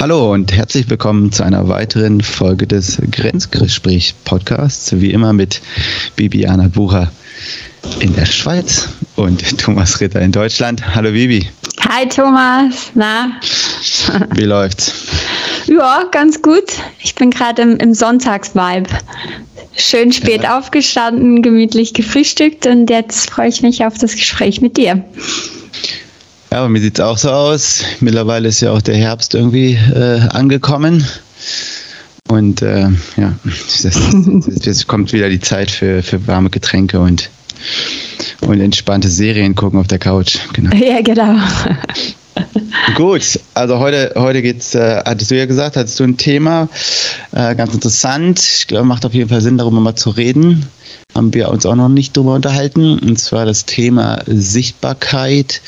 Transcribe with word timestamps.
Hallo 0.00 0.32
und 0.32 0.52
herzlich 0.52 0.88
willkommen 0.88 1.32
zu 1.32 1.42
einer 1.42 1.66
weiteren 1.66 2.20
Folge 2.20 2.68
des 2.68 3.02
Grenzgespräch 3.10 4.14
Podcasts. 4.24 4.92
Wie 5.00 5.10
immer 5.10 5.32
mit 5.32 5.60
Bibiana 6.14 6.68
Bucher 6.68 7.10
in 7.98 8.14
der 8.14 8.26
Schweiz 8.26 8.90
und 9.16 9.58
Thomas 9.58 10.00
Ritter 10.00 10.20
in 10.20 10.30
Deutschland. 10.30 10.94
Hallo 10.94 11.10
Bibi. 11.10 11.48
Hi 11.80 12.08
Thomas, 12.08 12.92
na? 12.94 13.40
Wie 14.36 14.44
läuft's? 14.44 14.92
Ja, 15.66 16.04
ganz 16.12 16.42
gut. 16.42 16.74
Ich 17.02 17.16
bin 17.16 17.32
gerade 17.32 17.62
im, 17.62 17.78
im 17.78 17.92
Sonntagsvibe. 17.92 18.88
Schön 19.76 20.12
spät 20.12 20.44
ja. 20.44 20.58
aufgestanden, 20.58 21.42
gemütlich 21.42 21.92
gefrühstückt 21.92 22.68
und 22.68 22.88
jetzt 22.88 23.30
freue 23.30 23.48
ich 23.48 23.62
mich 23.62 23.84
auf 23.84 23.98
das 23.98 24.12
Gespräch 24.12 24.60
mit 24.60 24.76
dir. 24.76 25.02
Ja, 26.50 26.62
bei 26.62 26.68
mir 26.68 26.80
sieht 26.80 26.98
es 26.98 27.04
auch 27.04 27.18
so 27.18 27.30
aus. 27.30 27.84
Mittlerweile 28.00 28.48
ist 28.48 28.60
ja 28.60 28.72
auch 28.72 28.80
der 28.80 28.96
Herbst 28.96 29.34
irgendwie 29.34 29.74
äh, 29.74 30.20
angekommen. 30.30 31.06
Und 32.28 32.62
äh, 32.62 32.88
ja, 33.16 33.34
jetzt 34.62 34.86
kommt 34.86 35.12
wieder 35.12 35.28
die 35.28 35.40
Zeit 35.40 35.70
für, 35.70 36.02
für 36.02 36.26
warme 36.26 36.50
Getränke 36.50 37.00
und, 37.00 37.30
und 38.42 38.60
entspannte 38.60 39.08
Serien 39.08 39.54
gucken 39.54 39.78
auf 39.78 39.86
der 39.86 39.98
Couch. 39.98 40.38
Genau. 40.52 40.74
Ja, 40.76 41.00
genau. 41.02 41.36
Gut, 42.94 43.38
also 43.54 43.78
heute, 43.78 44.12
heute 44.16 44.42
geht's, 44.42 44.74
äh, 44.74 45.02
hattest 45.04 45.30
du 45.30 45.36
ja 45.36 45.46
gesagt, 45.46 45.76
hattest 45.76 45.98
du 46.00 46.04
ein 46.04 46.16
Thema, 46.16 46.68
äh, 47.32 47.54
ganz 47.54 47.74
interessant. 47.74 48.40
Ich 48.40 48.66
glaube, 48.66 48.86
macht 48.86 49.04
auf 49.04 49.14
jeden 49.14 49.28
Fall 49.28 49.40
Sinn, 49.40 49.58
darüber 49.58 49.80
mal 49.80 49.96
zu 49.96 50.10
reden. 50.10 50.66
Haben 51.14 51.34
wir 51.34 51.48
uns 51.48 51.66
auch 51.66 51.74
noch 51.74 51.88
nicht 51.88 52.16
darüber 52.16 52.34
unterhalten. 52.34 52.98
Und 52.98 53.18
zwar 53.18 53.44
das 53.46 53.64
Thema 53.64 54.22
Sichtbarkeit. 54.26 55.60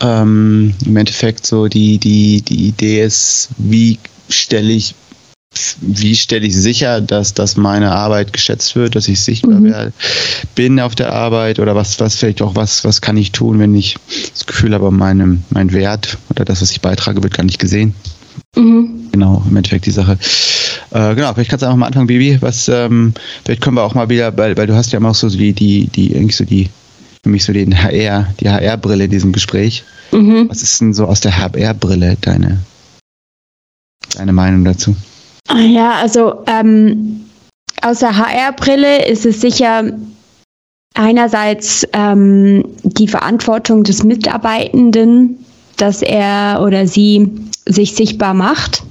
Ähm, 0.00 0.74
Im 0.84 0.96
Endeffekt 0.96 1.46
so 1.46 1.68
die, 1.68 1.98
die, 1.98 2.42
die 2.42 2.68
Idee 2.68 3.04
ist, 3.04 3.50
wie 3.58 3.98
stelle 4.28 4.72
ich 4.72 4.94
wie 5.80 6.16
stelle 6.16 6.46
ich 6.46 6.56
sicher, 6.56 7.00
dass, 7.00 7.34
dass 7.34 7.56
meine 7.56 7.92
Arbeit 7.92 8.32
geschätzt 8.32 8.76
wird, 8.76 8.96
dass 8.96 9.08
ich 9.08 9.20
sichtbar 9.20 9.60
mhm. 9.60 9.92
bin 10.54 10.80
auf 10.80 10.94
der 10.94 11.12
Arbeit 11.12 11.58
oder 11.58 11.74
was, 11.74 12.00
was 12.00 12.16
vielleicht 12.16 12.42
auch 12.42 12.56
was, 12.56 12.84
was 12.84 13.00
kann 13.00 13.16
ich 13.16 13.32
tun, 13.32 13.58
wenn 13.58 13.74
ich 13.74 13.96
das 14.32 14.46
Gefühl 14.46 14.74
habe, 14.74 14.90
mein, 14.90 15.44
mein 15.50 15.72
Wert 15.72 16.18
oder 16.30 16.44
das, 16.44 16.62
was 16.62 16.70
ich 16.70 16.80
beitrage, 16.80 17.22
wird 17.22 17.34
gar 17.34 17.44
nicht 17.44 17.58
gesehen. 17.58 17.94
Mhm. 18.56 19.08
Genau, 19.12 19.44
im 19.48 19.56
Endeffekt 19.56 19.86
die 19.86 19.90
Sache. 19.90 20.18
Äh, 20.90 21.14
genau, 21.14 21.32
vielleicht 21.34 21.50
kannst 21.50 21.62
du 21.62 21.66
einfach 21.66 21.78
mal 21.78 21.86
anfangen, 21.86 22.06
Bibi. 22.06 22.40
Was, 22.40 22.68
ähm, 22.68 23.14
vielleicht 23.44 23.60
können 23.60 23.76
wir 23.76 23.82
auch 23.82 23.94
mal 23.94 24.08
wieder, 24.08 24.36
weil, 24.36 24.56
weil 24.56 24.66
du 24.66 24.74
hast 24.74 24.92
ja 24.92 24.98
immer 24.98 25.10
auch 25.10 25.14
so 25.14 25.28
die, 25.28 25.52
die, 25.52 25.88
die, 25.88 26.12
irgendwie 26.12 26.34
so 26.34 26.44
die, 26.44 26.70
für 27.22 27.30
mich 27.30 27.44
so 27.44 27.52
den 27.52 27.76
HR, 27.76 28.28
die 28.40 28.48
HR-Brille 28.48 29.04
in 29.04 29.10
diesem 29.10 29.32
Gespräch. 29.32 29.84
Mhm. 30.12 30.48
Was 30.48 30.62
ist 30.62 30.80
denn 30.80 30.94
so 30.94 31.06
aus 31.06 31.20
der 31.20 31.36
HR-Brille 31.36 32.16
deine, 32.20 32.58
deine 34.16 34.32
Meinung 34.32 34.64
dazu? 34.64 34.96
Ja, 35.52 35.92
also 35.92 36.42
ähm, 36.46 37.26
aus 37.82 37.98
der 37.98 38.16
HR-Brille 38.16 39.06
ist 39.06 39.26
es 39.26 39.40
sicher 39.40 39.84
einerseits 40.94 41.86
ähm, 41.92 42.64
die 42.82 43.08
Verantwortung 43.08 43.84
des 43.84 44.04
Mitarbeitenden, 44.04 45.44
dass 45.76 46.02
er 46.02 46.60
oder 46.64 46.86
sie 46.86 47.30
sich 47.66 47.94
sichtbar 47.94 48.32
macht. 48.32 48.82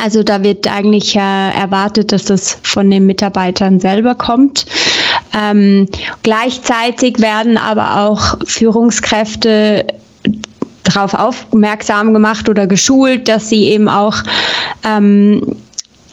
Also 0.00 0.22
da 0.22 0.42
wird 0.42 0.66
eigentlich 0.66 1.14
äh, 1.16 1.18
erwartet, 1.18 2.12
dass 2.12 2.24
das 2.24 2.58
von 2.62 2.90
den 2.90 3.06
Mitarbeitern 3.06 3.78
selber 3.78 4.14
kommt. 4.14 4.66
Ähm, 5.34 5.86
gleichzeitig 6.22 7.20
werden 7.20 7.56
aber 7.56 8.08
auch 8.08 8.36
Führungskräfte 8.44 9.86
darauf 10.84 11.14
aufmerksam 11.14 12.12
gemacht 12.12 12.48
oder 12.48 12.66
geschult, 12.66 13.28
dass 13.28 13.48
sie 13.48 13.64
eben 13.68 13.88
auch 13.88 14.16
ähm, 14.84 15.56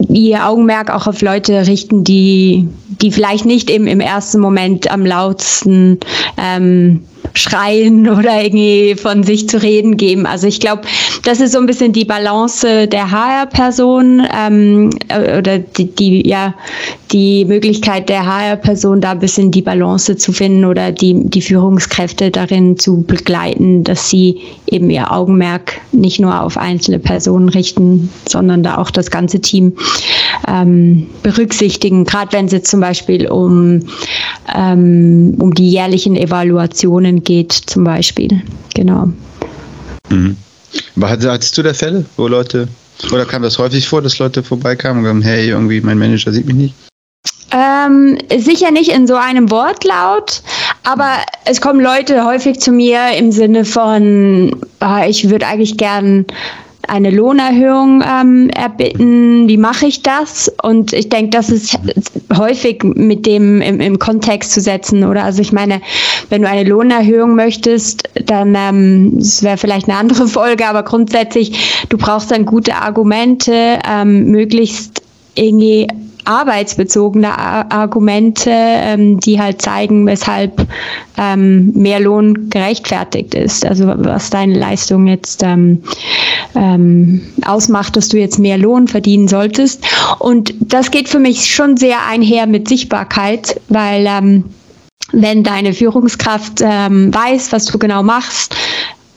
ihr 0.08 0.46
Augenmerk 0.46 0.92
auch 0.92 1.08
auf 1.08 1.22
Leute 1.22 1.68
richten, 1.68 2.04
die, 2.04 2.68
die 3.02 3.12
vielleicht 3.12 3.46
nicht 3.46 3.70
eben 3.70 3.88
im 3.88 4.00
ersten 4.00 4.40
Moment 4.40 4.90
am 4.92 5.06
lautsten 5.06 6.00
ähm, 6.38 7.04
schreien 7.34 8.10
oder 8.10 8.44
irgendwie 8.44 8.96
von 8.96 9.24
sich 9.24 9.48
zu 9.48 9.62
reden 9.62 9.98
geben. 9.98 10.26
Also 10.26 10.48
ich 10.48 10.60
glaube, 10.60 10.84
das 11.24 11.40
ist 11.40 11.54
so 11.54 11.60
ein 11.60 11.66
bisschen 11.66 11.94
die 11.94 12.06
Balance 12.06 12.88
der 12.88 13.12
HR-Person 13.12 14.26
ähm, 14.36 14.90
äh, 15.10 15.38
oder 15.38 15.60
die, 15.60 15.86
die, 15.86 16.28
ja, 16.28 16.54
die 17.12 17.46
Möglichkeit 17.46 18.10
der 18.10 18.26
HR-Person, 18.26 19.02
da 19.02 19.12
ein 19.12 19.20
bisschen 19.20 19.52
die 19.52 19.62
Balance 19.62 20.16
zu 20.18 20.32
finden 20.32 20.66
oder 20.66 20.92
die, 20.92 21.16
die 21.30 21.42
Führungskräfte 21.42 22.32
darin 22.32 22.78
zu 22.78 23.02
begleiten, 23.02 23.84
dass 23.84 24.10
sie 24.10 24.40
eben 24.68 24.90
ihr 24.90 25.12
Augenmerk 25.12 25.80
nicht 25.92 26.20
nur 26.20 26.42
auf 26.42 26.58
einzelne 26.58 27.00
Personen 27.00 27.50
richten, 27.50 28.10
sondern 28.28 28.64
da 28.64 28.78
auch 28.78 28.92
das 28.92 29.12
ganze 29.12 29.40
Team 29.42 29.74
ähm, 30.48 31.08
berücksichtigen, 31.24 32.06
gerade 32.06 32.32
wenn 32.34 32.46
es 32.46 32.64
zum 32.64 32.80
Beispiel 32.80 33.28
um, 33.28 33.82
ähm, 34.56 35.36
um 35.40 35.54
die 35.54 35.70
jährlichen 35.70 36.16
Evaluationen 36.16 37.24
geht, 37.24 37.52
zum 37.52 37.84
Beispiel. 37.84 38.42
Genau. 38.74 39.10
Mhm. 40.10 40.38
Hattest 41.02 41.58
du 41.58 41.64
da 41.64 41.74
Fälle, 41.74 42.06
wo 42.18 42.28
Leute, 42.28 42.68
oder 43.12 43.26
kam 43.26 43.42
das 43.42 43.58
häufig 43.58 43.88
vor, 43.88 44.02
dass 44.02 44.20
Leute 44.20 44.44
vorbeikamen 44.44 45.00
und 45.00 45.06
sagen, 45.06 45.22
hey, 45.22 45.50
irgendwie 45.50 45.82
mein 45.82 45.98
Manager 45.98 46.32
sieht 46.32 46.46
mich 46.46 46.56
nicht? 46.56 46.76
Ähm, 47.52 48.18
sicher 48.38 48.70
nicht 48.70 48.92
in 48.92 49.08
so 49.08 49.16
einem 49.16 49.50
Wortlaut, 49.50 50.44
aber 50.84 51.18
es 51.46 51.62
kommen 51.62 51.80
Leute 51.82 52.24
häufig 52.24 52.60
zu 52.60 52.72
mir 52.72 53.14
im 53.18 53.32
Sinne 53.32 53.66
von, 53.66 54.56
ah, 54.80 55.08
ich 55.08 55.30
würde 55.30 55.48
eigentlich 55.48 55.78
gern 55.78 56.26
eine 56.90 57.12
Lohnerhöhung 57.12 58.04
ähm, 58.04 58.50
erbitten, 58.50 59.48
wie 59.48 59.58
mache 59.58 59.86
ich 59.86 60.02
das? 60.02 60.52
Und 60.64 60.94
ich 60.94 61.10
denke, 61.10 61.30
das 61.30 61.50
ist 61.50 61.78
häufig 62.36 62.84
mit 62.84 63.26
dem 63.26 63.62
im, 63.62 63.80
im, 63.80 64.00
Kontext 64.00 64.52
zu 64.52 64.62
setzen. 64.62 65.04
Oder 65.04 65.24
also 65.24 65.42
ich 65.42 65.52
meine, 65.52 65.82
wenn 66.30 66.42
du 66.42 66.50
eine 66.50 66.68
Lohnerhöhung 66.68 67.36
möchtest, 67.36 68.10
dann 68.26 68.56
ähm, 68.56 69.12
das 69.16 69.44
wäre 69.44 69.58
vielleicht 69.58 69.88
eine 69.88 69.98
andere 69.98 70.28
Folge, 70.40 70.68
aber 70.68 70.84
grundsätzlich, 70.84 71.86
du 71.90 71.98
brauchst 71.98 72.32
dann 72.32 72.46
gute 72.46 72.76
Argumente, 72.76 73.80
ähm, 73.88 74.32
möglichst 74.32 75.02
irgendwie 75.36 75.88
arbeitsbezogene 76.26 77.38
Argumente, 77.38 78.52
ähm, 78.52 79.20
die 79.20 79.40
halt 79.40 79.62
zeigen, 79.62 80.06
weshalb 80.06 80.68
ähm, 81.18 81.72
mehr 81.74 82.00
Lohn 82.00 82.50
gerechtfertigt 82.50 83.34
ist. 83.34 83.66
Also 83.66 83.86
was 83.88 84.30
deine 84.30 84.58
Leistung 84.58 85.08
jetzt 85.08 85.44
ähm, 85.44 85.84
ähm, 86.56 87.22
ausmacht, 87.46 87.96
dass 87.96 88.10
du 88.10 88.18
jetzt 88.18 88.40
mehr 88.40 88.58
Lohn 88.58 88.88
verdienen 88.88 89.28
solltest. 89.28 89.86
Und 90.20 90.54
das 90.60 90.92
geht 90.92 91.10
für 91.10 91.20
mich 91.20 91.54
schon 91.54 91.78
sehr 91.78 92.06
einher 92.08 92.48
mit 92.48 92.68
Sichtbarkeit, 92.68 93.60
weil 93.70 94.06
ähm, 94.08 94.46
wenn 95.12 95.44
deine 95.44 95.74
Führungskraft 95.74 96.62
ähm, 96.62 97.14
weiß, 97.14 97.52
was 97.52 97.66
du 97.66 97.80
genau 97.80 98.04
machst, 98.04 98.56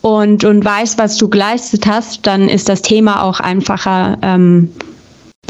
und, 0.03 0.45
und 0.45 0.65
weiß, 0.65 0.99
was 0.99 1.17
du 1.17 1.29
geleistet 1.29 1.87
hast, 1.87 2.27
dann 2.27 2.49
ist 2.49 2.69
das 2.69 2.83
Thema 2.83 3.23
auch 3.23 3.41
einfacher 3.41 4.19
ähm, 4.21 4.73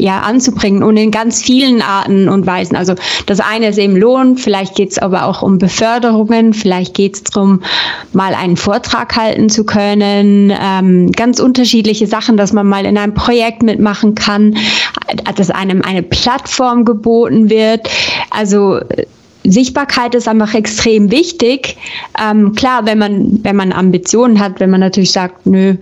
ja, 0.03 0.19
anzubringen 0.19 0.83
und 0.83 0.97
in 0.97 1.11
ganz 1.11 1.41
vielen 1.41 1.81
Arten 1.81 2.27
und 2.27 2.45
Weisen. 2.45 2.75
Also 2.75 2.93
das 3.25 3.39
eine 3.39 3.69
ist 3.69 3.77
eben 3.77 3.95
Lohn, 3.95 4.35
vielleicht 4.35 4.75
geht 4.75 4.91
es 4.91 4.97
aber 4.97 5.23
auch 5.23 5.41
um 5.41 5.59
Beförderungen, 5.59 6.53
vielleicht 6.53 6.93
geht 6.93 7.15
es 7.15 7.23
darum, 7.23 7.61
mal 8.11 8.35
einen 8.35 8.57
Vortrag 8.57 9.15
halten 9.15 9.47
zu 9.47 9.63
können, 9.63 10.51
ähm, 10.61 11.09
ganz 11.13 11.39
unterschiedliche 11.39 12.05
Sachen, 12.05 12.35
dass 12.35 12.51
man 12.51 12.67
mal 12.67 12.85
in 12.85 12.97
einem 12.97 13.13
Projekt 13.13 13.63
mitmachen 13.63 14.13
kann, 14.13 14.57
dass 15.37 15.49
einem 15.49 15.81
eine 15.83 16.03
Plattform 16.03 16.83
geboten 16.83 17.49
wird. 17.49 17.87
Also 18.29 18.81
Sichtbarkeit 19.45 20.15
ist 20.15 20.27
einfach 20.27 20.53
extrem 20.53 21.11
wichtig. 21.11 21.77
Ähm, 22.21 22.55
klar, 22.55 22.85
wenn 22.85 22.97
man, 22.97 23.39
wenn 23.43 23.55
man 23.55 23.71
Ambitionen 23.71 24.41
hat, 24.41 24.59
wenn 24.59 24.69
man 24.69 24.81
natürlich 24.81 25.13
sagt, 25.13 25.45
nö, 25.45 25.75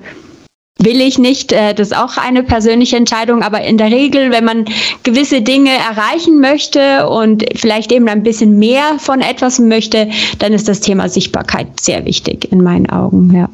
will 0.83 1.01
ich 1.01 1.17
nicht. 1.17 1.51
Äh, 1.51 1.73
das 1.73 1.89
ist 1.89 1.97
auch 1.97 2.17
eine 2.17 2.43
persönliche 2.43 2.97
Entscheidung. 2.97 3.43
Aber 3.43 3.61
in 3.61 3.77
der 3.77 3.91
Regel, 3.91 4.31
wenn 4.31 4.45
man 4.45 4.65
gewisse 5.03 5.41
Dinge 5.41 5.71
erreichen 5.71 6.39
möchte 6.39 7.07
und 7.07 7.45
vielleicht 7.55 7.91
eben 7.91 8.07
ein 8.07 8.23
bisschen 8.23 8.57
mehr 8.57 8.99
von 8.99 9.21
etwas 9.21 9.59
möchte, 9.59 10.09
dann 10.39 10.53
ist 10.53 10.67
das 10.67 10.79
Thema 10.81 11.09
Sichtbarkeit 11.09 11.79
sehr 11.79 12.05
wichtig 12.05 12.51
in 12.51 12.61
meinen 12.63 12.89
Augen. 12.89 13.33
Ja. 13.33 13.49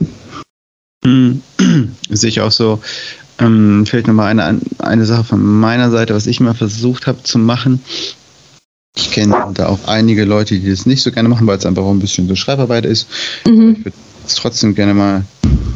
Hm. 1.04 1.42
Sehe 2.10 2.30
ich 2.30 2.42
auch 2.42 2.52
so. 2.52 2.80
Ähm, 3.40 3.86
vielleicht 3.86 4.08
nochmal 4.08 4.32
eine, 4.32 4.60
eine 4.80 5.06
Sache 5.06 5.24
von 5.24 5.44
meiner 5.44 5.92
Seite, 5.92 6.16
was 6.16 6.26
ich 6.26 6.40
mal 6.40 6.56
versucht 6.56 7.06
habe 7.06 7.22
zu 7.24 7.38
machen. 7.38 7.82
Ich 8.96 9.12
kenne 9.12 9.52
da 9.54 9.68
auch 9.68 9.88
einige 9.88 10.26
Leute, 10.26 10.60
die 10.60 10.70
das 10.70 10.88
nicht 10.88 11.04
so 11.04 11.12
gerne 11.12 11.30
machen, 11.30 11.46
weil 11.46 11.60
es 11.60 11.66
einfach 11.68 11.84
auch 11.84 11.92
ein 11.92 12.00
bisschen 12.00 12.28
so 12.28 12.36
Schreibarbeit 12.36 12.84
ist. 12.84 13.08
Mhm. 13.46 13.76
Ich 13.78 13.86
würde 13.86 13.98
es 14.30 14.36
trotzdem 14.36 14.76
gerne 14.76 14.94
mal 14.94 15.24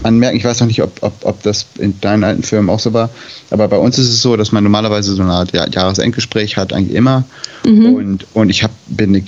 anmerken. 0.03 0.37
Ich 0.37 0.43
weiß 0.43 0.59
noch 0.59 0.67
nicht, 0.67 0.81
ob, 0.81 0.91
ob, 1.01 1.13
ob 1.23 1.43
das 1.43 1.65
in 1.77 1.99
deinen 2.01 2.23
alten 2.23 2.43
Firmen 2.43 2.69
auch 2.69 2.79
so 2.79 2.93
war, 2.93 3.09
aber 3.49 3.67
bei 3.67 3.77
uns 3.77 3.97
ist 3.97 4.09
es 4.09 4.21
so, 4.21 4.35
dass 4.35 4.51
man 4.51 4.63
normalerweise 4.63 5.13
so 5.13 5.21
eine 5.21 5.31
Art 5.31 5.51
Jahresendgespräch 5.53 6.57
hat, 6.57 6.73
eigentlich 6.73 6.95
immer. 6.95 7.23
Mhm. 7.65 7.93
Und, 7.93 8.27
und 8.33 8.49
ich 8.49 8.63
habe 8.63 8.73
bin 8.87 9.23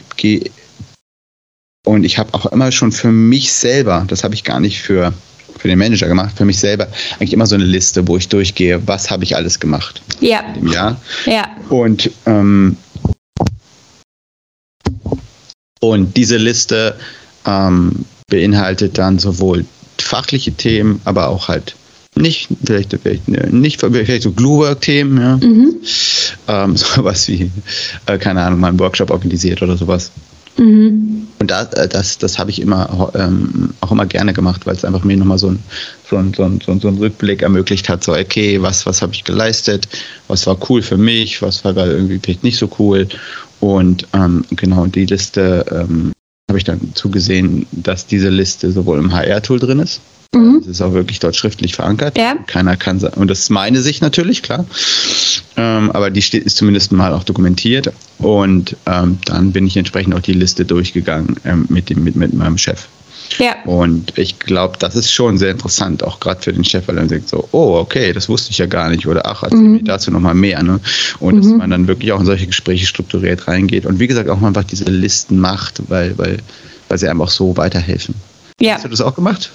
und 1.85 2.03
ich 2.05 2.17
habe 2.17 2.33
auch 2.33 2.45
immer 2.47 2.71
schon 2.71 2.91
für 2.91 3.11
mich 3.11 3.51
selber, 3.51 4.05
das 4.07 4.23
habe 4.23 4.33
ich 4.33 4.43
gar 4.43 4.59
nicht 4.59 4.81
für 4.81 5.13
für 5.57 5.67
den 5.67 5.79
Manager 5.79 6.07
gemacht, 6.07 6.35
für 6.35 6.45
mich 6.45 6.59
selber 6.59 6.87
eigentlich 7.13 7.31
immer 7.31 7.45
so 7.45 7.55
eine 7.55 7.63
Liste, 7.63 8.07
wo 8.07 8.17
ich 8.17 8.27
durchgehe, 8.27 8.85
was 8.87 9.09
habe 9.09 9.23
ich 9.23 9.35
alles 9.35 9.59
gemacht 9.59 10.01
ja. 10.19 10.41
im 10.59 10.67
Jahr. 10.67 10.99
Ja. 11.25 11.47
Und, 11.69 12.11
ähm, 12.25 12.75
und 15.79 16.17
diese 16.17 16.37
Liste 16.37 16.97
ähm, 17.45 18.05
beinhaltet 18.33 18.97
dann 18.97 19.19
sowohl 19.19 19.63
fachliche 19.99 20.53
Themen, 20.53 21.01
aber 21.05 21.27
auch 21.27 21.49
halt 21.49 21.75
nicht, 22.15 22.49
vielleicht, 22.65 22.97
vielleicht 22.99 23.27
nicht, 23.27 23.79
vielleicht 23.79 24.23
so 24.23 24.31
Glue-Work-Themen, 24.31 25.21
ja. 25.21 25.37
Mhm. 25.37 25.75
Ähm, 26.47 26.75
sowas 26.75 27.27
wie, 27.27 27.51
äh, 28.07 28.17
keine 28.17 28.41
Ahnung, 28.41 28.59
mal 28.59 28.69
einen 28.69 28.79
Workshop 28.79 29.11
organisiert 29.11 29.61
oder 29.61 29.77
sowas. 29.77 30.11
Mhm. 30.57 31.27
Und 31.37 31.51
da, 31.51 31.61
äh, 31.73 31.87
das, 31.87 32.17
das 32.17 32.39
habe 32.39 32.49
ich 32.49 32.59
immer 32.59 33.11
ähm, 33.13 33.75
auch 33.81 33.91
immer 33.91 34.07
gerne 34.07 34.33
gemacht, 34.33 34.65
weil 34.65 34.75
es 34.75 34.83
einfach 34.83 35.03
mir 35.03 35.15
nochmal 35.15 35.37
so 35.37 35.49
ein, 35.49 35.59
so, 36.09 36.17
ein, 36.17 36.33
so, 36.33 36.43
ein, 36.43 36.59
so 36.79 36.87
ein 36.87 36.97
Rückblick 36.97 37.43
ermöglicht 37.43 37.87
hat, 37.87 38.03
so 38.03 38.13
okay, 38.13 38.59
was, 38.63 38.87
was 38.87 39.03
habe 39.03 39.13
ich 39.13 39.23
geleistet, 39.23 39.87
was 40.27 40.47
war 40.47 40.57
cool 40.69 40.81
für 40.81 40.97
mich, 40.97 41.43
was 41.43 41.63
war 41.63 41.77
irgendwie 41.77 42.19
vielleicht 42.19 42.43
nicht 42.43 42.57
so 42.57 42.67
cool. 42.79 43.07
Und 43.59 44.07
ähm, 44.13 44.43
genau, 44.55 44.87
die 44.87 45.05
Liste 45.05 45.65
ähm, 45.71 46.13
habe 46.49 46.57
ich 46.57 46.63
dann 46.63 46.93
zugesehen, 46.93 47.65
dass 47.71 48.05
diese 48.05 48.29
Liste 48.29 48.71
sowohl 48.71 48.99
im 48.99 49.13
HR-Tool 49.13 49.59
drin 49.59 49.79
ist, 49.79 50.01
Mhm. 50.33 50.59
Das 50.59 50.67
ist 50.67 50.81
auch 50.81 50.93
wirklich 50.93 51.19
dort 51.19 51.35
schriftlich 51.35 51.75
verankert. 51.75 52.17
Ja. 52.17 52.35
Keiner 52.47 52.75
kann 52.75 52.99
sagen, 52.99 53.21
und 53.21 53.27
das 53.27 53.39
ist 53.39 53.49
meine 53.49 53.81
Sicht 53.81 54.01
natürlich, 54.01 54.41
klar. 54.41 54.65
Ähm, 55.55 55.91
aber 55.91 56.09
die 56.09 56.21
steht, 56.21 56.43
ist 56.43 56.57
zumindest 56.57 56.91
mal 56.91 57.13
auch 57.13 57.23
dokumentiert. 57.23 57.91
Und 58.17 58.75
ähm, 58.85 59.19
dann 59.25 59.51
bin 59.51 59.67
ich 59.67 59.77
entsprechend 59.77 60.15
auch 60.15 60.21
die 60.21 60.33
Liste 60.33 60.65
durchgegangen 60.65 61.35
ähm, 61.45 61.65
mit, 61.69 61.89
dem, 61.89 62.03
mit, 62.03 62.15
mit 62.15 62.33
meinem 62.33 62.57
Chef. 62.57 62.87
Ja. 63.39 63.55
Und 63.65 64.17
ich 64.17 64.39
glaube, 64.39 64.77
das 64.79 64.95
ist 64.95 65.11
schon 65.11 65.37
sehr 65.37 65.51
interessant, 65.51 66.03
auch 66.03 66.19
gerade 66.19 66.41
für 66.41 66.53
den 66.53 66.63
Chef, 66.63 66.87
weil 66.87 66.97
er 66.97 67.05
denkt 67.05 67.29
so, 67.29 67.47
oh, 67.51 67.77
okay, 67.77 68.13
das 68.13 68.29
wusste 68.29 68.51
ich 68.51 68.57
ja 68.57 68.65
gar 68.65 68.89
nicht 68.89 69.07
oder 69.07 69.25
ach, 69.25 69.43
erzähl 69.43 69.59
mhm. 69.59 69.71
mir 69.73 69.83
dazu 69.83 70.11
nochmal 70.11 70.35
mehr. 70.35 70.61
Ne? 70.63 70.79
Und 71.19 71.35
mhm. 71.35 71.41
dass 71.41 71.51
man 71.51 71.69
dann 71.69 71.87
wirklich 71.87 72.11
auch 72.11 72.19
in 72.19 72.25
solche 72.25 72.47
Gespräche 72.47 72.85
strukturiert 72.85 73.47
reingeht 73.47 73.85
und 73.85 73.99
wie 73.99 74.07
gesagt 74.07 74.29
auch 74.29 74.39
mal 74.39 74.49
einfach 74.49 74.63
diese 74.63 74.85
Listen 74.85 75.39
macht, 75.39 75.81
weil, 75.89 76.17
weil, 76.17 76.37
weil 76.89 76.97
sie 76.97 77.07
einem 77.07 77.21
auch 77.21 77.29
so 77.29 77.55
weiterhelfen. 77.57 78.15
Ja. 78.59 78.75
Hast 78.75 78.85
du 78.85 78.89
das 78.89 79.01
auch 79.01 79.15
gemacht? 79.15 79.51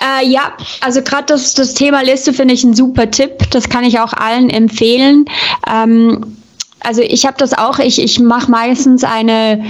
Äh, 0.00 0.28
ja, 0.28 0.52
also 0.80 1.02
gerade 1.02 1.24
das, 1.26 1.54
das 1.54 1.74
Thema 1.74 2.02
Liste 2.02 2.32
finde 2.32 2.54
ich 2.54 2.62
ein 2.62 2.74
super 2.74 3.10
Tipp. 3.10 3.50
Das 3.50 3.68
kann 3.68 3.84
ich 3.84 3.98
auch 3.98 4.12
allen 4.12 4.50
empfehlen. 4.50 5.24
Ähm, 5.68 6.36
also 6.84 7.00
ich 7.00 7.26
habe 7.26 7.36
das 7.38 7.54
auch, 7.54 7.78
ich, 7.78 8.00
ich 8.00 8.20
mache 8.20 8.50
meistens 8.50 9.04
eine, 9.04 9.64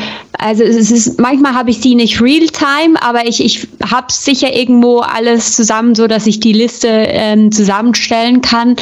also 0.44 0.62
es 0.62 0.90
ist, 0.90 1.18
manchmal 1.18 1.54
habe 1.54 1.70
ich 1.70 1.80
sie 1.80 1.94
nicht 1.94 2.20
real-time, 2.20 3.00
aber 3.00 3.26
ich, 3.26 3.42
ich 3.42 3.66
habe 3.90 4.12
sicher 4.12 4.54
irgendwo 4.54 4.98
alles 4.98 5.56
zusammen, 5.56 5.94
so 5.94 6.06
dass 6.06 6.26
ich 6.26 6.38
die 6.38 6.52
Liste 6.52 6.88
ähm, 6.88 7.50
zusammenstellen 7.50 8.42
kann. 8.42 8.76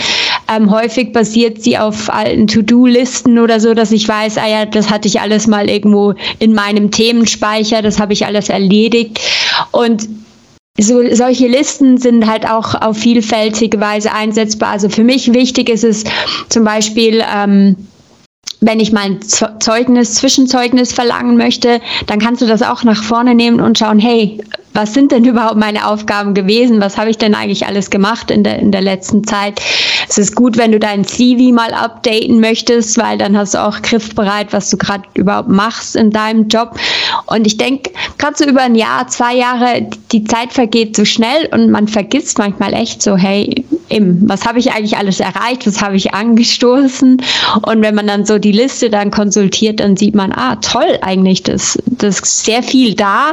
Ähm, 0.53 0.73
häufig 0.73 1.13
basiert 1.13 1.63
sie 1.63 1.79
auf 1.79 2.13
alten 2.13 2.49
To-Do-Listen 2.49 3.39
oder 3.39 3.61
so, 3.61 3.75
dass 3.75 3.93
ich 3.93 4.09
weiß, 4.09 4.39
ah 4.39 4.49
ja, 4.49 4.67
das 4.67 4.91
hatte 4.91 5.07
ich 5.07 5.21
alles 5.21 5.47
mal 5.47 5.71
irgendwo 5.71 6.15
in 6.41 6.53
meinem 6.53 6.91
Themenspeicher, 6.91 7.81
das 7.81 8.01
habe 8.01 8.13
ich 8.13 8.27
alles 8.27 8.49
erledigt. 8.49 9.21
Und 9.71 10.09
so, 10.81 11.01
solche 11.15 11.47
Listen 11.47 11.97
sind 11.97 12.27
halt 12.27 12.45
auch 12.45 12.75
auf 12.75 12.97
vielfältige 12.97 13.79
Weise 13.79 14.13
einsetzbar. 14.13 14.71
Also 14.71 14.89
für 14.89 15.05
mich 15.05 15.33
wichtig 15.33 15.69
ist 15.69 15.85
es 15.85 16.03
zum 16.49 16.65
Beispiel, 16.65 17.23
ähm, 17.33 17.77
wenn 18.63 18.81
ich 18.81 18.93
mein 18.93 19.21
Zeugnis, 19.21 20.15
Zwischenzeugnis 20.15 20.93
verlangen 20.93 21.37
möchte, 21.37 21.81
dann 22.07 22.21
kannst 22.21 22.41
du 22.41 22.47
das 22.47 22.63
auch 22.63 22.85
nach 22.85 23.03
vorne 23.03 23.35
nehmen 23.35 23.61
und 23.61 23.79
schauen, 23.79 23.99
hey, 23.99 24.39
was 24.73 24.95
sind 24.95 25.13
denn 25.13 25.25
überhaupt 25.25 25.57
meine 25.57 25.87
Aufgaben 25.87 26.33
gewesen? 26.33 26.81
Was 26.81 26.97
habe 26.97 27.11
ich 27.11 27.19
denn 27.19 27.35
eigentlich 27.35 27.67
alles 27.67 27.91
gemacht 27.91 28.31
in 28.31 28.43
der, 28.43 28.59
in 28.59 28.73
der 28.73 28.81
letzten 28.81 29.25
Zeit? 29.25 29.61
Es 30.09 30.17
ist 30.17 30.35
gut, 30.35 30.57
wenn 30.57 30.73
du 30.73 30.79
dein 30.79 31.05
CV 31.05 31.53
mal 31.53 31.75
updaten 31.75 32.41
möchtest, 32.41 32.97
weil 32.97 33.19
dann 33.19 33.37
hast 33.37 33.55
du 33.55 33.63
auch 33.63 33.83
griffbereit, 33.83 34.53
was 34.53 34.71
du 34.71 34.79
gerade 34.79 35.05
überhaupt 35.15 35.49
machst 35.49 35.97
in 35.97 36.11
deinem 36.11 36.49
Job. 36.49 36.79
Und 37.27 37.47
ich 37.47 37.59
denke, 37.59 37.91
gerade 38.17 38.37
so 38.37 38.45
über 38.45 38.63
ein 38.63 38.75
Jahr, 38.75 39.09
zwei 39.09 39.35
Jahre, 39.35 39.89
die 40.13 40.25
Zeit 40.25 40.53
vergeht 40.53 40.97
so 40.97 41.05
schnell 41.05 41.49
und 41.53 41.71
man 41.71 41.89
vergisst 41.89 42.39
manchmal 42.39 42.73
echt 42.73 43.03
so, 43.03 43.17
hey, 43.17 43.62
eben, 43.89 44.29
was 44.29 44.47
habe 44.47 44.59
ich 44.59 44.73
eigentlich 44.73 44.97
alles 44.97 45.21
erreicht? 45.21 45.67
Was 45.67 45.83
habe 45.83 45.97
ich 45.97 46.15
angestoßen? 46.15 47.23
Und 47.63 47.83
wenn 47.83 47.95
man 47.95 48.07
dann 48.07 48.25
so 48.25 48.39
die 48.39 48.53
Liste 48.53 48.91
dann 48.91 49.11
konsultiert, 49.11 49.81
dann 49.81 49.97
sieht 49.97 50.15
man, 50.15 50.33
ah, 50.33 50.57
toll 50.57 50.99
eigentlich, 51.03 51.43
das, 51.43 51.79
das 51.87 52.21
ist 52.21 52.45
sehr 52.45 52.63
viel 52.63 52.95
da 52.95 53.33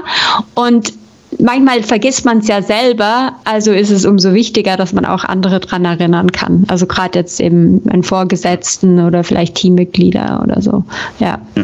und 0.56 0.94
manchmal 1.40 1.84
vergisst 1.84 2.26
man 2.26 2.40
es 2.40 2.48
ja 2.48 2.62
selber, 2.62 3.34
also 3.46 3.72
ist 3.72 3.92
es 3.92 4.06
umso 4.06 4.34
wichtiger, 4.34 4.78
dass 4.78 4.94
man 4.94 5.06
auch 5.06 5.24
andere 5.24 5.60
dran 5.60 5.86
erinnern 5.86 6.32
kann. 6.32 6.66
Also 6.68 6.86
gerade 6.86 7.20
jetzt 7.20 7.40
eben 7.40 7.82
einen 7.90 8.04
Vorgesetzten 8.04 9.00
oder 9.00 9.24
vielleicht 9.24 9.56
Teammitglieder 9.56 10.42
oder 10.44 10.62
so. 10.62 10.84
Ja. 11.20 11.40
ja. 11.56 11.64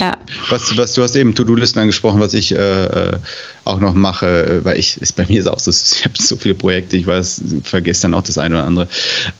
Ja. 0.00 0.16
Was, 0.50 0.76
was 0.76 0.94
du 0.94 1.02
hast 1.02 1.16
eben 1.16 1.34
To-Do-Listen 1.34 1.78
angesprochen, 1.78 2.20
was 2.20 2.34
ich 2.34 2.52
äh, 2.52 2.84
äh 2.84 3.18
auch 3.64 3.80
noch 3.80 3.94
mache, 3.94 4.46
äh, 4.46 4.64
weil 4.64 4.78
ich 4.78 5.00
ist 5.00 5.14
bei 5.16 5.26
mir 5.26 5.40
ist 5.40 5.46
auch 5.46 5.58
so, 5.58 5.70
ich 5.96 6.04
habe 6.04 6.14
so 6.18 6.36
viele 6.36 6.54
Projekte, 6.54 6.96
ich 6.96 7.06
weiß, 7.06 7.42
vergesse 7.62 8.02
dann 8.02 8.14
auch 8.14 8.22
das 8.22 8.38
eine 8.38 8.56
oder 8.56 8.64
andere. 8.64 8.88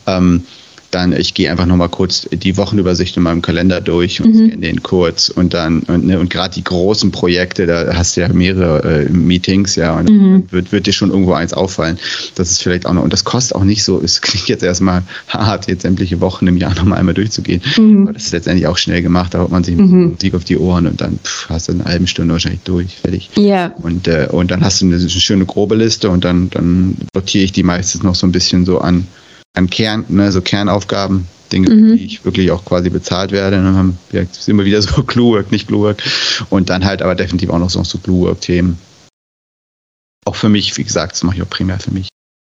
Ähm, 0.07 0.45
dann 0.91 1.13
ich 1.13 1.33
gehe 1.33 1.51
einfach 1.51 1.65
nochmal 1.65 1.89
kurz 1.89 2.27
die 2.31 2.57
Wochenübersicht 2.57 3.15
in 3.17 3.23
meinem 3.23 3.41
Kalender 3.41 3.81
durch 3.81 4.21
und 4.21 4.35
mhm. 4.35 4.61
den 4.61 4.81
kurz 4.83 5.29
und 5.29 5.53
dann 5.53 5.81
und, 5.81 6.05
ne, 6.05 6.19
und 6.19 6.29
gerade 6.29 6.53
die 6.55 6.63
großen 6.63 7.11
Projekte, 7.11 7.65
da 7.65 7.93
hast 7.95 8.17
du 8.17 8.21
ja 8.21 8.29
mehrere 8.29 9.03
äh, 9.05 9.09
Meetings, 9.09 9.75
ja, 9.75 9.97
und 9.97 10.09
mhm. 10.09 10.43
wird, 10.51 10.71
wird 10.71 10.87
dir 10.87 10.93
schon 10.93 11.11
irgendwo 11.11 11.33
eins 11.33 11.53
auffallen. 11.53 11.97
Das 12.35 12.51
ist 12.51 12.63
vielleicht 12.63 12.85
auch 12.85 12.93
noch, 12.93 13.03
und 13.03 13.13
das 13.13 13.23
kostet 13.23 13.55
auch 13.55 13.63
nicht 13.63 13.83
so, 13.83 14.01
es 14.01 14.21
klingt 14.29 14.47
jetzt 14.47 14.63
erstmal 14.63 15.03
hart, 15.27 15.67
jetzt 15.67 15.83
sämtliche 15.83 16.21
Wochen 16.21 16.47
im 16.47 16.57
Jahr 16.57 16.73
nochmal 16.75 16.99
einmal 16.99 17.13
durchzugehen. 17.13 17.61
Mhm. 17.77 18.03
Aber 18.03 18.13
das 18.13 18.25
ist 18.25 18.31
letztendlich 18.31 18.67
auch 18.67 18.77
schnell 18.77 19.01
gemacht, 19.01 19.33
da 19.33 19.39
haut 19.39 19.51
man 19.51 19.63
sich 19.63 19.75
mhm. 19.75 20.11
Musik 20.11 20.33
auf 20.33 20.43
die 20.43 20.57
Ohren 20.57 20.87
und 20.87 21.01
dann 21.01 21.19
pff, 21.23 21.49
hast 21.49 21.69
du 21.69 21.73
eine 21.73 21.85
halbe 21.85 22.07
Stunde 22.07 22.33
wahrscheinlich 22.33 22.61
durch, 22.63 22.95
fertig. 22.97 23.29
Ja. 23.35 23.73
Und, 23.81 24.07
äh, 24.07 24.27
und 24.31 24.51
dann 24.51 24.63
hast 24.63 24.81
du 24.81 24.85
eine, 24.85 24.95
eine 24.95 25.09
schöne 25.09 25.45
grobe 25.45 25.75
Liste 25.75 26.09
und 26.09 26.25
dann, 26.25 26.49
dann 26.49 26.97
sortiere 27.13 27.43
ich 27.43 27.51
die 27.51 27.63
meistens 27.63 28.03
noch 28.03 28.15
so 28.15 28.25
ein 28.25 28.31
bisschen 28.31 28.65
so 28.65 28.79
an 28.79 29.07
an 29.59 29.69
Kern, 29.69 30.05
ne, 30.07 30.31
so 30.31 30.41
Kernaufgaben, 30.41 31.27
Dinge, 31.51 31.69
mhm. 31.69 31.97
die 31.97 32.05
ich 32.05 32.25
wirklich 32.25 32.49
auch 32.51 32.63
quasi 32.63 32.89
bezahlt 32.89 33.31
werde. 33.31 33.57
Dann 33.57 33.75
haben 33.75 33.97
wir 34.09 34.25
immer 34.47 34.65
wieder 34.65 34.81
so 34.81 35.03
Glue-Work, 35.03 35.51
nicht 35.51 35.67
Glue-Work. 35.67 36.01
Und 36.49 36.69
dann 36.69 36.85
halt 36.85 37.01
aber 37.01 37.15
definitiv 37.15 37.49
auch 37.49 37.59
noch 37.59 37.69
so, 37.69 37.83
so 37.83 37.97
Glue-Work-Themen. 37.99 38.77
Auch 40.25 40.35
für 40.35 40.49
mich, 40.49 40.75
wie 40.77 40.83
gesagt, 40.83 41.13
das 41.13 41.23
mache 41.23 41.37
ich 41.37 41.41
auch 41.41 41.49
primär 41.49 41.79
für 41.79 41.91
mich. 41.91 42.09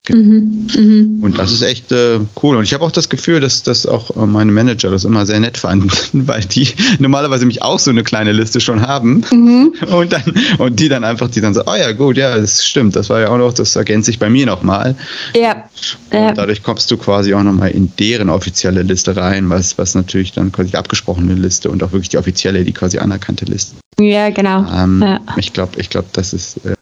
Mhm, 0.10 0.68
mhm. 0.76 1.20
Und 1.22 1.38
das 1.38 1.52
ist 1.52 1.62
echt 1.62 1.92
äh, 1.92 2.20
cool. 2.42 2.56
Und 2.56 2.64
ich 2.64 2.74
habe 2.74 2.84
auch 2.84 2.92
das 2.92 3.10
Gefühl, 3.10 3.40
dass, 3.40 3.64
dass 3.64 3.86
auch 3.86 4.16
äh, 4.16 4.26
meine 4.26 4.52
Manager 4.52 4.92
das 4.92 5.06
immer 5.06 5.26
sehr 5.26 5.40
nett 5.40 5.58
fanden, 5.58 5.90
weil 6.28 6.42
die 6.42 6.70
normalerweise 7.00 7.46
mich 7.46 7.62
auch 7.62 7.80
so 7.80 7.92
eine 7.92 8.04
kleine 8.04 8.32
Liste 8.32 8.60
schon 8.60 8.82
haben. 8.82 9.24
Mhm. 9.32 9.74
Und 9.92 10.14
dann, 10.14 10.24
und 10.58 10.80
die 10.80 10.90
dann 10.90 11.04
einfach, 11.04 11.30
die 11.30 11.42
dann 11.42 11.54
so, 11.54 11.64
oh 11.66 11.76
ja, 11.76 11.92
gut, 11.92 12.18
ja, 12.18 12.38
das 12.38 12.66
stimmt, 12.66 12.96
das 12.96 13.10
war 13.10 13.20
ja 13.20 13.30
auch 13.30 13.38
noch, 13.38 13.54
das 13.54 13.76
ergänzt 13.76 14.06
sich 14.06 14.20
bei 14.20 14.30
mir 14.30 14.46
nochmal. 14.46 14.96
Ja. 15.36 15.70
Und 16.12 16.38
dadurch 16.38 16.64
kommst 16.64 16.90
du 16.92 16.98
quasi 16.98 17.34
auch 17.34 17.44
nochmal 17.44 17.72
in 17.72 17.92
deren 18.00 18.30
offizielle 18.30 18.84
Liste 18.84 19.16
rein, 19.16 19.50
was, 19.50 19.78
was 19.78 19.96
natürlich 19.96 20.32
dann 20.32 20.52
quasi 20.52 20.72
die 20.72 20.78
abgesprochene 20.78 21.34
Liste 21.34 21.70
und 21.70 21.84
auch 21.84 21.92
wirklich 21.92 22.10
die 22.10 22.18
offizielle, 22.18 22.64
die 22.64 22.74
quasi 22.74 22.98
anerkannte 23.00 23.46
Liste. 23.46 23.76
Ja, 24.00 24.30
genau. 24.30 24.66
Ähm, 24.72 25.02
ja. 25.02 25.20
Ich 25.38 25.54
glaube, 25.54 25.80
ich 25.80 25.90
glaube, 25.90 26.08
das 26.14 26.34
ist, 26.34 26.58
äh, 26.66 26.76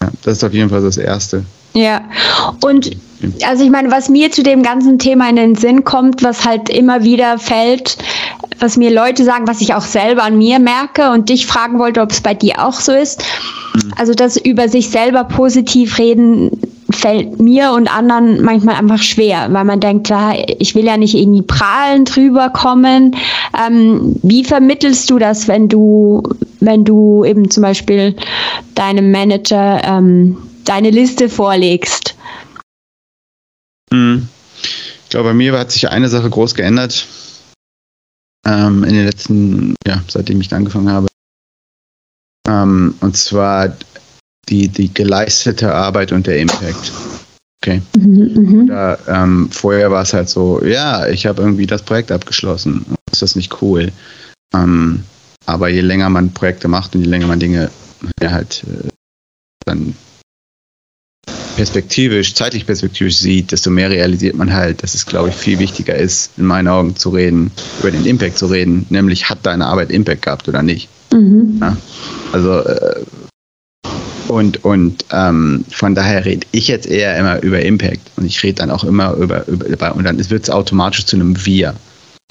ja, 0.00 0.10
das 0.22 0.38
ist 0.38 0.44
auf 0.44 0.52
jeden 0.52 0.70
Fall 0.70 0.82
das 0.82 0.96
Erste. 0.96 1.44
Ja, 1.76 2.00
und 2.64 2.96
also 3.46 3.62
ich 3.62 3.70
meine, 3.70 3.90
was 3.90 4.08
mir 4.08 4.30
zu 4.30 4.42
dem 4.42 4.62
ganzen 4.62 4.98
Thema 4.98 5.28
in 5.28 5.36
den 5.36 5.54
Sinn 5.56 5.84
kommt, 5.84 6.22
was 6.22 6.46
halt 6.46 6.70
immer 6.70 7.04
wieder 7.04 7.38
fällt, 7.38 7.98
was 8.60 8.78
mir 8.78 8.90
Leute 8.90 9.24
sagen, 9.24 9.46
was 9.46 9.60
ich 9.60 9.74
auch 9.74 9.82
selber 9.82 10.22
an 10.22 10.38
mir 10.38 10.58
merke 10.58 11.10
und 11.10 11.28
dich 11.28 11.46
fragen 11.46 11.78
wollte, 11.78 12.00
ob 12.00 12.12
es 12.12 12.22
bei 12.22 12.32
dir 12.32 12.64
auch 12.64 12.80
so 12.80 12.92
ist. 12.92 13.22
Mhm. 13.74 13.92
Also 13.98 14.14
das 14.14 14.38
über 14.38 14.70
sich 14.70 14.88
selber 14.88 15.24
positiv 15.24 15.98
reden 15.98 16.50
fällt 16.90 17.38
mir 17.40 17.72
und 17.72 17.94
anderen 17.94 18.42
manchmal 18.42 18.76
einfach 18.76 19.02
schwer, 19.02 19.48
weil 19.50 19.64
man 19.64 19.80
denkt, 19.80 20.08
ja, 20.08 20.32
ich 20.58 20.74
will 20.74 20.84
ja 20.84 20.96
nicht 20.96 21.14
irgendwie 21.14 21.42
prahlen 21.42 22.06
drüber 22.06 22.48
kommen. 22.48 23.16
Ähm, 23.66 24.16
wie 24.22 24.44
vermittelst 24.44 25.10
du 25.10 25.18
das, 25.18 25.46
wenn 25.46 25.68
du, 25.68 26.22
wenn 26.60 26.86
du 26.86 27.22
eben 27.24 27.50
zum 27.50 27.62
Beispiel 27.62 28.14
deinem 28.74 29.10
Manager 29.10 29.82
ähm, 29.84 30.38
deine 30.68 30.90
Liste 30.90 31.28
vorlegst? 31.28 32.14
Hm. 33.92 34.28
Ich 35.04 35.10
glaube, 35.10 35.30
bei 35.30 35.34
mir 35.34 35.56
hat 35.58 35.72
sich 35.72 35.88
eine 35.88 36.08
Sache 36.08 36.28
groß 36.28 36.54
geändert 36.54 37.06
ähm, 38.46 38.84
in 38.84 38.94
den 38.94 39.04
letzten, 39.04 39.74
ja, 39.86 40.02
seitdem 40.08 40.40
ich 40.40 40.52
angefangen 40.52 40.90
habe. 40.90 41.06
Ähm, 42.48 42.94
und 43.00 43.16
zwar 43.16 43.76
die, 44.48 44.68
die 44.68 44.92
geleistete 44.92 45.74
Arbeit 45.74 46.12
und 46.12 46.26
der 46.26 46.38
Impact. 46.38 46.92
Okay. 47.62 47.82
Mhm, 47.96 48.64
Oder, 48.64 48.98
mhm. 48.98 49.14
ähm, 49.14 49.50
vorher 49.50 49.90
war 49.90 50.02
es 50.02 50.12
halt 50.12 50.28
so, 50.28 50.62
ja, 50.64 51.08
ich 51.08 51.26
habe 51.26 51.42
irgendwie 51.42 51.66
das 51.66 51.82
Projekt 51.82 52.12
abgeschlossen. 52.12 52.86
Ist 53.10 53.22
das 53.22 53.34
nicht 53.34 53.60
cool? 53.60 53.90
Ähm, 54.54 55.02
aber 55.46 55.68
je 55.68 55.80
länger 55.80 56.10
man 56.10 56.32
Projekte 56.32 56.68
macht 56.68 56.94
und 56.94 57.02
je 57.02 57.08
länger 57.08 57.26
man 57.26 57.40
Dinge 57.40 57.70
ja, 58.20 58.30
halt 58.30 58.64
äh, 58.64 58.88
dann 59.64 59.96
perspektivisch, 61.56 62.34
zeitlich 62.34 62.66
perspektivisch 62.66 63.16
sieht, 63.16 63.50
desto 63.50 63.70
mehr 63.70 63.90
realisiert 63.90 64.36
man 64.36 64.52
halt, 64.52 64.82
dass 64.82 64.94
es, 64.94 65.06
glaube 65.06 65.30
ich, 65.30 65.34
viel 65.34 65.58
wichtiger 65.58 65.96
ist, 65.96 66.30
in 66.36 66.44
meinen 66.44 66.68
Augen 66.68 66.94
zu 66.94 67.10
reden, 67.10 67.50
über 67.80 67.90
den 67.90 68.04
Impact 68.04 68.38
zu 68.38 68.46
reden, 68.46 68.86
nämlich 68.90 69.28
hat 69.28 69.38
deine 69.42 69.66
Arbeit 69.66 69.90
Impact 69.90 70.22
gehabt 70.22 70.48
oder 70.48 70.62
nicht. 70.62 70.88
Mhm. 71.12 71.58
Ja? 71.60 71.76
Also 72.32 72.60
äh, 72.60 73.04
und, 74.28 74.64
und 74.64 75.04
ähm, 75.12 75.64
von 75.70 75.94
daher 75.94 76.24
rede 76.24 76.46
ich 76.52 76.68
jetzt 76.68 76.86
eher 76.86 77.16
immer 77.16 77.42
über 77.42 77.62
Impact 77.62 78.00
und 78.16 78.26
ich 78.26 78.42
rede 78.42 78.56
dann 78.56 78.70
auch 78.70 78.84
immer 78.84 79.14
über, 79.14 79.46
über 79.46 79.94
und 79.94 80.04
dann 80.04 80.18
wird 80.30 80.42
es 80.42 80.50
automatisch 80.50 81.06
zu 81.06 81.16
einem 81.16 81.46
Wir. 81.46 81.74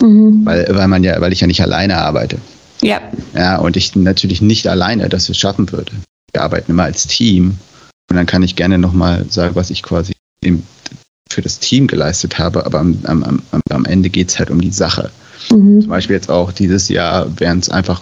Mhm. 0.01 0.41
Weil, 0.46 0.67
weil 0.70 0.88
man 0.88 1.03
ja, 1.03 1.20
weil 1.22 1.34
ich 1.34 1.41
ja 1.41 1.48
nicht 1.48 1.62
alleine 1.62 1.98
arbeite. 1.98 2.38
Ja. 2.82 3.00
Ja, 3.34 3.58
und 3.58 3.77
ich 3.77 3.96
natürlich 3.96 4.41
nicht 4.41 4.67
alleine 4.67 5.10
das 5.10 5.36
schaffen 5.36 5.72
würde. 5.72 5.94
Wir 6.34 6.41
arbeiten 6.41 6.72
immer 6.72 6.84
als 6.84 7.08
Team. 7.08 7.58
Und 8.09 8.17
dann 8.17 8.25
kann 8.25 8.43
ich 8.43 8.55
gerne 8.55 8.77
nochmal 8.77 9.25
sagen, 9.29 9.55
was 9.55 9.69
ich 9.69 9.83
quasi 9.83 10.13
im, 10.41 10.63
für 11.29 11.41
das 11.41 11.59
Team 11.59 11.88
geleistet 11.88 12.38
habe, 12.39 12.65
aber 12.65 12.79
am, 12.79 13.00
am, 13.03 13.41
am 13.69 13.85
Ende 13.85 14.09
geht 14.09 14.29
es 14.29 14.39
halt 14.39 14.51
um 14.51 14.62
die 14.62 14.71
Sache. 14.71 15.12
Mhm. 15.51 15.81
Zum 15.81 15.89
Beispiel 15.89 16.15
jetzt 16.15 16.29
auch 16.29 16.51
dieses 16.51 16.89
Jahr 16.89 17.39
wären 17.39 17.59
es 17.59 17.69
einfach 17.69 18.01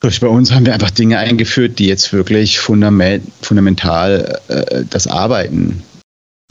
bei 0.00 0.28
uns 0.28 0.52
haben 0.52 0.64
wir 0.64 0.74
einfach 0.74 0.92
Dinge 0.92 1.18
eingeführt, 1.18 1.78
die 1.78 1.86
jetzt 1.86 2.12
wirklich 2.12 2.60
fundament, 2.60 3.24
fundamental 3.42 4.40
äh, 4.46 4.84
das 4.88 5.08
Arbeiten 5.08 5.56
in 5.56 5.82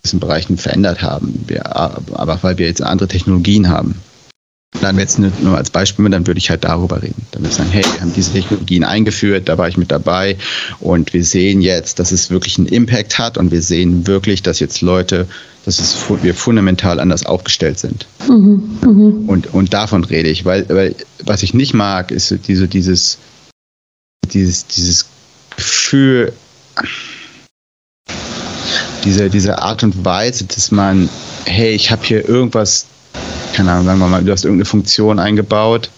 diesen 0.04 0.20
Bereichen 0.20 0.58
verändert 0.58 1.02
haben. 1.02 1.46
Wir, 1.48 1.76
aber 1.76 2.40
weil 2.42 2.58
wir 2.58 2.68
jetzt 2.68 2.82
andere 2.82 3.08
Technologien 3.08 3.70
haben. 3.70 4.02
Dann 4.82 5.00
jetzt 5.00 5.18
nur 5.18 5.58
als 5.58 5.72
Beispiel, 5.72 6.10
dann 6.10 6.28
würde 6.28 6.38
ich 6.38 6.50
halt 6.50 6.66
darüber 6.66 7.02
reden. 7.02 7.26
Dann 7.32 7.42
würde 7.42 7.52
ich 7.52 7.58
sagen, 7.58 7.70
hey, 7.72 7.84
wir 7.84 8.02
haben 8.02 8.14
diese 8.14 8.34
Technologien 8.34 8.84
eingeführt, 8.84 9.48
da 9.48 9.58
war 9.58 9.70
ich 9.70 9.78
mit 9.78 9.92
dabei 9.92 10.38
und 10.80 11.14
wir 11.14 11.24
sehen 11.24 11.62
jetzt, 11.62 12.00
dass 12.00 12.12
es 12.12 12.30
wirklich 12.30 12.58
einen 12.58 12.68
Impact 12.68 13.18
hat 13.18 13.38
und 13.38 13.52
wir 13.52 13.62
sehen 13.62 14.06
wirklich, 14.08 14.44
dass 14.44 14.60
jetzt 14.60 14.82
Leute, 14.82 15.28
dass 15.66 15.80
es, 15.80 15.98
wir 16.22 16.36
fundamental 16.36 17.00
anders 17.00 17.26
aufgestellt 17.26 17.80
sind. 17.80 18.08
Mhm, 18.28 18.80
mh. 18.82 19.32
und, 19.32 19.54
und 19.54 19.74
davon 19.74 20.04
rede 20.04 20.30
ich, 20.30 20.44
weil, 20.44 20.68
weil 20.70 20.96
was 21.24 21.44
ich 21.44 21.54
nicht 21.54 21.74
mag, 21.74 22.12
ist 22.12 22.36
diese, 22.48 22.68
dieses, 22.68 23.18
dieses, 24.32 24.68
dieses 24.68 25.06
Gefühl, 25.56 26.34
diese, 29.06 29.30
diese 29.30 29.60
Art 29.60 29.84
und 29.84 30.04
Weise, 30.04 30.46
dass 30.46 30.72
man, 30.72 31.10
hey, 31.46 31.72
ich 31.72 31.90
habe 31.90 32.06
hier 32.06 32.28
irgendwas, 32.28 32.86
keine 33.54 33.72
Ahnung, 33.72 33.86
sagen 33.86 34.00
wir 34.00 34.08
mal, 34.08 34.24
du 34.24 34.32
hast 34.32 34.46
irgendeine 34.46 34.66
Funktion 34.66 35.20
eingebaut, 35.20 35.90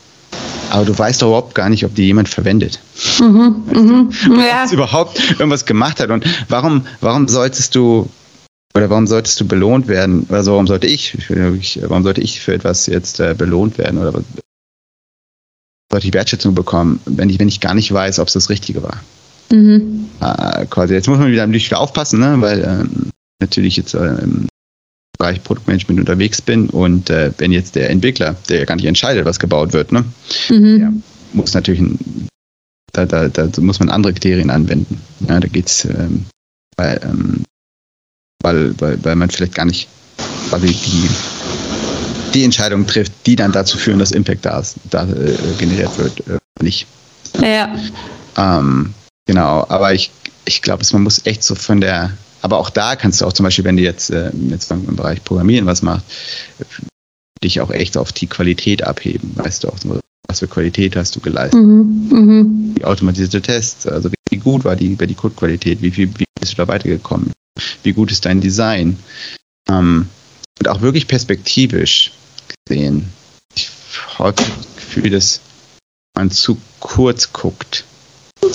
aber 0.69 0.85
du 0.85 0.97
weißt 0.97 1.21
doch 1.21 1.27
überhaupt 1.27 1.55
gar 1.55 1.69
nicht, 1.69 1.85
ob 1.85 1.95
die 1.95 2.05
jemand 2.05 2.29
verwendet. 2.29 2.79
Mhm, 3.19 3.63
mhm, 3.71 4.11
ja. 4.39 4.71
überhaupt 4.71 5.19
irgendwas 5.31 5.65
gemacht 5.65 5.99
hat. 5.99 6.09
Und 6.09 6.25
warum, 6.47 6.85
warum 7.01 7.27
solltest 7.27 7.75
du 7.75 8.09
oder 8.75 8.89
warum 8.89 9.07
solltest 9.07 9.39
du 9.41 9.47
belohnt 9.47 9.87
werden? 9.87 10.27
Also 10.29 10.51
warum 10.51 10.67
sollte 10.67 10.87
ich, 10.87 11.17
warum 11.81 12.03
sollte 12.03 12.21
ich 12.21 12.39
für 12.39 12.53
etwas 12.53 12.85
jetzt 12.85 13.19
äh, 13.19 13.33
belohnt 13.35 13.77
werden? 13.77 13.97
Oder 13.97 14.21
sollte 15.91 16.07
ich 16.07 16.13
Wertschätzung 16.13 16.53
bekommen, 16.53 16.99
wenn 17.05 17.29
ich, 17.29 17.39
wenn 17.39 17.47
ich 17.47 17.61
gar 17.61 17.73
nicht 17.73 17.91
weiß, 17.91 18.19
ob 18.19 18.27
es 18.27 18.33
das 18.33 18.49
Richtige 18.49 18.83
war. 18.83 19.01
Mhm. 19.51 20.09
Äh, 20.21 20.65
quasi. 20.67 20.93
Jetzt 20.93 21.07
muss 21.07 21.17
man 21.17 21.31
wieder 21.31 21.47
natürlich 21.47 21.65
wieder 21.65 21.79
aufpassen, 21.79 22.19
ne? 22.19 22.35
weil 22.39 22.63
ähm, 22.63 23.09
natürlich 23.39 23.75
jetzt 23.77 23.95
äh, 23.95 24.15
im 24.21 24.48
Bereich 25.19 25.43
Produktmanagement 25.43 25.99
unterwegs 25.99 26.41
bin 26.41 26.69
und 26.69 27.09
äh, 27.09 27.31
wenn 27.37 27.51
jetzt 27.51 27.75
der 27.75 27.89
Entwickler, 27.89 28.35
der 28.47 28.59
ja 28.59 28.65
gar 28.65 28.75
nicht 28.75 28.85
entscheidet, 28.85 29.25
was 29.25 29.39
gebaut 29.39 29.73
wird, 29.73 29.91
ne? 29.91 30.05
Mhm. 30.49 30.79
der 30.79 30.93
muss 31.33 31.53
natürlich 31.53 31.81
ein, 31.81 32.27
da, 32.93 33.05
da, 33.05 33.27
da 33.27 33.61
muss 33.61 33.79
man 33.79 33.89
andere 33.89 34.13
Kriterien 34.13 34.49
anwenden. 34.49 34.99
Ja, 35.27 35.39
da 35.39 35.47
geht's 35.47 35.85
ähm, 35.85 36.25
weil, 36.77 36.99
ähm, 37.03 37.43
weil, 38.41 38.73
weil, 38.79 39.03
weil 39.03 39.15
man 39.15 39.29
vielleicht 39.29 39.55
gar 39.55 39.65
nicht 39.65 39.89
weil 40.49 40.61
die 40.61 41.09
die 42.33 42.43
Entscheidung 42.43 42.85
trifft, 42.85 43.11
die 43.25 43.35
dann 43.35 43.51
dazu 43.51 43.77
führen, 43.77 43.99
dass 43.99 44.11
Impact 44.11 44.45
da, 44.45 44.61
da 44.91 45.03
äh, 45.05 45.35
generiert 45.57 45.97
wird, 45.97 46.19
äh, 46.27 46.37
nicht. 46.61 46.85
Ja. 47.41 47.75
Ähm, 48.37 48.93
genau, 49.25 49.65
aber 49.67 49.93
ich, 49.93 50.11
ich 50.45 50.61
glaube, 50.61 50.85
man 50.91 51.03
muss 51.03 51.25
echt 51.25 51.43
so 51.43 51.55
von 51.55 51.81
der, 51.81 52.11
aber 52.41 52.57
auch 52.57 52.69
da 52.69 52.95
kannst 52.95 53.21
du 53.21 53.25
auch 53.25 53.33
zum 53.33 53.43
Beispiel, 53.43 53.65
wenn 53.65 53.77
du 53.77 53.83
jetzt, 53.83 54.09
äh, 54.09 54.31
jetzt 54.49 54.71
im 54.71 54.95
Bereich 54.95 55.23
Programmieren 55.23 55.65
was 55.65 55.81
machst, 55.81 56.05
dich 57.43 57.61
auch 57.61 57.71
echt 57.71 57.97
auf 57.97 58.11
die 58.11 58.27
Qualität 58.27 58.83
abheben, 58.83 59.31
weißt 59.35 59.63
du 59.63 59.69
auch, 59.69 59.77
was 60.27 60.39
für 60.39 60.47
Qualität 60.47 60.95
hast 60.95 61.15
du 61.15 61.19
geleistet. 61.19 61.59
Mhm, 61.59 62.07
mhm. 62.11 62.75
Die 62.77 62.85
automatisierte 62.85 63.41
Tests, 63.41 63.87
also 63.87 64.09
wie 64.29 64.37
gut 64.37 64.63
war 64.63 64.75
die, 64.75 64.95
die 64.95 65.15
Codequalität, 65.15 65.81
wie, 65.81 65.95
wie, 65.97 66.19
wie 66.19 66.25
bist 66.39 66.53
du 66.53 66.57
da 66.57 66.67
weitergekommen, 66.67 67.31
wie 67.83 67.93
gut 67.93 68.11
ist 68.11 68.25
dein 68.25 68.41
Design. 68.41 68.97
Ähm, 69.69 70.07
und 70.59 70.67
auch 70.67 70.81
wirklich 70.81 71.07
perspektivisch 71.07 72.11
sehen. 72.67 73.09
Ich 73.55 73.69
habe 74.17 74.33
das 74.33 74.75
Gefühl, 74.75 75.09
dass 75.09 75.39
man 76.15 76.31
zu 76.31 76.57
kurz 76.79 77.31
guckt. 77.31 77.85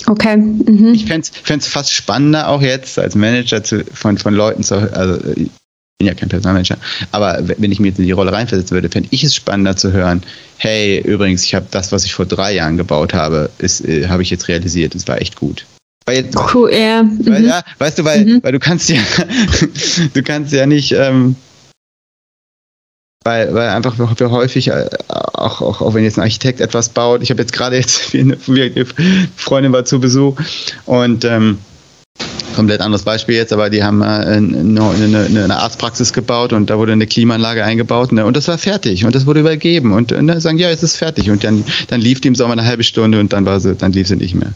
Okay. 0.07 0.37
Mhm. 0.37 0.93
Ich 0.95 1.07
fände 1.07 1.29
es 1.47 1.67
fast 1.67 1.93
spannender 1.93 2.49
auch 2.49 2.63
jetzt 2.63 2.99
als 2.99 3.15
Manager 3.15 3.63
zu, 3.63 3.85
von, 3.93 4.19
von 4.19 4.35
Leuten 4.35 4.63
zu, 4.63 4.75
also 4.95 5.19
ich 5.37 5.51
bin 5.99 6.07
ja 6.07 6.15
kein 6.15 6.29
Personalmanager, 6.29 6.77
aber 7.13 7.39
wenn 7.59 7.73
ich 7.73 7.81
mir 7.81 7.89
jetzt 7.89 7.99
in 7.99 8.07
die 8.07 8.13
Rolle 8.13 8.33
reinversetzen 8.33 8.75
würde, 8.75 8.89
fände 8.89 9.09
ich 9.13 9.25
es 9.25 9.35
spannender 9.35 9.77
zu 9.77 9.93
hören, 9.93 10.23
hey, 10.57 11.01
übrigens, 11.01 11.45
ich 11.45 11.55
habe 11.55 11.67
das, 11.71 11.93
was 11.93 12.05
ich 12.05 12.15
vor 12.15 12.27
drei 12.27 12.55
Jahren 12.55 12.77
gebaut 12.77 13.15
habe, 13.15 13.51
äh, 13.61 14.07
habe 14.07 14.23
ich 14.23 14.31
jetzt 14.31 14.49
realisiert, 14.49 14.95
es 14.95 15.07
war 15.09 15.21
echt 15.21 15.37
gut. 15.37 15.67
Weil, 16.07 16.29
cool, 16.53 16.71
ja. 16.73 17.05
Weil, 17.21 17.41
mhm. 17.41 17.49
ja. 17.49 17.63
Weißt 17.79 17.99
du, 17.99 18.05
weil, 18.05 18.25
mhm. 18.25 18.43
weil 18.43 18.53
du 18.53 18.59
kannst 18.59 18.91
ja, 18.91 19.01
du 20.15 20.23
kannst 20.23 20.53
ja 20.53 20.67
nicht, 20.67 20.93
ähm, 20.93 21.37
weil, 23.25 23.55
weil 23.55 23.71
einfach 23.71 23.99
wir 23.99 24.31
häufig, 24.31 24.69
äh, 24.69 24.89
auch, 25.09 25.61
auch, 25.63 25.81
auch 25.81 25.95
wenn 25.95 26.05
jetzt 26.05 26.19
ein 26.19 26.23
Architekt 26.23 26.61
etwas 26.61 26.91
baut, 26.91 27.23
ich 27.23 27.31
habe 27.31 27.41
jetzt 27.41 27.53
gerade 27.53 27.77
jetzt, 27.77 28.15
eine 28.15 28.37
Freundin 29.37 29.73
war 29.73 29.85
zu 29.85 29.99
Besuch 29.99 30.39
und 30.85 31.25
ähm, 31.25 31.59
komplett 32.55 32.81
anderes 32.81 33.03
Beispiel 33.03 33.37
jetzt, 33.37 33.53
aber 33.53 33.71
die 33.71 33.83
haben 33.83 34.03
äh, 34.03 34.05
eine, 34.05 34.81
eine, 34.81 35.45
eine, 35.45 35.57
Arztpraxis 35.57 36.13
gebaut 36.13 36.53
und 36.53 36.71
da 36.71 36.79
wurde 36.79 36.93
eine 36.93 37.07
Klimaanlage 37.07 37.65
eingebaut 37.65 38.13
ne, 38.13 38.25
und 38.25 38.37
das 38.37 38.49
war 38.49 38.59
fertig 38.59 39.05
und 39.05 39.15
das 39.15 39.27
wurde 39.27 39.41
übergeben 39.41 39.93
und, 39.93 40.13
und 40.13 40.27
dann 40.27 40.41
sagen, 40.41 40.59
ja, 40.59 40.71
es 40.71 40.83
ist 40.83 40.97
fertig 40.97 41.31
und 41.31 41.45
dann, 41.45 41.65
dann 41.89 42.01
lief 42.01 42.21
die 42.21 42.29
im 42.29 42.35
Sommer 42.35 42.53
eine 42.53 42.65
halbe 42.65 42.85
Stunde 42.85 43.21
und 43.21 43.33
dann 43.33 43.45
war 43.45 43.61
sie, 43.61 43.75
dann 43.75 43.93
lief 43.93 44.09
sie 44.09 44.17
nicht 44.17 44.35
mehr. 44.35 44.53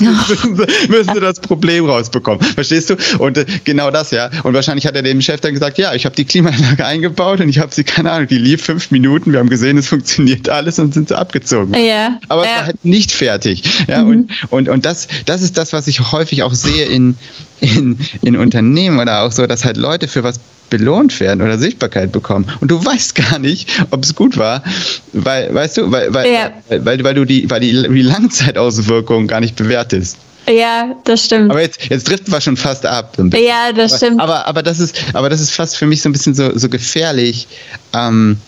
müssen 0.88 1.14
sie 1.14 1.20
das 1.20 1.40
Problem 1.40 1.86
rausbekommen. 1.86 2.40
Verstehst 2.40 2.90
du? 2.90 2.96
Und 3.18 3.38
äh, 3.38 3.46
genau 3.64 3.90
das, 3.90 4.10
ja. 4.10 4.30
Und 4.42 4.54
wahrscheinlich 4.54 4.86
hat 4.86 4.94
er 4.94 5.02
dem 5.02 5.20
Chef 5.20 5.40
dann 5.40 5.54
gesagt, 5.54 5.78
ja, 5.78 5.94
ich 5.94 6.04
habe 6.04 6.16
die 6.16 6.24
Klimaanlage 6.24 6.84
eingebaut 6.84 7.40
und 7.40 7.48
ich 7.48 7.58
habe 7.58 7.74
sie, 7.74 7.84
keine 7.84 8.10
Ahnung, 8.10 8.28
die 8.28 8.38
lief 8.38 8.62
fünf 8.64 8.90
Minuten, 8.90 9.32
wir 9.32 9.38
haben 9.38 9.50
gesehen, 9.50 9.78
es 9.78 9.88
funktioniert 9.88 10.48
alles 10.48 10.78
und 10.78 10.94
sind 10.94 11.08
sie 11.08 11.18
abgezogen. 11.18 11.74
Ja. 11.74 12.18
Aber 12.28 12.44
ja. 12.44 12.50
es 12.50 12.56
war 12.56 12.66
halt 12.66 12.84
nicht 12.84 13.12
fertig. 13.12 13.62
Ja, 13.88 14.02
mhm. 14.02 14.10
und, 14.10 14.30
und, 14.50 14.68
und 14.68 14.84
das, 14.86 15.08
das 15.26 15.42
ist 15.42 15.58
das, 15.58 15.72
was 15.72 15.86
ich 15.86 16.12
häufig 16.12 16.42
auch 16.42 16.54
sehe 16.54 16.86
in, 16.86 17.16
in, 17.62 17.98
in 18.22 18.36
Unternehmen 18.36 18.98
oder 18.98 19.22
auch 19.22 19.32
so, 19.32 19.46
dass 19.46 19.64
halt 19.64 19.76
Leute 19.76 20.08
für 20.08 20.24
was 20.24 20.40
belohnt 20.68 21.20
werden 21.20 21.42
oder 21.42 21.58
Sichtbarkeit 21.58 22.12
bekommen. 22.12 22.50
Und 22.60 22.70
du 22.70 22.84
weißt 22.84 23.14
gar 23.14 23.38
nicht, 23.38 23.84
ob 23.90 24.02
es 24.02 24.14
gut 24.14 24.36
war, 24.36 24.64
weil, 25.12 25.54
weißt 25.54 25.76
du, 25.76 25.92
weil, 25.92 26.12
weil, 26.12 26.32
ja. 26.32 26.50
weil, 26.68 27.04
weil, 27.04 27.14
du 27.14 27.24
die, 27.24 27.48
weil 27.50 27.60
die, 27.60 27.72
die 27.72 28.02
Langzeitauswirkungen 28.02 29.28
gar 29.28 29.40
nicht 29.40 29.54
bewertest. 29.54 30.16
Ja, 30.48 30.96
das 31.04 31.24
stimmt. 31.24 31.50
Aber 31.52 31.60
jetzt, 31.60 31.84
jetzt 31.88 32.08
driften 32.08 32.32
wir 32.32 32.40
schon 32.40 32.56
fast 32.56 32.84
ab. 32.84 33.16
Ja, 33.32 33.72
das 33.72 33.98
stimmt. 33.98 34.20
Aber, 34.20 34.46
aber, 34.46 34.64
das 34.64 34.80
ist, 34.80 35.00
aber 35.12 35.30
das 35.30 35.40
ist 35.40 35.52
fast 35.52 35.76
für 35.76 35.86
mich 35.86 36.02
so 36.02 36.08
ein 36.08 36.12
bisschen 36.12 36.34
so, 36.34 36.58
so 36.58 36.68
gefährlich. 36.68 37.46
Ähm, 37.92 38.38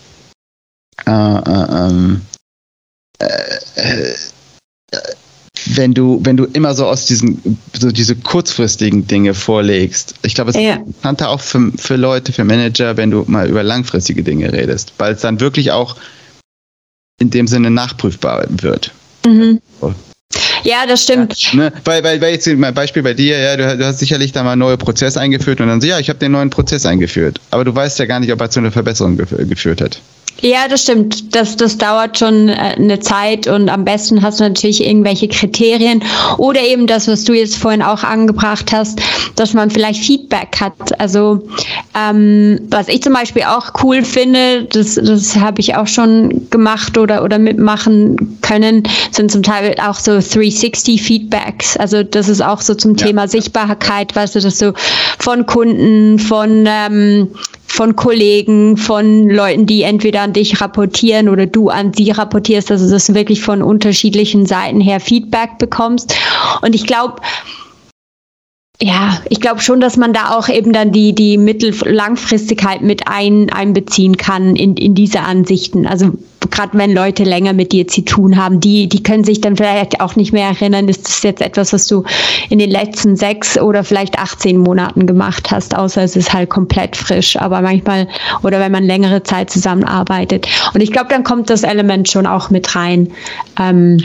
äh, 1.05 1.11
äh, 1.11 1.87
ähm, 1.87 2.21
äh, 3.19 3.25
äh 3.75 4.15
wenn 5.65 5.93
du, 5.93 6.19
wenn 6.23 6.37
du 6.37 6.45
immer 6.45 6.75
so 6.75 6.85
aus 6.85 7.05
diesen, 7.05 7.59
so 7.73 7.91
diese 7.91 8.15
kurzfristigen 8.15 9.07
Dinge 9.07 9.33
vorlegst. 9.33 10.15
Ich 10.23 10.35
glaube, 10.35 10.51
es 10.51 10.55
ja. 10.57 10.75
ist 10.75 10.79
interessanter 10.79 11.29
auch 11.29 11.41
für, 11.41 11.71
für 11.77 11.95
Leute, 11.95 12.31
für 12.31 12.43
Manager, 12.43 12.97
wenn 12.97 13.11
du 13.11 13.23
mal 13.27 13.49
über 13.49 13.63
langfristige 13.63 14.23
Dinge 14.23 14.51
redest, 14.53 14.93
weil 14.97 15.13
es 15.13 15.21
dann 15.21 15.39
wirklich 15.39 15.71
auch 15.71 15.95
in 17.19 17.29
dem 17.29 17.47
Sinne 17.47 17.71
nachprüfbar 17.71 18.45
wird. 18.49 18.91
Mhm. 19.25 19.61
Ja, 20.63 20.85
das 20.87 21.03
stimmt. 21.03 21.53
Ja, 21.53 21.55
ne? 21.55 21.73
Weil, 21.85 22.03
weil, 22.03 22.19
weil 22.21 22.33
jetzt 22.33 22.47
mein 22.47 22.73
Beispiel 22.73 23.03
bei 23.03 23.13
dir, 23.13 23.37
ja, 23.37 23.55
du, 23.55 23.77
du 23.77 23.85
hast 23.85 23.99
sicherlich 23.99 24.31
da 24.31 24.43
mal 24.43 24.53
einen 24.53 24.59
neuen 24.59 24.79
Prozess 24.79 25.15
eingeführt 25.15 25.61
und 25.61 25.67
dann 25.67 25.79
so, 25.79 25.87
ja, 25.87 25.99
ich 25.99 26.09
habe 26.09 26.17
den 26.17 26.31
neuen 26.31 26.49
Prozess 26.49 26.85
eingeführt. 26.85 27.39
Aber 27.51 27.63
du 27.63 27.73
weißt 27.73 27.99
ja 27.99 28.05
gar 28.05 28.19
nicht, 28.19 28.31
ob 28.33 28.41
er 28.41 28.49
zu 28.49 28.59
einer 28.59 28.71
Verbesserung 28.71 29.15
gef 29.15 29.29
geführt 29.47 29.79
hat. 29.79 30.01
Ja, 30.41 30.67
das 30.67 30.83
stimmt. 30.83 31.35
Das, 31.35 31.55
das 31.55 31.77
dauert 31.77 32.19
schon 32.19 32.49
äh, 32.49 32.75
eine 32.77 32.99
Zeit 32.99 33.47
und 33.47 33.69
am 33.69 33.85
besten 33.85 34.21
hast 34.21 34.39
du 34.39 34.43
natürlich 34.43 34.85
irgendwelche 34.85 35.27
Kriterien 35.27 36.03
oder 36.37 36.61
eben 36.61 36.87
das, 36.87 37.07
was 37.07 37.23
du 37.23 37.33
jetzt 37.33 37.55
vorhin 37.55 37.81
auch 37.81 38.03
angebracht 38.03 38.71
hast, 38.71 38.99
dass 39.35 39.53
man 39.53 39.71
vielleicht 39.71 40.03
Feedback 40.03 40.57
hat. 40.59 40.99
Also 40.99 41.41
Ähm, 41.97 42.59
was 42.69 42.89
ich 42.89 43.01
zum 43.01 43.13
Beispiel 43.13 43.43
auch 43.43 43.71
cool 43.81 44.03
finde, 44.03 44.65
das, 44.65 44.95
das 44.95 45.37
habe 45.37 45.61
ich 45.61 45.75
auch 45.75 45.87
schon 45.87 46.49
gemacht 46.49 46.97
oder, 46.97 47.23
oder 47.23 47.39
mitmachen 47.39 48.37
können, 48.41 48.83
sind 49.11 49.31
zum 49.31 49.43
Teil 49.43 49.75
auch 49.81 49.95
so 49.95 50.19
360 50.19 51.01
Feedbacks. 51.01 51.77
Also 51.77 52.03
das 52.03 52.27
ist 52.27 52.41
auch 52.41 52.59
so 52.59 52.75
zum 52.75 52.95
ja. 52.95 53.05
Thema 53.05 53.27
Sichtbarkeit, 53.29 54.13
weißt 54.13 54.35
du, 54.35 54.41
dass 54.41 54.57
du 54.57 54.73
von 55.19 55.45
Kunden, 55.45 56.19
von 56.19 56.65
ähm, 56.67 57.29
von 57.75 57.97
Kollegen, 57.97 58.77
von 58.77 59.29
Leuten, 59.29 59.65
die 59.65 59.81
entweder 59.81 60.21
an 60.21 60.31
dich 60.31 60.61
rapportieren 60.61 61.27
oder 61.27 61.45
du 61.45 61.67
an 61.67 61.91
sie 61.91 62.09
rapportierst, 62.09 62.71
also 62.71 62.89
dass 62.89 63.07
du 63.07 63.15
wirklich 63.15 63.41
von 63.41 63.61
unterschiedlichen 63.61 64.45
Seiten 64.45 64.79
her 64.79 65.01
Feedback 65.01 65.57
bekommst. 65.57 66.15
Und 66.61 66.73
ich 66.73 66.85
glaube, 66.87 67.15
ja, 68.81 69.19
ich 69.29 69.39
glaube 69.39 69.61
schon, 69.61 69.79
dass 69.79 69.95
man 69.95 70.11
da 70.11 70.35
auch 70.37 70.49
eben 70.49 70.73
dann 70.73 70.91
die, 70.91 71.15
die 71.15 71.37
Mittel-Langfristigkeit 71.37 72.81
mit 72.81 73.07
ein, 73.07 73.49
einbeziehen 73.49 74.17
kann 74.17 74.55
in, 74.55 74.75
in 74.75 74.95
diese 74.95 75.21
Ansichten. 75.21 75.87
Also 75.87 76.11
gerade 76.51 76.77
wenn 76.77 76.93
Leute 76.93 77.23
länger 77.23 77.53
mit 77.53 77.71
dir 77.71 77.87
zu 77.87 78.03
tun 78.03 78.35
haben, 78.37 78.59
die, 78.59 78.87
die 78.87 79.01
können 79.01 79.23
sich 79.23 79.39
dann 79.39 79.55
vielleicht 79.55 80.01
auch 80.01 80.17
nicht 80.17 80.33
mehr 80.33 80.49
erinnern, 80.49 80.89
ist 80.89 81.07
das 81.07 81.23
jetzt 81.23 81.41
etwas, 81.41 81.71
was 81.71 81.87
du 81.87 82.03
in 82.49 82.59
den 82.59 82.69
letzten 82.69 83.15
sechs 83.15 83.57
oder 83.57 83.83
vielleicht 83.83 84.19
18 84.19 84.57
Monaten 84.57 85.07
gemacht 85.07 85.51
hast, 85.51 85.75
außer 85.75 86.03
es 86.03 86.17
ist 86.17 86.33
halt 86.33 86.49
komplett 86.49 86.97
frisch. 86.97 87.37
Aber 87.37 87.61
manchmal, 87.61 88.09
oder 88.43 88.59
wenn 88.59 88.73
man 88.73 88.83
längere 88.83 89.23
Zeit 89.23 89.49
zusammenarbeitet. 89.49 90.47
Und 90.73 90.81
ich 90.81 90.91
glaube, 90.91 91.07
dann 91.09 91.23
kommt 91.23 91.49
das 91.49 91.63
Element 91.63 92.09
schon 92.09 92.27
auch 92.27 92.49
mit 92.49 92.75
rein. 92.75 93.11
Ähm, 93.57 93.99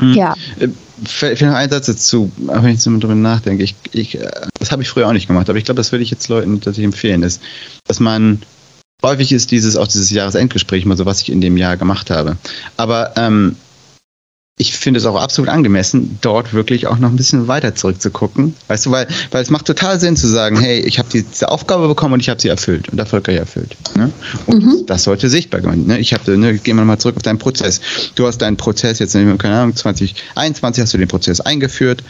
ja. 0.00 0.34
ja. 0.60 0.68
Vielleicht 1.04 1.42
noch 1.42 1.54
ein 1.54 1.70
Satz 1.70 1.86
dazu, 1.86 2.30
auch 2.48 2.62
wenn 2.62 2.74
ich 2.74 2.80
so 2.80 2.90
drüber 2.98 3.14
nachdenke. 3.14 3.64
Ich, 3.64 3.74
ich, 3.92 4.20
äh, 4.20 4.30
das 4.58 4.70
habe 4.70 4.82
ich 4.82 4.88
früher 4.88 5.08
auch 5.08 5.12
nicht 5.12 5.26
gemacht, 5.26 5.48
aber 5.48 5.58
ich 5.58 5.64
glaube, 5.64 5.76
das 5.76 5.92
würde 5.92 6.02
ich 6.02 6.10
jetzt 6.10 6.28
Leuten 6.28 6.60
tatsächlich 6.60 6.84
empfehlen, 6.86 7.22
ist, 7.22 7.42
dass 7.86 8.00
man 8.00 8.42
häufig 9.02 9.32
ist 9.32 9.50
dieses 9.50 9.76
auch 9.76 9.86
dieses 9.86 10.10
Jahresendgespräch 10.10 10.86
mal 10.86 10.96
so, 10.96 11.06
was 11.06 11.20
ich 11.20 11.30
in 11.30 11.40
dem 11.40 11.56
Jahr 11.56 11.76
gemacht 11.76 12.10
habe. 12.10 12.36
Aber 12.76 13.12
ähm, 13.16 13.56
ich 14.56 14.72
finde 14.72 14.98
es 14.98 15.06
auch 15.06 15.20
absolut 15.20 15.48
angemessen, 15.48 16.18
dort 16.20 16.54
wirklich 16.54 16.86
auch 16.86 16.98
noch 16.98 17.08
ein 17.08 17.16
bisschen 17.16 17.48
weiter 17.48 17.74
zurückzugucken. 17.74 18.54
Weißt 18.68 18.86
du, 18.86 18.92
weil, 18.92 19.08
weil 19.32 19.42
es 19.42 19.50
macht 19.50 19.66
total 19.66 19.98
Sinn 19.98 20.16
zu 20.16 20.28
sagen, 20.28 20.60
hey, 20.60 20.78
ich 20.78 21.00
habe 21.00 21.08
diese 21.12 21.48
Aufgabe 21.48 21.88
bekommen 21.88 22.14
und 22.14 22.20
ich 22.20 22.28
habe 22.28 22.40
sie 22.40 22.48
erfüllt 22.48 22.88
und 22.88 22.98
erfolgreich 23.00 23.36
erfüllt. 23.36 23.76
Ne? 23.96 24.12
Und 24.46 24.64
mhm. 24.64 24.86
das 24.86 25.02
sollte 25.02 25.28
sichtbar 25.28 25.60
sein. 25.60 25.86
Ne? 25.86 25.98
Ich 25.98 26.14
habe, 26.14 26.38
ne, 26.38 26.56
gehen 26.56 26.76
wir 26.76 26.84
mal 26.84 27.00
zurück 27.00 27.16
auf 27.16 27.22
deinen 27.22 27.40
Prozess. 27.40 27.80
Du 28.14 28.28
hast 28.28 28.38
deinen 28.38 28.56
Prozess 28.56 29.00
jetzt, 29.00 29.14
keine 29.14 29.56
Ahnung, 29.56 29.74
2021 29.74 30.82
hast 30.82 30.94
du 30.94 30.98
den 30.98 31.08
Prozess 31.08 31.40
eingeführt. 31.40 32.04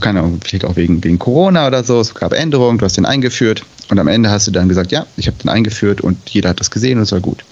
Keine 0.00 0.20
Ahnung, 0.20 0.40
vielleicht 0.44 0.64
auch 0.64 0.74
wegen, 0.74 1.04
wegen 1.04 1.20
Corona 1.20 1.68
oder 1.68 1.84
so. 1.84 2.00
Es 2.00 2.14
gab 2.14 2.32
Änderungen, 2.32 2.78
du 2.78 2.84
hast 2.84 2.96
den 2.96 3.06
eingeführt 3.06 3.62
und 3.90 4.00
am 4.00 4.08
Ende 4.08 4.30
hast 4.30 4.48
du 4.48 4.50
dann 4.50 4.68
gesagt, 4.68 4.90
ja, 4.90 5.06
ich 5.16 5.28
habe 5.28 5.36
den 5.36 5.48
eingeführt 5.48 6.00
und 6.00 6.18
jeder 6.30 6.48
hat 6.48 6.58
das 6.58 6.72
gesehen 6.72 6.98
und 6.98 7.04
es 7.04 7.12
war 7.12 7.20
gut. 7.20 7.44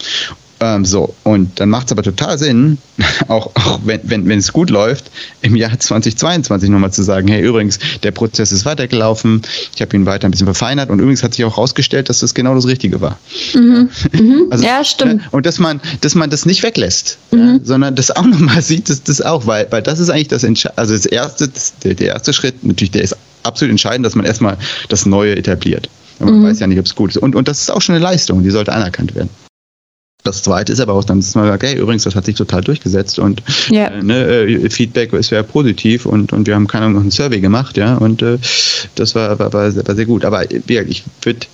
Ähm, 0.60 0.84
so, 0.84 1.14
und 1.22 1.60
dann 1.60 1.68
macht 1.68 1.86
es 1.86 1.92
aber 1.92 2.02
total 2.02 2.36
Sinn, 2.38 2.78
auch, 3.28 3.50
auch 3.54 3.80
wenn, 3.84 4.00
wenn, 4.04 4.28
wenn 4.28 4.38
es 4.38 4.52
gut 4.52 4.70
läuft, 4.70 5.10
im 5.40 5.54
Jahr 5.54 5.78
2022 5.78 6.68
nochmal 6.68 6.92
zu 6.92 7.02
sagen, 7.02 7.28
hey, 7.28 7.42
übrigens, 7.42 7.78
der 8.02 8.10
Prozess 8.10 8.50
ist 8.50 8.64
weitergelaufen, 8.64 9.42
ich 9.74 9.80
habe 9.80 9.96
ihn 9.96 10.04
weiter 10.04 10.26
ein 10.26 10.32
bisschen 10.32 10.46
verfeinert 10.46 10.90
und 10.90 10.98
übrigens 10.98 11.22
hat 11.22 11.34
sich 11.34 11.44
auch 11.44 11.56
herausgestellt, 11.56 12.08
dass 12.08 12.20
das 12.20 12.34
genau 12.34 12.54
das 12.54 12.66
Richtige 12.66 13.00
war. 13.00 13.18
Mhm. 13.54 13.90
Mhm. 14.12 14.34
Also, 14.50 14.64
ja, 14.64 14.82
stimmt. 14.82 15.22
Und 15.30 15.44
dass 15.44 15.58
man, 15.58 15.80
dass 16.00 16.14
man 16.14 16.30
das 16.30 16.46
nicht 16.46 16.62
weglässt, 16.62 17.18
mhm. 17.30 17.38
ja, 17.38 17.58
sondern 17.62 17.94
das 17.94 18.10
auch 18.10 18.24
nochmal 18.26 18.62
sieht, 18.62 18.88
dass 18.88 19.02
das 19.02 19.20
auch, 19.20 19.46
weil, 19.46 19.66
weil 19.70 19.82
das 19.82 19.98
ist 19.98 20.10
eigentlich 20.10 20.28
das 20.28 20.42
Entscheidende, 20.42 20.78
also 20.78 20.94
das 20.94 21.06
erste, 21.06 21.48
das, 21.48 21.74
der, 21.84 21.94
der 21.94 22.08
erste 22.08 22.32
Schritt, 22.32 22.64
natürlich, 22.64 22.92
der 22.92 23.02
ist 23.02 23.16
absolut 23.42 23.70
entscheidend, 23.70 24.06
dass 24.06 24.14
man 24.14 24.24
erstmal 24.24 24.56
das 24.88 25.06
Neue 25.06 25.36
etabliert. 25.36 25.88
Man 26.18 26.40
mhm. 26.40 26.44
weiß 26.44 26.60
ja 26.60 26.66
nicht, 26.66 26.78
ob 26.78 26.86
es 26.86 26.94
gut 26.94 27.10
ist. 27.10 27.18
Und, 27.18 27.36
und 27.36 27.46
das 27.46 27.60
ist 27.60 27.70
auch 27.70 27.82
schon 27.82 27.94
eine 27.94 28.02
Leistung, 28.02 28.42
die 28.42 28.50
sollte 28.50 28.72
anerkannt 28.72 29.14
werden. 29.14 29.30
Das 30.24 30.42
zweite 30.42 30.72
ist 30.72 30.80
aber 30.80 30.94
auch 30.94 31.04
dann, 31.04 31.20
dass 31.20 31.34
man 31.34 31.46
sagt, 31.46 31.62
hey, 31.62 31.76
übrigens, 31.76 32.02
das 32.02 32.14
hat 32.14 32.26
sich 32.26 32.34
total 32.34 32.60
durchgesetzt 32.60 33.18
und 33.18 33.42
ja. 33.70 33.86
äh, 33.86 34.02
ne, 34.02 34.24
äh, 34.24 34.70
Feedback 34.70 35.12
ist 35.12 35.28
sehr 35.28 35.42
positiv 35.42 36.06
und, 36.06 36.32
und 36.32 36.46
wir 36.46 36.54
haben 36.54 36.66
keine 36.66 36.86
Ahnung, 36.86 36.96
noch 36.96 37.02
einen 37.02 37.10
Survey 37.10 37.40
gemacht, 37.40 37.76
ja, 37.76 37.96
und 37.96 38.20
äh, 38.22 38.38
das 38.96 39.14
war, 39.14 39.38
war, 39.38 39.52
war, 39.52 39.70
sehr 39.70 40.06
gut. 40.06 40.24
Aber 40.24 40.50
ich 40.50 41.04
würde 41.22 41.46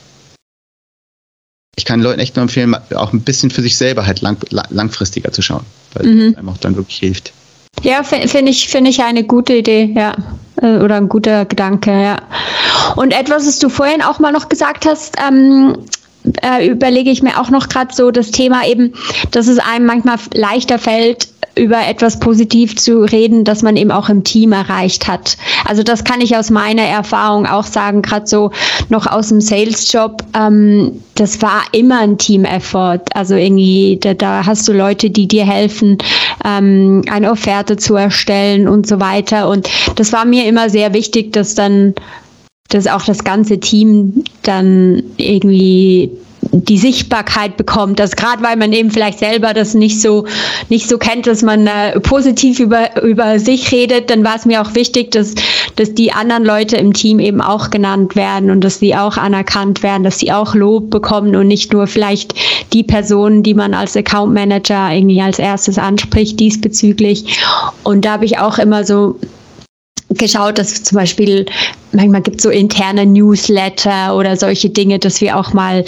ich 1.76 1.84
kann 1.84 2.00
Leuten 2.00 2.20
echt 2.20 2.36
nur 2.36 2.44
empfehlen, 2.44 2.74
auch 2.94 3.12
ein 3.12 3.20
bisschen 3.20 3.50
für 3.50 3.62
sich 3.62 3.76
selber 3.76 4.06
halt 4.06 4.20
lang, 4.20 4.36
langfristiger 4.50 5.32
zu 5.32 5.42
schauen, 5.42 5.64
weil 5.94 6.06
mhm. 6.06 6.20
es 6.20 6.36
einem 6.36 6.48
auch 6.48 6.58
dann 6.58 6.76
wirklich 6.76 6.98
hilft. 6.98 7.32
Ja, 7.82 8.02
finde 8.04 8.50
ich, 8.50 8.68
finde 8.68 8.90
ich 8.90 9.02
eine 9.02 9.24
gute 9.24 9.54
Idee, 9.54 9.92
ja. 9.94 10.16
Äh, 10.62 10.78
oder 10.78 10.96
ein 10.96 11.08
guter 11.08 11.44
Gedanke, 11.44 11.90
ja. 11.90 12.22
Und 12.96 13.12
etwas, 13.12 13.46
was 13.46 13.58
du 13.58 13.68
vorhin 13.68 14.02
auch 14.02 14.20
mal 14.20 14.32
noch 14.32 14.48
gesagt 14.48 14.86
hast, 14.86 15.16
ähm, 15.28 15.76
äh, 16.42 16.66
überlege 16.66 17.10
ich 17.10 17.22
mir 17.22 17.40
auch 17.40 17.50
noch 17.50 17.68
gerade 17.68 17.94
so 17.94 18.10
das 18.10 18.30
Thema 18.30 18.66
eben, 18.66 18.92
dass 19.30 19.46
es 19.46 19.58
einem 19.58 19.86
manchmal 19.86 20.18
leichter 20.34 20.78
fällt, 20.78 21.28
über 21.56 21.86
etwas 21.86 22.18
positiv 22.18 22.76
zu 22.76 23.02
reden, 23.02 23.44
das 23.44 23.62
man 23.62 23.76
eben 23.76 23.90
auch 23.90 24.08
im 24.08 24.24
Team 24.24 24.52
erreicht 24.52 25.06
hat. 25.06 25.36
Also 25.64 25.82
das 25.82 26.02
kann 26.04 26.20
ich 26.20 26.36
aus 26.36 26.50
meiner 26.50 26.82
Erfahrung 26.82 27.46
auch 27.46 27.64
sagen, 27.64 28.02
gerade 28.02 28.26
so 28.26 28.50
noch 28.88 29.06
aus 29.06 29.28
dem 29.28 29.40
Sales-Job. 29.40 30.24
Ähm, 30.36 31.00
das 31.14 31.40
war 31.42 31.62
immer 31.72 32.00
ein 32.00 32.18
Team-Effort. 32.18 33.02
Also 33.14 33.36
irgendwie, 33.36 33.98
da, 34.00 34.14
da, 34.14 34.44
hast 34.44 34.66
du 34.66 34.72
Leute, 34.72 35.10
die 35.10 35.28
dir 35.28 35.44
helfen, 35.44 35.98
ähm, 36.44 37.02
eine 37.08 37.30
Offerte 37.30 37.76
zu 37.76 37.94
erstellen 37.94 38.66
und 38.66 38.86
so 38.86 38.98
weiter. 38.98 39.48
Und 39.48 39.68
das 39.94 40.12
war 40.12 40.24
mir 40.24 40.46
immer 40.46 40.70
sehr 40.70 40.92
wichtig, 40.92 41.32
dass 41.32 41.54
dann 41.54 41.94
dass 42.68 42.86
auch 42.86 43.04
das 43.04 43.24
ganze 43.24 43.60
Team 43.60 44.24
dann 44.42 45.02
irgendwie 45.16 46.10
die 46.52 46.78
Sichtbarkeit 46.78 47.56
bekommt, 47.56 47.98
dass 47.98 48.16
gerade 48.16 48.42
weil 48.42 48.56
man 48.56 48.72
eben 48.72 48.90
vielleicht 48.90 49.18
selber 49.18 49.54
das 49.54 49.74
nicht 49.74 50.00
so 50.00 50.26
nicht 50.68 50.88
so 50.88 50.98
kennt, 50.98 51.26
dass 51.26 51.42
man 51.42 51.66
äh, 51.66 51.98
positiv 52.00 52.60
über 52.60 53.02
über 53.02 53.38
sich 53.38 53.72
redet, 53.72 54.10
dann 54.10 54.24
war 54.24 54.36
es 54.36 54.44
mir 54.44 54.62
auch 54.62 54.74
wichtig, 54.74 55.10
dass 55.10 55.34
dass 55.76 55.94
die 55.94 56.12
anderen 56.12 56.44
Leute 56.44 56.76
im 56.76 56.92
Team 56.92 57.18
eben 57.18 57.40
auch 57.40 57.70
genannt 57.70 58.14
werden 58.14 58.50
und 58.50 58.62
dass 58.62 58.78
sie 58.78 58.94
auch 58.94 59.16
anerkannt 59.16 59.82
werden, 59.82 60.04
dass 60.04 60.18
sie 60.18 60.32
auch 60.32 60.54
Lob 60.54 60.90
bekommen 60.90 61.34
und 61.34 61.48
nicht 61.48 61.72
nur 61.72 61.86
vielleicht 61.86 62.34
die 62.72 62.84
Personen, 62.84 63.42
die 63.42 63.54
man 63.54 63.74
als 63.74 63.96
Account 63.96 64.34
Manager 64.34 64.92
irgendwie 64.92 65.20
als 65.20 65.38
erstes 65.38 65.78
anspricht 65.78 66.38
diesbezüglich. 66.38 67.40
Und 67.82 68.04
da 68.04 68.12
habe 68.12 68.24
ich 68.24 68.38
auch 68.38 68.58
immer 68.58 68.84
so 68.84 69.18
geschaut, 70.10 70.58
dass 70.58 70.82
zum 70.84 70.96
Beispiel 70.96 71.46
manchmal 71.94 72.22
gibt 72.22 72.38
es 72.38 72.42
so 72.42 72.50
interne 72.50 73.06
Newsletter 73.06 74.16
oder 74.16 74.36
solche 74.36 74.70
Dinge, 74.70 74.98
dass 74.98 75.20
wir 75.20 75.36
auch 75.38 75.52
mal 75.52 75.84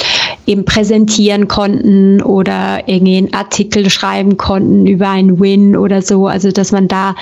eben 0.47 0.65
präsentieren 0.65 1.49
konnten 1.49 2.23
oder 2.23 2.89
irgendwie 2.89 3.19
einen 3.19 3.35
Artikel 3.35 3.91
schreiben 3.91 4.37
konnten 4.37 4.87
über 4.87 5.09
einen 5.11 5.41
Win 5.41 5.77
oder 5.77 6.03
so. 6.03 6.27
Also 6.27 6.51
dass 6.53 6.73
man 6.73 6.89
da 6.89 7.15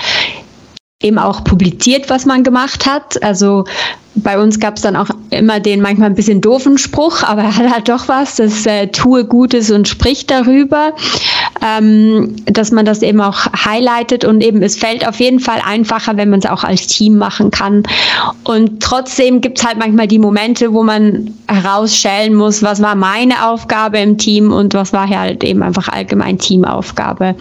eben 1.01 1.19
auch 1.19 1.43
publiziert, 1.43 2.09
was 2.09 2.25
man 2.25 2.43
gemacht 2.43 2.85
hat. 2.85 3.21
Also 3.21 3.65
bei 4.15 4.41
uns 4.41 4.59
gab 4.59 4.77
es 4.77 4.81
dann 4.81 4.95
auch 4.95 5.09
immer 5.29 5.59
den 5.59 5.81
manchmal 5.81 6.09
ein 6.09 6.15
bisschen 6.15 6.41
doofen 6.41 6.77
Spruch, 6.77 7.23
aber 7.23 7.43
er 7.43 7.55
hat 7.55 7.71
halt 7.71 7.89
doch 7.89 8.07
was, 8.07 8.35
das 8.35 8.65
äh, 8.65 8.87
tue 8.87 9.25
Gutes 9.25 9.71
und 9.71 9.87
spricht 9.87 10.31
darüber, 10.31 10.93
ähm, 11.61 12.35
dass 12.45 12.71
man 12.71 12.85
das 12.85 13.01
eben 13.01 13.21
auch 13.21 13.45
highlightet 13.53 14.23
und 14.23 14.41
eben 14.41 14.61
es 14.61 14.77
fällt 14.77 15.07
auf 15.07 15.19
jeden 15.19 15.39
Fall 15.39 15.59
einfacher, 15.65 16.15
wenn 16.15 16.29
man 16.29 16.39
es 16.39 16.45
auch 16.45 16.63
als 16.63 16.87
Team 16.87 17.17
machen 17.17 17.51
kann. 17.51 17.83
Und 18.43 18.81
trotzdem 18.81 19.41
gibt 19.41 19.59
es 19.59 19.65
halt 19.65 19.77
manchmal 19.77 20.07
die 20.07 20.19
Momente, 20.19 20.73
wo 20.73 20.83
man 20.83 21.33
herausstellen 21.47 22.33
muss, 22.33 22.63
was 22.63 22.81
war 22.81 22.95
meine 22.95 23.47
Aufgabe 23.47 23.99
im 23.99 24.17
Team 24.17 24.51
und 24.51 24.73
was 24.73 24.93
war 24.93 25.09
halt 25.09 25.43
eben 25.43 25.61
einfach 25.61 25.89
allgemein 25.89 26.37
Teamaufgabe. 26.37 27.35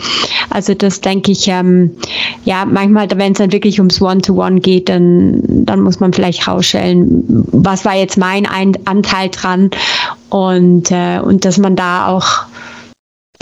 Also 0.50 0.74
das 0.74 1.00
denke 1.00 1.32
ich, 1.32 1.48
ähm, 1.48 1.92
ja, 2.44 2.64
manchmal, 2.64 3.08
wenn 3.14 3.32
es 3.32 3.38
dann 3.38 3.52
wirklich 3.52 3.78
ums 3.78 4.00
One-to-One 4.00 4.56
-One 4.56 4.60
geht, 4.60 4.88
dann, 4.88 5.40
dann 5.64 5.80
muss 5.80 6.00
man 6.00 6.12
vielleicht 6.12 6.46
raus 6.48 6.63
vorstellen, 6.64 7.24
was 7.52 7.84
war 7.84 7.94
jetzt 7.94 8.16
mein 8.16 8.46
Anteil 8.46 9.28
dran 9.28 9.70
und, 10.30 10.90
äh, 10.90 11.20
und 11.22 11.44
dass 11.44 11.58
man 11.58 11.76
da 11.76 12.08
auch 12.08 12.46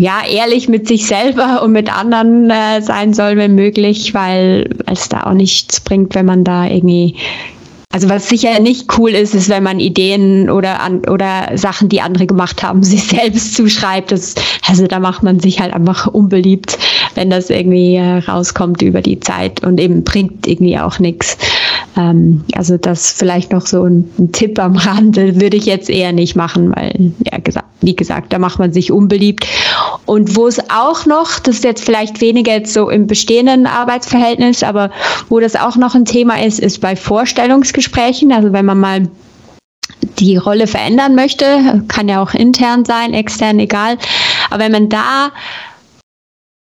ja, 0.00 0.22
ehrlich 0.28 0.68
mit 0.68 0.88
sich 0.88 1.06
selber 1.06 1.62
und 1.62 1.72
mit 1.72 1.94
anderen 1.94 2.50
äh, 2.50 2.82
sein 2.82 3.14
soll, 3.14 3.36
wenn 3.36 3.54
möglich, 3.54 4.14
weil 4.14 4.70
es 4.86 5.08
da 5.08 5.24
auch 5.24 5.34
nichts 5.34 5.80
bringt, 5.80 6.14
wenn 6.14 6.26
man 6.26 6.42
da 6.42 6.66
irgendwie 6.66 7.16
also 7.92 8.08
was 8.08 8.26
sicher 8.26 8.58
nicht 8.58 8.98
cool 8.98 9.10
ist, 9.10 9.34
ist, 9.34 9.50
wenn 9.50 9.62
man 9.62 9.78
Ideen 9.78 10.48
oder 10.48 10.80
an, 10.80 11.06
oder 11.10 11.50
Sachen, 11.56 11.90
die 11.90 12.00
andere 12.00 12.26
gemacht 12.26 12.62
haben, 12.62 12.82
sich 12.82 13.04
selbst 13.04 13.54
zuschreibt. 13.54 14.10
Das, 14.12 14.34
also 14.66 14.86
da 14.86 14.98
macht 14.98 15.22
man 15.22 15.40
sich 15.40 15.60
halt 15.60 15.74
einfach 15.74 16.06
unbeliebt, 16.06 16.78
wenn 17.14 17.28
das 17.28 17.50
irgendwie 17.50 17.96
äh, 17.96 18.18
rauskommt 18.18 18.80
über 18.80 19.02
die 19.02 19.20
Zeit 19.20 19.62
und 19.62 19.78
eben 19.78 20.04
bringt 20.04 20.46
irgendwie 20.46 20.78
auch 20.78 20.98
nichts. 20.98 21.36
Ähm, 21.96 22.44
also 22.54 22.76
das 22.78 23.12
vielleicht 23.12 23.52
noch 23.52 23.66
so 23.66 23.84
ein, 23.84 24.10
ein, 24.18 24.32
Tipp 24.32 24.58
am 24.58 24.76
Rande 24.76 25.40
würde 25.40 25.56
ich 25.56 25.66
jetzt 25.66 25.90
eher 25.90 26.12
nicht 26.12 26.36
machen, 26.36 26.74
weil, 26.74 27.12
ja, 27.30 27.38
gesagt, 27.38 27.66
wie 27.80 27.96
gesagt, 27.96 28.32
da 28.32 28.38
macht 28.38 28.58
man 28.58 28.72
sich 28.72 28.92
unbeliebt. 28.92 29.46
Und 30.06 30.36
wo 30.36 30.46
es 30.46 30.58
auch 30.70 31.06
noch, 31.06 31.38
das 31.38 31.56
ist 31.56 31.64
jetzt 31.64 31.84
vielleicht 31.84 32.20
weniger 32.20 32.52
jetzt 32.52 32.72
so 32.72 32.88
im 32.88 33.06
bestehenden 33.06 33.66
Arbeitsverhältnis, 33.66 34.62
aber 34.62 34.90
wo 35.28 35.40
das 35.40 35.56
auch 35.56 35.76
noch 35.76 35.94
ein 35.94 36.04
Thema 36.04 36.42
ist, 36.42 36.60
ist 36.60 36.80
bei 36.80 36.96
Vorstellungsgesprächen. 36.96 38.32
Also 38.32 38.52
wenn 38.52 38.64
man 38.64 38.80
mal 38.80 39.08
die 40.18 40.36
Rolle 40.36 40.66
verändern 40.66 41.14
möchte, 41.14 41.84
kann 41.88 42.08
ja 42.08 42.22
auch 42.22 42.34
intern 42.34 42.84
sein, 42.84 43.12
extern, 43.14 43.58
egal. 43.58 43.98
Aber 44.50 44.64
wenn 44.64 44.72
man 44.72 44.88
da 44.88 45.30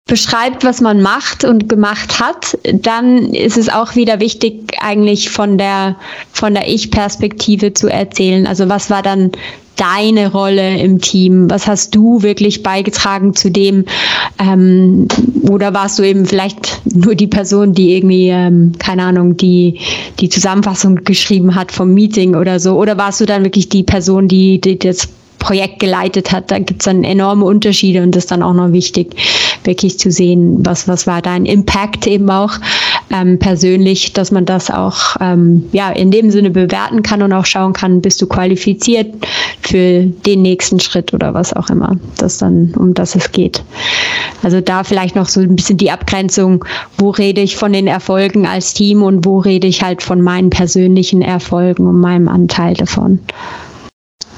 beschreibt, 0.07 0.65
was 0.65 0.81
man 0.81 1.03
macht 1.03 1.45
und 1.45 1.69
gemacht 1.69 2.21
hat, 2.21 2.57
dann 2.63 3.35
ist 3.35 3.59
es 3.59 3.69
auch 3.69 3.97
wieder 3.97 4.21
wichtig, 4.21 4.77
eigentlich 4.81 5.31
von 5.31 5.59
der, 5.59 5.97
von 6.33 6.55
der 6.55 6.69
Ich-Perspektive 6.69 7.75
zu 7.75 7.89
erzählen. 7.89 8.47
Also 8.47 8.69
was 8.69 8.89
war 8.89 9.03
dann 9.03 9.33
deine 9.75 10.31
Rolle 10.31 10.79
im 10.79 11.01
Team? 11.01 11.51
Was 11.51 11.67
hast 11.67 11.95
du 11.95 12.23
wirklich 12.23 12.63
beigetragen 12.63 13.35
zu 13.35 13.51
dem? 13.51 13.85
Ähm, 14.39 15.09
oder 15.43 15.75
warst 15.75 15.99
du 15.99 16.05
eben 16.05 16.25
vielleicht 16.25 16.81
nur 16.95 17.17
die 17.17 17.27
Person, 17.27 17.75
die 17.75 17.97
irgendwie, 17.97 18.29
ähm, 18.29 18.73
keine 18.79 19.03
Ahnung, 19.03 19.37
die 19.37 19.81
die 20.21 20.29
Zusammenfassung 20.29 21.05
geschrieben 21.05 21.57
hat 21.57 21.73
vom 21.73 21.93
Meeting 21.93 22.37
oder 22.37 22.61
so? 22.61 22.79
Oder 22.79 22.97
warst 22.97 23.21
du 23.21 23.27
dann 23.27 23.43
wirklich 23.43 23.69
die 23.69 23.83
Person, 23.83 24.29
die, 24.29 24.61
die 24.61 24.79
das 24.79 25.09
Projekt 25.47 25.79
geleitet 25.79 26.33
hat, 26.33 26.51
da 26.51 26.59
gibt 26.59 26.83
es 26.83 26.87
dann 26.87 27.05
enorme 27.05 27.45
Unterschiede 27.45 28.03
und 28.03 28.17
das 28.17 28.25
ist 28.25 28.31
dann 28.33 28.43
auch 28.43 28.53
noch 28.53 28.73
wichtig, 28.73 29.15
wirklich 29.67 29.99
zu 29.99 30.11
sehen, 30.11 30.65
was, 30.65 30.89
was 30.89 31.07
war 31.07 31.23
dein 31.23 31.45
Impact 31.45 32.07
eben 32.07 32.31
auch 32.31 32.53
ähm, 33.13 33.39
persönlich, 33.39 34.13
dass 34.13 34.31
man 34.31 34.45
das 34.45 34.71
auch 34.71 35.17
ähm, 35.21 35.65
ja, 35.73 35.91
in 35.91 36.11
dem 36.11 36.31
Sinne 36.31 36.51
bewerten 36.51 37.03
kann 37.03 37.23
und 37.23 37.33
auch 37.33 37.47
schauen 37.47 37.73
kann, 37.73 38.01
bist 38.01 38.21
du 38.23 38.27
qualifiziert 38.27 39.15
für 39.61 40.05
den 40.05 40.43
nächsten 40.43 40.81
Schritt 40.81 41.13
oder 41.13 41.35
was 41.35 41.53
auch 41.53 41.71
immer. 41.71 41.97
Das 42.19 42.39
dann, 42.39 42.75
um 42.77 42.95
das 42.95 43.15
es 43.15 43.33
geht. 43.33 43.63
Also 44.43 44.61
da 44.61 44.85
vielleicht 44.85 45.17
noch 45.17 45.29
so 45.29 45.41
ein 45.41 45.57
bisschen 45.57 45.79
die 45.79 45.91
Abgrenzung, 45.91 46.65
wo 46.99 47.11
rede 47.11 47.41
ich 47.41 47.57
von 47.57 47.73
den 47.73 47.87
Erfolgen 47.87 48.47
als 48.47 48.75
Team 48.75 49.03
und 49.03 49.25
wo 49.25 49.39
rede 49.39 49.67
ich 49.67 49.83
halt 49.83 50.03
von 50.03 50.21
meinen 50.21 50.51
persönlichen 50.51 51.23
Erfolgen 51.23 51.87
und 51.87 52.01
meinem 52.01 52.29
Anteil 52.29 52.75
davon. 52.75 53.21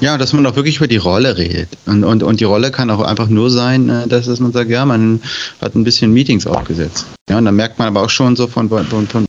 Ja, 0.01 0.17
dass 0.17 0.33
man 0.33 0.45
auch 0.45 0.55
wirklich 0.55 0.77
über 0.77 0.87
die 0.87 0.97
Rolle 0.97 1.37
redet. 1.37 1.69
Und, 1.85 2.03
und, 2.03 2.23
und 2.23 2.39
die 2.39 2.45
Rolle 2.45 2.71
kann 2.71 2.89
auch 2.89 3.01
einfach 3.01 3.27
nur 3.27 3.49
sein, 3.49 3.89
äh, 3.89 4.07
dass, 4.07 4.39
man 4.39 4.51
sagt, 4.51 4.69
ja, 4.69 4.85
man 4.85 5.21
hat 5.61 5.75
ein 5.75 5.83
bisschen 5.83 6.13
Meetings 6.13 6.47
aufgesetzt. 6.47 7.05
Ja, 7.29 7.37
und 7.37 7.45
dann 7.45 7.55
merkt 7.55 7.79
man 7.79 7.89
aber 7.89 8.03
auch 8.03 8.09
schon 8.09 8.35
so 8.35 8.47
von, 8.47 8.69
von, 8.69 8.85
von, 8.85 9.07
von, 9.07 9.25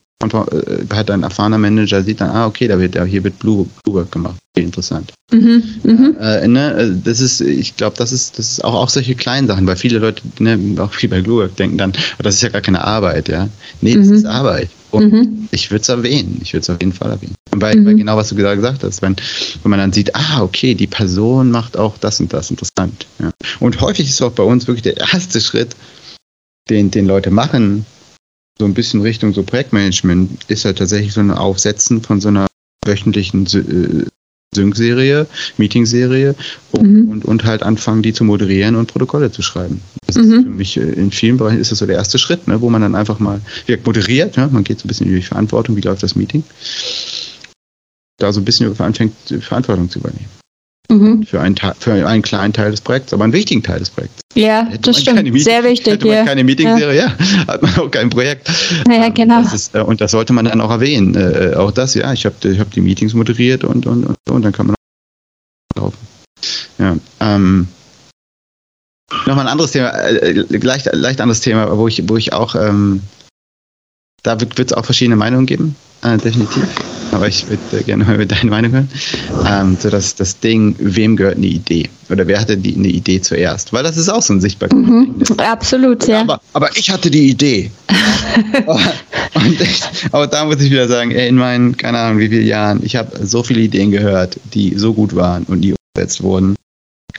hat 0.93 1.11
ein 1.11 1.23
erfahrener 1.23 1.59
Manager, 1.59 2.03
sieht 2.03 2.21
dann, 2.21 2.31
ah, 2.31 2.47
okay, 2.47 2.69
da 2.69 2.79
wird, 2.79 3.03
hier 3.05 3.25
wird 3.25 3.39
Blue, 3.39 3.67
Blue 3.85 4.07
gemacht. 4.11 4.37
Okay, 4.55 4.65
interessant. 4.65 5.13
Mhm, 5.33 5.63
mh. 5.83 6.11
äh, 6.21 6.49
ne, 6.49 6.75
äh, 6.75 6.91
das 7.05 7.21
ist, 7.21 7.41
ich 7.41 7.77
glaube, 7.77 7.97
das 7.97 8.13
ist, 8.13 8.39
das 8.39 8.53
ist 8.53 8.65
auch, 8.65 8.75
auch 8.75 8.91
solche 8.91 9.15
kleinen 9.15 9.49
Sachen, 9.49 9.67
weil 9.67 9.77
viele 9.77 9.99
Leute, 9.99 10.23
ne, 10.39 10.59
auch 10.81 10.93
viel 10.93 11.09
bei 11.09 11.21
Blue 11.21 11.49
denken 11.49 11.79
dann, 11.79 11.93
oh, 12.19 12.23
das 12.23 12.37
ist 12.37 12.43
ja 12.43 12.49
gar 12.49 12.61
keine 12.61 12.85
Arbeit, 12.85 13.29
ja. 13.29 13.49
Nee, 13.81 13.97
das 13.97 14.07
mhm. 14.07 14.15
ist 14.15 14.27
Arbeit. 14.27 14.71
Und 14.91 15.13
mhm. 15.13 15.49
ich 15.51 15.71
würde 15.71 15.83
es 15.83 15.89
erwähnen. 15.89 16.41
Ich 16.43 16.53
würde 16.53 16.63
es 16.63 16.71
auf 16.71 16.81
jeden 16.81 16.93
Fall 16.93 17.11
erwähnen. 17.11 17.35
Weil, 17.51 17.77
mhm. 17.77 17.87
weil, 17.87 17.95
genau 17.97 18.17
was 18.17 18.29
du 18.29 18.35
gesagt 18.35 18.83
hast, 18.83 19.03
wenn, 19.03 19.17
wenn 19.63 19.71
man 19.71 19.79
dann 19.79 19.93
sieht, 19.93 20.15
ah, 20.15 20.43
okay, 20.43 20.75
die 20.75 20.87
Person 20.87 21.51
macht 21.51 21.77
auch 21.77 21.99
das 21.99 22.21
und 22.21 22.33
das 22.33 22.51
interessant. 22.51 23.07
Ja. 23.19 23.31
Und 23.61 23.81
häufig 23.81 24.09
ist 24.09 24.23
auch 24.23 24.33
bei 24.33 24.43
uns 24.43 24.67
wirklich 24.67 24.83
der 24.83 24.97
erste 24.97 25.41
Schritt, 25.41 25.77
den, 26.69 26.91
den 26.91 27.07
Leute 27.07 27.31
machen, 27.31 27.87
so 28.59 28.65
ein 28.65 28.75
bisschen 28.75 29.01
Richtung 29.01 29.33
so 29.33 29.43
Projektmanagement, 29.43 30.45
ist 30.49 30.65
halt 30.65 30.79
tatsächlich 30.79 31.13
so 31.13 31.21
ein 31.21 31.31
Aufsetzen 31.31 32.03
von 32.03 32.21
so 32.21 32.29
einer 32.29 32.47
wöchentlichen 32.85 33.47
äh, 33.47 34.07
Sync-Serie, 34.53 35.29
Meeting-Serie 35.59 36.35
und, 36.73 36.83
mhm. 36.83 37.09
und, 37.11 37.25
und, 37.25 37.45
halt 37.45 37.63
anfangen, 37.63 38.03
die 38.03 38.13
zu 38.13 38.25
moderieren 38.25 38.75
und 38.75 38.89
Protokolle 38.91 39.31
zu 39.31 39.43
schreiben. 39.43 39.81
Das 40.07 40.17
mhm. 40.17 40.23
ist 40.23 40.43
für 40.43 40.49
mich 40.51 40.77
äh, 40.77 40.81
in 40.81 41.13
vielen 41.13 41.37
Bereichen 41.37 41.61
ist 41.61 41.71
das 41.71 41.79
so 41.79 41.87
der 41.87 41.97
erste 41.97 42.19
Schritt, 42.19 42.49
ne, 42.49 42.61
wo 42.61 42.69
man 42.69 42.83
dann 42.83 42.97
einfach 42.97 43.21
mal 43.21 43.41
wirkt 43.67 43.87
moderiert, 43.87 44.37
ja, 44.37 44.49
man 44.49 44.65
geht 44.65 44.81
so 44.81 44.87
ein 44.87 44.89
bisschen 44.89 45.07
über 45.07 45.17
die 45.17 45.23
Verantwortung, 45.23 45.77
wie 45.77 45.83
läuft 45.83 46.03
das 46.03 46.17
Meeting, 46.17 46.43
da 48.19 48.33
so 48.33 48.41
ein 48.41 48.45
bisschen 48.45 48.79
anfängt, 48.81 49.15
Verantwortung 49.41 49.89
zu 49.89 50.01
übernehmen. 50.01 50.40
Mhm. 50.91 51.23
Für, 51.23 51.41
einen, 51.41 51.55
für 51.57 52.07
einen 52.07 52.23
kleinen 52.23 52.53
Teil 52.53 52.73
des 52.73 52.81
Projekts, 52.81 53.15
aber 53.15 53.23
einen 53.23 53.33
wichtigen 53.33 53.63
Teil 53.63 53.79
des 53.79 53.91
Projekts. 53.91 54.21
Ja, 54.35 54.67
hätte 54.67 54.91
das 54.91 55.01
stimmt. 55.01 55.23
Meeting, 55.23 55.39
Sehr 55.41 55.63
wichtig. 55.63 55.95
Hätte 55.95 56.07
man 56.07 56.17
ja. 56.17 56.25
keine 56.25 56.43
Meeting-Serie, 56.43 56.99
ja. 56.99 57.15
ja. 57.19 57.47
hat 57.47 57.63
man 57.63 57.77
auch 57.79 57.91
kein 57.91 58.11
Projekt. 58.11 58.51
Ja, 58.91 59.09
genau. 59.09 59.43
Das 59.43 59.55
ist, 59.55 59.75
äh, 59.75 59.81
und 59.81 60.01
das 60.01 60.11
sollte 60.11 60.33
man 60.33 60.47
dann 60.47 60.61
auch 60.61 60.71
erwähnen. 60.71 61.15
Äh, 61.15 61.55
auch 61.55 61.71
das, 61.71 61.95
ja, 61.95 62.13
ich 62.13 62.27
habe 62.27 62.35
ich 62.43 62.59
hab 62.59 62.71
die 62.73 62.81
Meetings 62.81 63.15
moderiert 63.15 63.63
und, 63.63 63.87
und, 63.87 64.05
und, 64.05 64.17
und 64.29 64.43
dann 64.43 64.53
kann 64.53 64.67
man 64.67 64.77
drauf. 65.77 65.95
Ja, 66.79 66.97
ähm, 67.21 67.69
Nochmal 69.27 69.47
ein 69.47 69.53
anderes 69.53 69.73
Thema, 69.73 69.89
äh, 69.91 70.33
leicht, 70.33 70.89
leicht 70.93 71.21
anderes 71.21 71.41
Thema, 71.41 71.77
wo 71.77 71.89
ich, 71.89 72.09
wo 72.09 72.17
ich 72.17 72.33
auch, 72.33 72.55
ähm, 72.55 73.03
da 74.23 74.41
wird 74.41 74.59
es 74.59 74.73
auch 74.73 74.85
verschiedene 74.85 75.17
Meinungen 75.17 75.47
geben, 75.47 75.75
äh, 76.03 76.17
definitiv 76.17 76.65
aber 77.13 77.29
ich 77.29 77.47
würde 77.49 77.79
äh, 77.79 77.83
gerne 77.83 78.05
mal 78.05 78.17
mit 78.19 78.31
deine 78.31 78.51
Meinung 78.51 78.73
hören. 78.73 78.89
Ähm, 79.47 79.77
so 79.81 79.91
das, 79.91 80.15
das 80.15 80.39
Ding, 80.39 80.75
wem 80.79 81.17
gehört 81.17 81.37
eine 81.37 81.47
Idee? 81.47 81.89
Oder 82.09 82.27
wer 82.27 82.41
hatte 82.41 82.57
die, 82.57 82.75
eine 82.75 82.89
Idee 82.89 83.21
zuerst? 83.21 83.73
Weil 83.73 83.83
das 83.83 83.97
ist 83.97 84.09
auch 84.09 84.23
so 84.23 84.33
ein 84.33 84.41
sichtbares 84.41 84.73
mhm, 84.73 85.19
Ding. 85.19 85.39
Absolut, 85.39 86.07
ja. 86.07 86.21
Aber, 86.21 86.41
aber 86.53 86.77
ich 86.77 86.91
hatte 86.91 87.11
die 87.11 87.29
Idee. 87.29 87.71
und 89.35 89.61
ich, 89.61 89.83
aber 90.13 90.27
da 90.27 90.45
muss 90.45 90.61
ich 90.61 90.71
wieder 90.71 90.89
sagen, 90.89 91.11
ey, 91.11 91.29
in 91.29 91.37
meinen, 91.37 91.77
keine 91.77 91.99
Ahnung, 91.99 92.19
wie 92.19 92.29
viele 92.29 92.43
Jahren, 92.43 92.81
ich 92.85 92.97
habe 92.97 93.27
so 93.27 93.43
viele 93.43 93.61
Ideen 93.61 93.91
gehört, 93.91 94.39
die 94.55 94.75
so 94.77 94.95
gut 94.95 95.15
waren 95.15 95.45
und 95.45 95.63
die 95.63 95.75
umgesetzt 95.95 96.23
wurden. 96.23 96.57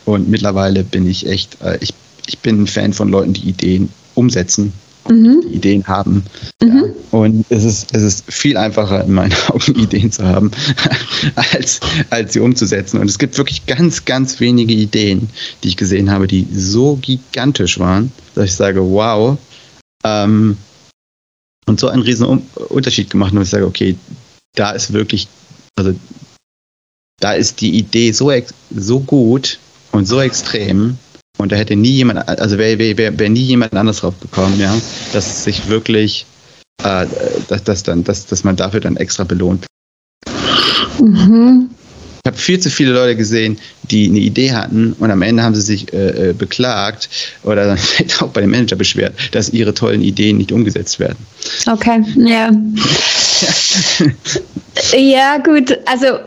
Und 0.05 0.29
mittlerweile 0.29 0.83
bin 0.83 1.09
ich 1.09 1.27
echt, 1.27 1.61
äh, 1.61 1.77
ich, 1.81 1.93
ich 2.27 2.39
bin 2.39 2.63
ein 2.63 2.67
Fan 2.67 2.93
von 2.93 3.09
Leuten, 3.09 3.33
die 3.33 3.49
Ideen 3.49 3.89
umsetzen 4.15 4.73
mhm. 5.09 5.41
Ideen 5.51 5.85
haben. 5.87 6.23
Mhm. 6.61 6.77
Ja. 6.77 6.83
Und 7.11 7.45
es 7.49 7.63
ist, 7.63 7.95
es 7.95 8.03
ist 8.03 8.31
viel 8.31 8.57
einfacher, 8.57 9.03
in 9.03 9.13
meinen 9.13 9.33
Augen 9.47 9.75
Ideen 9.75 10.11
zu 10.11 10.25
haben, 10.25 10.51
als, 11.35 11.79
als 12.09 12.33
sie 12.33 12.39
umzusetzen. 12.39 12.99
Und 12.99 13.09
es 13.09 13.17
gibt 13.17 13.37
wirklich 13.37 13.65
ganz, 13.65 14.05
ganz 14.05 14.39
wenige 14.39 14.73
Ideen, 14.73 15.29
die 15.63 15.69
ich 15.69 15.77
gesehen 15.77 16.11
habe, 16.11 16.27
die 16.27 16.47
so 16.53 16.97
gigantisch 16.97 17.79
waren, 17.79 18.11
dass 18.35 18.45
ich 18.45 18.55
sage, 18.55 18.81
wow. 18.81 19.37
Ähm, 20.03 20.57
und 21.67 21.79
so 21.79 21.87
einen 21.87 22.01
riesen 22.01 22.43
Unterschied 22.69 23.09
gemacht, 23.09 23.33
und 23.33 23.41
ich 23.41 23.49
sage, 23.49 23.65
okay, 23.65 23.95
da 24.55 24.71
ist 24.71 24.93
wirklich, 24.93 25.27
also 25.75 25.93
da 27.19 27.33
ist 27.33 27.61
die 27.61 27.77
Idee 27.77 28.11
so, 28.11 28.31
so 28.75 28.99
gut 28.99 29.59
und 29.91 30.07
so 30.07 30.19
extrem, 30.19 30.97
und 31.41 31.51
da 31.51 31.55
hätte 31.55 31.75
nie 31.75 31.91
jemand, 31.91 32.27
also 32.27 32.57
wäre 32.57 32.79
wär, 32.79 33.19
wär, 33.19 33.29
nie 33.29 33.41
jemand 33.43 33.73
anders 33.73 33.97
drauf 33.97 34.13
gekommen, 34.21 34.59
ja, 34.59 34.75
dass 35.13 35.43
sich 35.43 35.67
wirklich, 35.67 36.25
äh, 36.83 37.05
dass, 37.47 37.63
dass, 37.63 37.83
dann, 37.83 38.03
dass, 38.03 38.25
dass 38.25 38.43
man 38.43 38.55
dafür 38.55 38.79
dann 38.79 38.97
extra 38.97 39.23
belohnt. 39.23 39.65
Mhm. 40.99 41.69
Ich 42.23 42.27
habe 42.27 42.37
viel 42.37 42.59
zu 42.59 42.69
viele 42.69 42.91
Leute 42.91 43.15
gesehen, 43.15 43.57
die 43.89 44.07
eine 44.07 44.19
Idee 44.19 44.51
hatten 44.51 44.93
und 44.99 45.09
am 45.09 45.23
Ende 45.23 45.41
haben 45.41 45.55
sie 45.55 45.61
sich 45.61 45.91
äh, 45.91 46.29
äh 46.29 46.33
beklagt 46.33 47.09
oder 47.43 47.65
dann 47.65 47.79
auch 48.19 48.29
bei 48.29 48.41
dem 48.41 48.51
Manager 48.51 48.75
beschwert, 48.75 49.15
dass 49.31 49.49
ihre 49.49 49.73
tollen 49.73 50.01
Ideen 50.01 50.37
nicht 50.37 50.51
umgesetzt 50.51 50.99
werden. 50.99 51.17
Okay, 51.65 52.03
ja. 52.17 52.51
ja, 54.95 55.37
gut, 55.39 55.75
also 55.87 56.19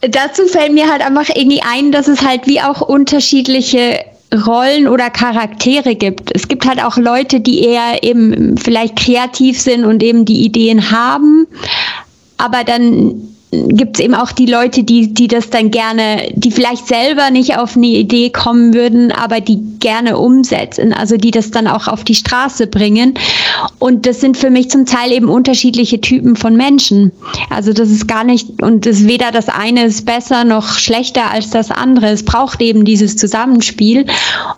dazu 0.00 0.46
fällt 0.46 0.72
mir 0.72 0.90
halt 0.90 1.02
einfach 1.02 1.28
irgendwie 1.34 1.62
ein, 1.62 1.92
dass 1.92 2.08
es 2.08 2.22
halt 2.22 2.46
wie 2.46 2.60
auch 2.60 2.80
unterschiedliche 2.80 4.00
Rollen 4.32 4.88
oder 4.88 5.10
Charaktere 5.10 5.94
gibt. 5.94 6.34
Es 6.34 6.48
gibt 6.48 6.66
halt 6.66 6.82
auch 6.82 6.96
Leute, 6.96 7.40
die 7.40 7.60
eher 7.60 8.02
eben 8.02 8.56
vielleicht 8.56 8.96
kreativ 8.96 9.60
sind 9.60 9.84
und 9.84 10.02
eben 10.02 10.24
die 10.24 10.44
Ideen 10.44 10.90
haben, 10.90 11.46
aber 12.36 12.64
dann 12.64 13.34
gibt 13.68 13.96
es 13.96 14.04
eben 14.04 14.14
auch 14.14 14.32
die 14.32 14.46
Leute, 14.46 14.82
die, 14.82 15.12
die 15.12 15.28
das 15.28 15.50
dann 15.50 15.70
gerne, 15.70 16.28
die 16.34 16.50
vielleicht 16.50 16.86
selber 16.86 17.30
nicht 17.30 17.56
auf 17.56 17.76
eine 17.76 17.86
Idee 17.86 18.30
kommen 18.30 18.74
würden, 18.74 19.12
aber 19.12 19.40
die 19.40 19.60
gerne 19.78 20.18
umsetzen, 20.18 20.92
also 20.92 21.16
die 21.16 21.30
das 21.30 21.50
dann 21.50 21.66
auch 21.66 21.88
auf 21.88 22.04
die 22.04 22.14
Straße 22.14 22.66
bringen. 22.66 23.14
Und 23.78 24.06
das 24.06 24.20
sind 24.20 24.36
für 24.36 24.50
mich 24.50 24.70
zum 24.70 24.86
Teil 24.86 25.12
eben 25.12 25.28
unterschiedliche 25.28 26.00
Typen 26.00 26.36
von 26.36 26.56
Menschen. 26.56 27.12
Also 27.50 27.72
das 27.72 27.90
ist 27.90 28.08
gar 28.08 28.24
nicht, 28.24 28.62
und 28.62 28.86
das 28.86 29.06
weder 29.06 29.30
das 29.30 29.48
eine 29.48 29.84
ist 29.84 30.04
besser 30.06 30.44
noch 30.44 30.78
schlechter 30.78 31.30
als 31.30 31.50
das 31.50 31.70
andere. 31.70 32.08
Es 32.08 32.24
braucht 32.24 32.60
eben 32.60 32.84
dieses 32.84 33.16
Zusammenspiel. 33.16 34.06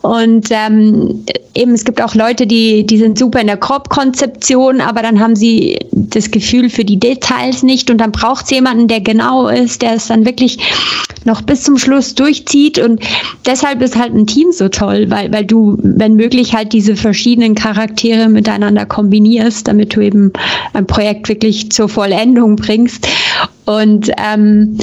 Und 0.02 0.48
ähm, 0.50 1.24
eben, 1.54 1.72
es 1.72 1.84
gibt 1.84 2.00
auch 2.02 2.14
Leute, 2.14 2.46
die, 2.46 2.86
die 2.86 2.98
sind 2.98 3.18
super 3.18 3.40
in 3.40 3.46
der 3.46 3.56
Grobkonzeption, 3.56 4.80
aber 4.80 5.02
dann 5.02 5.20
haben 5.20 5.36
sie 5.36 5.78
das 5.92 6.30
Gefühl 6.30 6.70
für 6.70 6.84
die 6.84 6.98
Details 6.98 7.62
nicht 7.62 7.90
und 7.90 7.98
dann 7.98 8.12
braucht 8.12 8.44
es 8.44 8.50
jemanden, 8.50 8.88
der 8.88 9.00
genau 9.00 9.48
ist, 9.48 9.82
der 9.82 9.94
es 9.94 10.08
dann 10.08 10.24
wirklich 10.24 10.58
noch 11.26 11.42
bis 11.42 11.64
zum 11.64 11.76
Schluss 11.76 12.14
durchzieht. 12.14 12.78
Und 12.78 13.00
deshalb 13.44 13.82
ist 13.82 13.96
halt 13.96 14.14
ein 14.14 14.26
Team 14.26 14.52
so 14.52 14.68
toll, 14.68 15.06
weil, 15.08 15.32
weil 15.32 15.44
du, 15.44 15.76
wenn 15.82 16.14
möglich, 16.14 16.54
halt 16.54 16.72
diese 16.72 16.96
verschiedenen 16.96 17.54
Charaktere 17.54 18.28
miteinander 18.28 18.85
kombinierst, 18.86 19.68
damit 19.68 19.94
du 19.94 20.00
eben 20.00 20.32
ein 20.72 20.86
Projekt 20.86 21.28
wirklich 21.28 21.70
zur 21.70 21.88
Vollendung 21.88 22.56
bringst. 22.56 23.06
Und 23.66 24.10
ähm, 24.16 24.78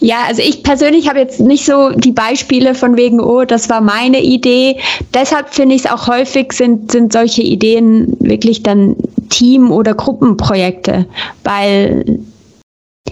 ja, 0.00 0.24
also 0.26 0.42
ich 0.42 0.62
persönlich 0.62 1.08
habe 1.08 1.20
jetzt 1.20 1.38
nicht 1.38 1.64
so 1.64 1.90
die 1.90 2.12
Beispiele 2.12 2.74
von 2.74 2.96
wegen, 2.96 3.20
oh, 3.20 3.44
das 3.44 3.68
war 3.68 3.80
meine 3.80 4.22
Idee. 4.22 4.78
Deshalb 5.14 5.54
finde 5.54 5.74
ich 5.76 5.84
es 5.84 5.90
auch 5.90 6.08
häufig 6.08 6.52
sind, 6.52 6.90
sind 6.90 7.12
solche 7.12 7.42
Ideen 7.42 8.16
wirklich 8.20 8.62
dann 8.62 8.96
Team- 9.28 9.70
oder 9.70 9.94
Gruppenprojekte, 9.94 11.06
weil 11.44 12.20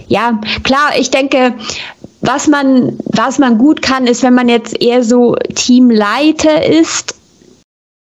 Ja, 0.07 0.41
klar, 0.63 0.91
ich 0.99 1.09
denke, 1.09 1.53
was 2.21 2.47
man, 2.47 2.97
was 3.05 3.39
man 3.39 3.57
gut 3.57 3.81
kann, 3.81 4.07
ist, 4.07 4.23
wenn 4.23 4.33
man 4.33 4.49
jetzt 4.49 4.81
eher 4.81 5.03
so 5.03 5.35
Teamleiter 5.55 6.65
ist, 6.65 7.15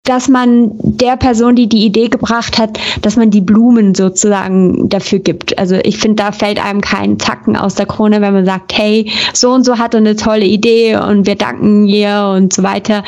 dass 0.03 0.27
man 0.27 0.71
der 0.81 1.15
Person, 1.15 1.55
die 1.55 1.69
die 1.69 1.85
Idee 1.85 2.09
gebracht 2.09 2.57
hat, 2.57 2.77
dass 3.01 3.15
man 3.15 3.31
die 3.31 3.39
Blumen 3.39 3.95
sozusagen 3.95 4.89
dafür 4.89 5.19
gibt. 5.19 5.57
Also 5.57 5.75
ich 5.75 5.97
finde, 5.97 6.23
da 6.23 6.33
fällt 6.33 6.63
einem 6.63 6.81
kein 6.81 7.19
Zacken 7.19 7.55
aus 7.55 7.75
der 7.75 7.85
Krone, 7.85 8.19
wenn 8.19 8.33
man 8.33 8.45
sagt, 8.45 8.77
hey, 8.77 9.09
so 9.33 9.51
und 9.51 9.63
so 9.63 9.77
hat 9.77 9.93
er 9.93 9.99
eine 9.99 10.17
tolle 10.17 10.45
Idee 10.45 10.97
und 10.97 11.25
wir 11.25 11.35
danken 11.35 11.87
ihr 11.87 12.33
und 12.35 12.51
so 12.51 12.63
weiter. 12.63 13.05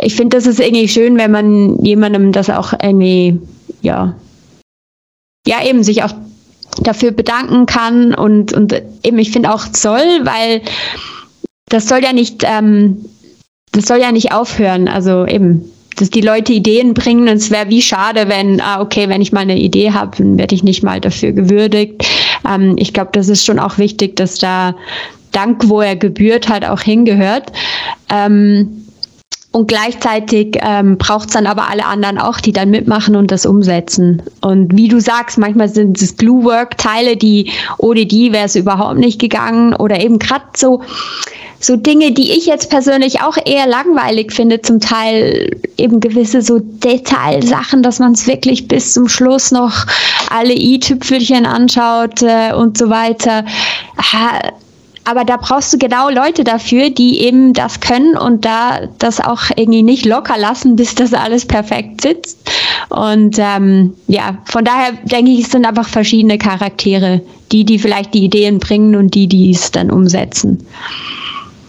Ich 0.00 0.16
finde, 0.16 0.36
das 0.38 0.46
ist 0.46 0.58
irgendwie 0.58 0.88
schön, 0.88 1.18
wenn 1.18 1.30
man 1.30 1.84
jemandem 1.84 2.32
das 2.32 2.48
auch 2.48 2.72
irgendwie, 2.72 3.38
ja, 3.82 4.14
ja, 5.46 5.62
eben 5.64 5.82
sich 5.82 6.02
auch 6.02 6.14
dafür 6.78 7.10
bedanken 7.10 7.66
kann 7.66 8.14
und, 8.14 8.54
und 8.54 8.74
eben, 9.02 9.18
ich 9.18 9.30
finde 9.32 9.52
auch 9.52 9.66
soll, 9.70 10.00
weil 10.22 10.62
das 11.68 11.88
soll 11.88 12.02
ja 12.02 12.14
nicht, 12.14 12.42
ähm, 12.46 13.04
das 13.72 13.86
soll 13.86 13.98
ja 13.98 14.12
nicht 14.12 14.32
aufhören. 14.32 14.88
Also 14.88 15.26
eben, 15.26 15.64
dass 15.96 16.10
die 16.10 16.20
Leute 16.20 16.52
Ideen 16.52 16.94
bringen 16.94 17.28
und 17.28 17.36
es 17.36 17.50
wäre 17.50 17.68
wie 17.68 17.82
schade, 17.82 18.28
wenn, 18.28 18.60
ah, 18.60 18.80
okay, 18.80 19.08
wenn 19.08 19.20
ich 19.20 19.32
mal 19.32 19.40
eine 19.40 19.58
Idee 19.58 19.92
habe, 19.92 20.16
dann 20.16 20.38
werde 20.38 20.54
ich 20.54 20.62
nicht 20.62 20.82
mal 20.82 21.00
dafür 21.00 21.32
gewürdigt. 21.32 22.06
Ähm, 22.48 22.76
ich 22.78 22.92
glaube, 22.92 23.10
das 23.12 23.28
ist 23.28 23.44
schon 23.44 23.58
auch 23.58 23.78
wichtig, 23.78 24.16
dass 24.16 24.38
da 24.38 24.74
Dank, 25.32 25.68
wo 25.68 25.80
er 25.80 25.96
gebührt 25.96 26.48
hat, 26.48 26.64
auch 26.64 26.80
hingehört. 26.80 27.52
Ähm, 28.10 28.81
und 29.52 29.68
gleichzeitig 29.68 30.56
ähm, 30.60 30.96
braucht 30.96 31.28
es 31.28 31.34
dann 31.34 31.46
aber 31.46 31.68
alle 31.68 31.84
anderen 31.84 32.18
auch, 32.18 32.40
die 32.40 32.52
dann 32.52 32.70
mitmachen 32.70 33.14
und 33.16 33.30
das 33.30 33.44
umsetzen. 33.44 34.22
Und 34.40 34.74
wie 34.74 34.88
du 34.88 34.98
sagst, 34.98 35.36
manchmal 35.36 35.68
sind 35.68 36.00
es 36.00 36.16
Glue-Work-Teile, 36.16 37.18
die 37.18 37.50
ohne 37.76 38.06
die 38.06 38.32
wäre 38.32 38.46
es 38.46 38.56
überhaupt 38.56 38.98
nicht 38.98 39.20
gegangen. 39.20 39.74
Oder 39.74 40.00
eben 40.00 40.18
gerade 40.18 40.46
so, 40.56 40.80
so 41.60 41.76
Dinge, 41.76 42.12
die 42.12 42.32
ich 42.32 42.46
jetzt 42.46 42.70
persönlich 42.70 43.20
auch 43.20 43.36
eher 43.44 43.66
langweilig 43.66 44.32
finde, 44.32 44.62
zum 44.62 44.80
Teil 44.80 45.54
eben 45.76 46.00
gewisse 46.00 46.40
so 46.40 46.58
Detailsachen, 46.58 47.82
dass 47.82 47.98
man 47.98 48.12
es 48.12 48.26
wirklich 48.26 48.68
bis 48.68 48.94
zum 48.94 49.06
Schluss 49.06 49.52
noch 49.52 49.84
alle 50.30 50.54
i-Tüpfelchen 50.54 51.44
anschaut 51.44 52.22
äh, 52.22 52.54
und 52.54 52.78
so 52.78 52.88
weiter. 52.88 53.44
Ha, 53.98 54.40
aber 55.04 55.24
da 55.24 55.36
brauchst 55.36 55.72
du 55.72 55.78
genau 55.78 56.08
Leute 56.10 56.44
dafür, 56.44 56.90
die 56.90 57.20
eben 57.20 57.52
das 57.52 57.80
können 57.80 58.16
und 58.16 58.44
da 58.44 58.86
das 58.98 59.20
auch 59.20 59.44
irgendwie 59.56 59.82
nicht 59.82 60.04
locker 60.04 60.38
lassen, 60.38 60.76
bis 60.76 60.94
das 60.94 61.12
alles 61.12 61.46
perfekt 61.46 62.02
sitzt. 62.02 62.38
Und 62.88 63.36
ähm, 63.38 63.94
ja, 64.06 64.38
von 64.44 64.64
daher 64.64 64.92
denke 65.04 65.30
ich, 65.30 65.40
es 65.40 65.50
sind 65.50 65.64
einfach 65.64 65.88
verschiedene 65.88 66.38
Charaktere, 66.38 67.22
die, 67.50 67.64
die 67.64 67.78
vielleicht 67.78 68.14
die 68.14 68.24
Ideen 68.24 68.58
bringen 68.58 68.96
und 68.96 69.14
die, 69.14 69.26
die 69.26 69.50
es 69.50 69.70
dann 69.70 69.90
umsetzen. 69.90 70.66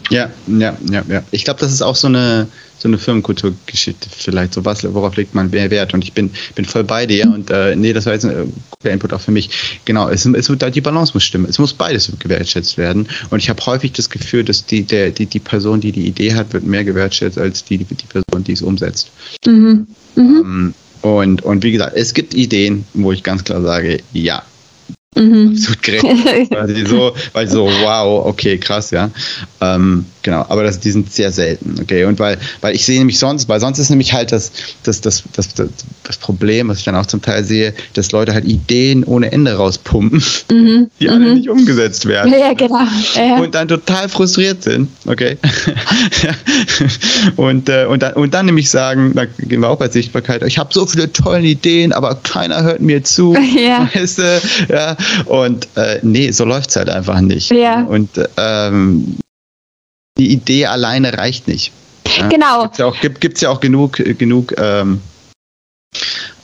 Ja, 0.10 0.30
ja, 0.48 0.78
ja, 0.92 1.04
ja. 1.08 1.24
Ich 1.32 1.44
glaube, 1.46 1.60
das 1.60 1.72
ist 1.72 1.82
auch 1.82 1.96
so 1.96 2.08
eine, 2.08 2.48
so 2.78 2.88
eine 2.88 2.98
Firmenkulturgeschichte 2.98 4.10
vielleicht, 4.10 4.54
so 4.54 4.66
was, 4.66 4.84
worauf 4.94 5.16
legt 5.16 5.34
man 5.34 5.50
mehr 5.50 5.72
Wert. 5.72 5.94
Und 5.94 6.04
ich 6.04 6.14
bin, 6.14 6.32
bin 6.56 6.66
voll 6.66 6.84
bei 6.84 7.06
dir. 7.06 7.26
Und 7.26 7.50
äh, 7.50 7.76
nee, 7.76 7.94
das 7.94 8.06
war 8.06 8.14
jetzt 8.14 8.26
ein 8.26 8.54
guter 8.72 8.92
Input 8.92 9.14
auch 9.14 9.22
für 9.22 9.32
mich. 9.32 9.80
Genau, 9.86 10.10
es, 10.10 10.26
es 10.26 10.48
die 10.48 10.82
Balance 10.82 11.14
muss 11.14 11.24
stimmen. 11.24 11.48
Es 11.50 11.60
muss 11.60 11.74
beides 11.74 12.12
gewertschätzt 12.20 12.78
werden. 12.78 13.08
Und 13.30 13.40
ich 13.40 13.50
habe 13.50 13.66
häufig 13.66 13.94
das 13.94 14.10
Gefühl, 14.10 14.44
dass 14.44 14.66
die, 14.66 14.84
der, 14.84 15.12
die, 15.12 15.26
die 15.26 15.40
Person, 15.40 15.80
die 15.80 15.92
die 15.92 16.08
Idee 16.08 16.34
hat, 16.34 16.54
wird 16.54 16.66
mehr 16.66 16.84
gewertschätzt 16.84 17.38
als 17.38 17.64
die, 17.64 17.78
die, 17.78 17.96
die 17.96 18.06
Person, 18.06 18.44
die 18.44 18.54
es 18.54 18.62
umsetzt. 18.62 19.12
Mhm. 19.46 19.88
Mhm. 20.16 20.42
Ähm, 20.44 20.74
und, 21.02 21.42
und 21.42 21.64
wie 21.64 21.72
gesagt, 21.72 21.98
es 21.98 22.14
gibt 22.14 22.34
Ideen, 22.34 22.86
wo 22.94 23.12
ich 23.12 23.24
ganz 23.24 23.44
klar 23.44 23.62
sage, 23.62 24.00
ja, 24.14 24.44
Mhm. 25.16 25.54
Absolut 25.54 25.84
gerecht. 25.84 26.04
weil 26.52 26.88
so, 26.88 27.14
weil 27.34 27.48
so, 27.48 27.66
wow, 27.66 28.26
okay, 28.26 28.58
krass, 28.58 28.92
ja. 28.92 29.10
Ähm, 29.62 30.06
genau, 30.22 30.46
aber 30.50 30.64
das, 30.64 30.80
die 30.80 30.92
sind 30.92 31.12
sehr 31.12 31.32
selten, 31.32 31.76
okay. 31.82 32.06
Und 32.06 32.20
weil, 32.20 32.38
weil 32.62 32.76
ich 32.76 32.86
sehe 32.86 32.98
nämlich 32.98 33.20
sonst, 33.20 33.48
weil 33.50 33.60
sonst 33.60 33.80
ist 33.80 33.90
nämlich 33.90 34.14
halt 34.14 34.32
das, 34.32 34.52
das, 34.84 35.02
das, 35.02 35.24
das, 35.34 35.54
das, 35.54 35.70
das 36.04 36.18
Problem, 36.18 36.70
was 36.70 36.80
ich 36.80 36.86
dann 36.86 36.96
auch 36.96 37.06
zum 37.06 37.22
Teil 37.22 37.44
sehe, 37.44 37.74
dass 37.94 38.12
Leute 38.12 38.34
halt 38.34 38.46
Ideen 38.46 39.04
ohne 39.04 39.32
Ende 39.32 39.54
rauspumpen, 39.54 40.24
mhm. 40.52 40.90
die 41.00 41.10
alle 41.10 41.28
mhm. 41.28 41.34
nicht 41.36 41.50
umgesetzt 41.50 42.06
werden. 42.06 42.34
Ja, 42.34 42.54
genau. 42.54 42.88
Ja. 43.16 43.38
Und 43.38 43.54
dann 43.56 43.68
total 43.68 44.10
frustriert 44.10 44.64
sind, 44.64 44.90
okay. 45.06 45.38
und, 47.36 47.70
äh, 47.70 47.86
und, 47.86 48.02
dann, 48.02 48.14
und 48.14 48.34
dann 48.34 48.46
nämlich 48.46 48.70
sagen, 48.70 49.14
da 49.16 49.26
gehen 49.26 49.62
wir 49.62 49.70
auch 49.70 49.78
bei 49.78 49.90
Sichtbarkeit, 49.90 50.44
ich 50.44 50.58
habe 50.58 50.74
so 50.74 50.86
viele 50.86 51.12
tolle 51.12 51.42
Ideen, 51.42 51.94
aber 51.94 52.16
keiner 52.16 52.64
hört 52.64 52.82
mir 52.82 53.04
zu. 53.04 53.36
Ja. 53.54 53.90
Weißt 53.94 54.18
du, 54.18 54.42
ja, 54.70 54.96
und 55.26 55.68
äh, 55.76 56.00
nee, 56.02 56.32
so 56.32 56.46
läuft 56.46 56.70
es 56.70 56.76
halt 56.76 56.90
einfach 56.90 57.22
nicht. 57.22 57.52
Ja. 57.52 57.84
Und 57.84 58.10
ähm, 58.38 59.18
die 60.18 60.32
Idee 60.32 60.68
alleine 60.68 61.18
reicht 61.18 61.48
nicht. 61.48 61.72
Ja? 62.18 62.28
Genau. 62.28 62.64
Gibt's 62.64 62.78
ja 62.78 62.86
auch, 62.86 63.00
gibt, 63.00 63.22
gibt's 63.22 63.42
ja 63.42 63.50
auch 63.50 63.60
genug, 63.60 63.98
genug, 64.18 64.54
ähm, 64.58 65.02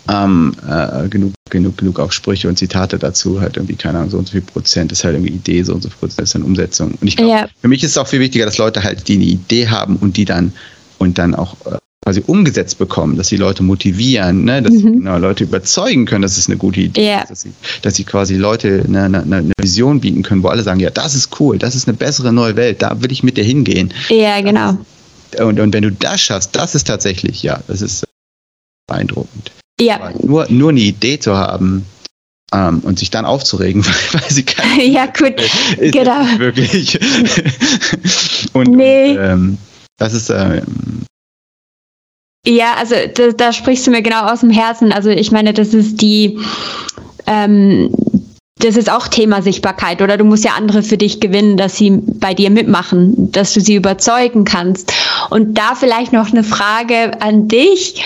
ähm, 0.10 0.56
äh, 0.68 1.08
genug, 1.08 1.34
genug, 1.50 1.78
genug 1.78 2.00
auch 2.00 2.12
Sprüche 2.12 2.48
und 2.48 2.58
Zitate 2.58 2.98
dazu, 2.98 3.42
halt 3.42 3.58
irgendwie, 3.58 3.76
keine 3.76 4.00
Ahnung, 4.00 4.10
so 4.10 4.18
und 4.18 4.28
so 4.28 4.32
viel 4.32 4.42
Prozent 4.42 4.92
ist 4.92 5.04
halt 5.04 5.16
irgendwie 5.16 5.34
Idee, 5.34 5.62
so 5.64 5.74
und 5.74 5.84
so 5.84 5.90
viel 5.90 6.00
Prozent 6.00 6.22
ist 6.22 6.36
dann 6.36 6.44
Umsetzung. 6.44 6.94
Und 7.00 7.08
ich 7.08 7.16
glaube, 7.16 7.32
ja. 7.32 7.48
für 7.62 7.68
mich 7.68 7.84
ist 7.84 7.92
es 7.92 7.98
auch 7.98 8.08
viel 8.08 8.20
wichtiger, 8.20 8.46
dass 8.46 8.58
Leute 8.58 8.84
halt, 8.84 9.08
die 9.08 9.16
eine 9.16 9.26
Idee 9.26 9.68
haben 9.68 9.98
und 9.98 10.18
die 10.18 10.26
dann 10.26 10.54
und 10.98 11.18
dann 11.18 11.36
auch 11.36 11.56
äh, 11.66 11.78
quasi 12.04 12.24
umgesetzt 12.26 12.78
bekommen, 12.78 13.18
dass 13.18 13.28
sie 13.28 13.38
Leute 13.38 13.62
motivieren, 13.62 14.46
ne? 14.46 14.62
dass 14.62 14.74
mhm. 14.74 14.80
sie 14.80 14.92
genau, 14.92 15.18
Leute 15.18 15.44
überzeugen 15.44 16.06
können, 16.06 16.22
dass 16.22 16.38
es 16.38 16.48
eine 16.48 16.58
gute 16.58 16.80
Idee 16.82 17.02
yeah. 17.02 17.22
ist, 17.22 17.32
dass 17.32 17.42
sie, 17.42 17.52
dass 17.82 17.96
sie 17.96 18.04
quasi 18.04 18.36
Leute 18.36 18.84
eine, 18.88 19.04
eine, 19.04 19.22
eine, 19.22 19.52
Vision 19.60 20.00
bieten 20.00 20.24
können, 20.24 20.42
wo 20.42 20.48
alle 20.48 20.64
sagen, 20.64 20.80
ja, 20.80 20.90
das 20.90 21.14
ist 21.14 21.40
cool, 21.40 21.58
das 21.58 21.76
ist 21.76 21.88
eine 21.88 21.98
bessere 21.98 22.32
neue 22.32 22.56
Welt, 22.56 22.82
da 22.82 23.02
will 23.02 23.12
ich 23.12 23.22
mit 23.24 23.38
dir 23.38 23.44
hingehen. 23.44 23.94
Ja, 24.10 24.40
genau. 24.42 24.78
Und, 25.38 25.60
und 25.60 25.74
wenn 25.74 25.84
du 25.84 25.92
das 25.92 26.22
schaffst, 26.22 26.56
das 26.56 26.74
ist 26.74 26.88
tatsächlich, 26.88 27.44
ja, 27.44 27.62
das 27.68 27.82
ist 27.82 28.06
beeindruckend. 28.88 29.52
Ja. 29.80 30.12
nur, 30.22 30.48
nur 30.50 30.70
eine 30.72 30.80
Idee 30.80 31.20
zu 31.20 31.38
haben, 31.38 31.86
um, 32.52 32.60
ähm, 32.60 32.80
und 32.80 32.98
sich 32.98 33.12
dann 33.12 33.26
aufzuregen, 33.26 33.86
weil, 33.86 33.94
weil 34.22 34.32
sie 34.32 34.44
keine. 34.44 34.84
ja, 34.86 35.06
gut, 35.06 35.40
ist 35.78 35.94
genau. 35.94 36.26
Wirklich. 36.38 37.00
und, 38.54 38.72
nee. 38.72 39.12
und 39.12 39.18
ähm, 39.24 39.58
das 39.98 40.14
ist, 40.14 40.30
ähm, 40.30 41.06
ja, 42.46 42.74
also 42.78 42.96
da, 43.14 43.32
da, 43.32 43.54
sprichst 43.54 43.86
du 43.88 43.92
mir 43.92 44.02
genau 44.02 44.26
aus 44.26 44.42
dem 44.42 44.50
Herzen. 44.50 44.92
Also 44.92 45.10
ich 45.10 45.32
meine, 45.32 45.54
das 45.54 45.74
ist 45.74 46.02
die, 46.02 46.40
ähm, 47.28 47.92
das 48.60 48.76
ist 48.76 48.92
auch 48.92 49.08
Thema 49.08 49.42
Sichtbarkeit, 49.42 50.02
oder 50.02 50.18
du 50.18 50.26
musst 50.26 50.44
ja 50.44 50.52
andere 50.58 50.84
für 50.84 50.98
dich 50.98 51.20
gewinnen, 51.20 51.58
dass 51.58 51.78
sie 51.78 51.92
bei 51.92 52.34
dir 52.34 52.50
mitmachen, 52.50 53.32
dass 53.32 53.54
du 53.54 53.62
sie 53.62 53.76
überzeugen 53.76 54.46
kannst. 54.46 54.94
Und 55.30 55.58
da 55.58 55.76
vielleicht 55.76 56.14
noch 56.14 56.32
eine 56.32 56.44
Frage 56.44 57.22
an 57.22 57.48
dich. 57.48 58.04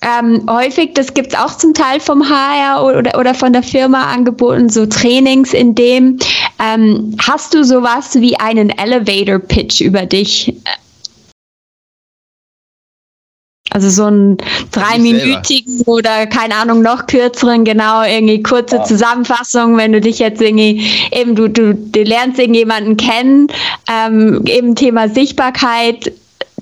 Ähm, 0.00 0.46
häufig, 0.48 0.94
das 0.94 1.12
gibt's 1.12 1.34
auch 1.34 1.56
zum 1.56 1.74
Teil 1.74 1.98
vom 1.98 2.28
HR 2.28 2.84
oder, 2.84 3.18
oder 3.18 3.34
von 3.34 3.52
der 3.52 3.64
Firma 3.64 4.12
angeboten, 4.12 4.68
so 4.68 4.86
Trainings 4.86 5.52
in 5.52 5.74
dem. 5.74 6.18
Ähm, 6.60 7.16
hast 7.20 7.54
du 7.54 7.64
sowas 7.64 8.14
wie 8.14 8.38
einen 8.38 8.70
Elevator 8.70 9.40
Pitch 9.40 9.80
über 9.80 10.06
dich? 10.06 10.54
Also 13.78 13.90
so 13.90 14.06
einen 14.06 14.38
dreiminütigen 14.72 15.82
oder 15.82 16.26
keine 16.26 16.56
Ahnung 16.56 16.82
noch 16.82 17.06
kürzeren, 17.06 17.64
genau, 17.64 18.02
irgendwie 18.02 18.42
kurze 18.42 18.78
ja. 18.78 18.84
Zusammenfassung, 18.84 19.76
wenn 19.76 19.92
du 19.92 20.00
dich 20.00 20.18
jetzt 20.18 20.42
irgendwie 20.42 20.84
eben 21.12 21.36
du, 21.36 21.48
du, 21.48 21.74
du 21.74 22.02
lernst 22.02 22.40
irgendjemanden 22.40 22.96
kennen, 22.96 23.46
ähm, 23.88 24.42
eben 24.46 24.74
Thema 24.74 25.08
Sichtbarkeit, 25.08 26.10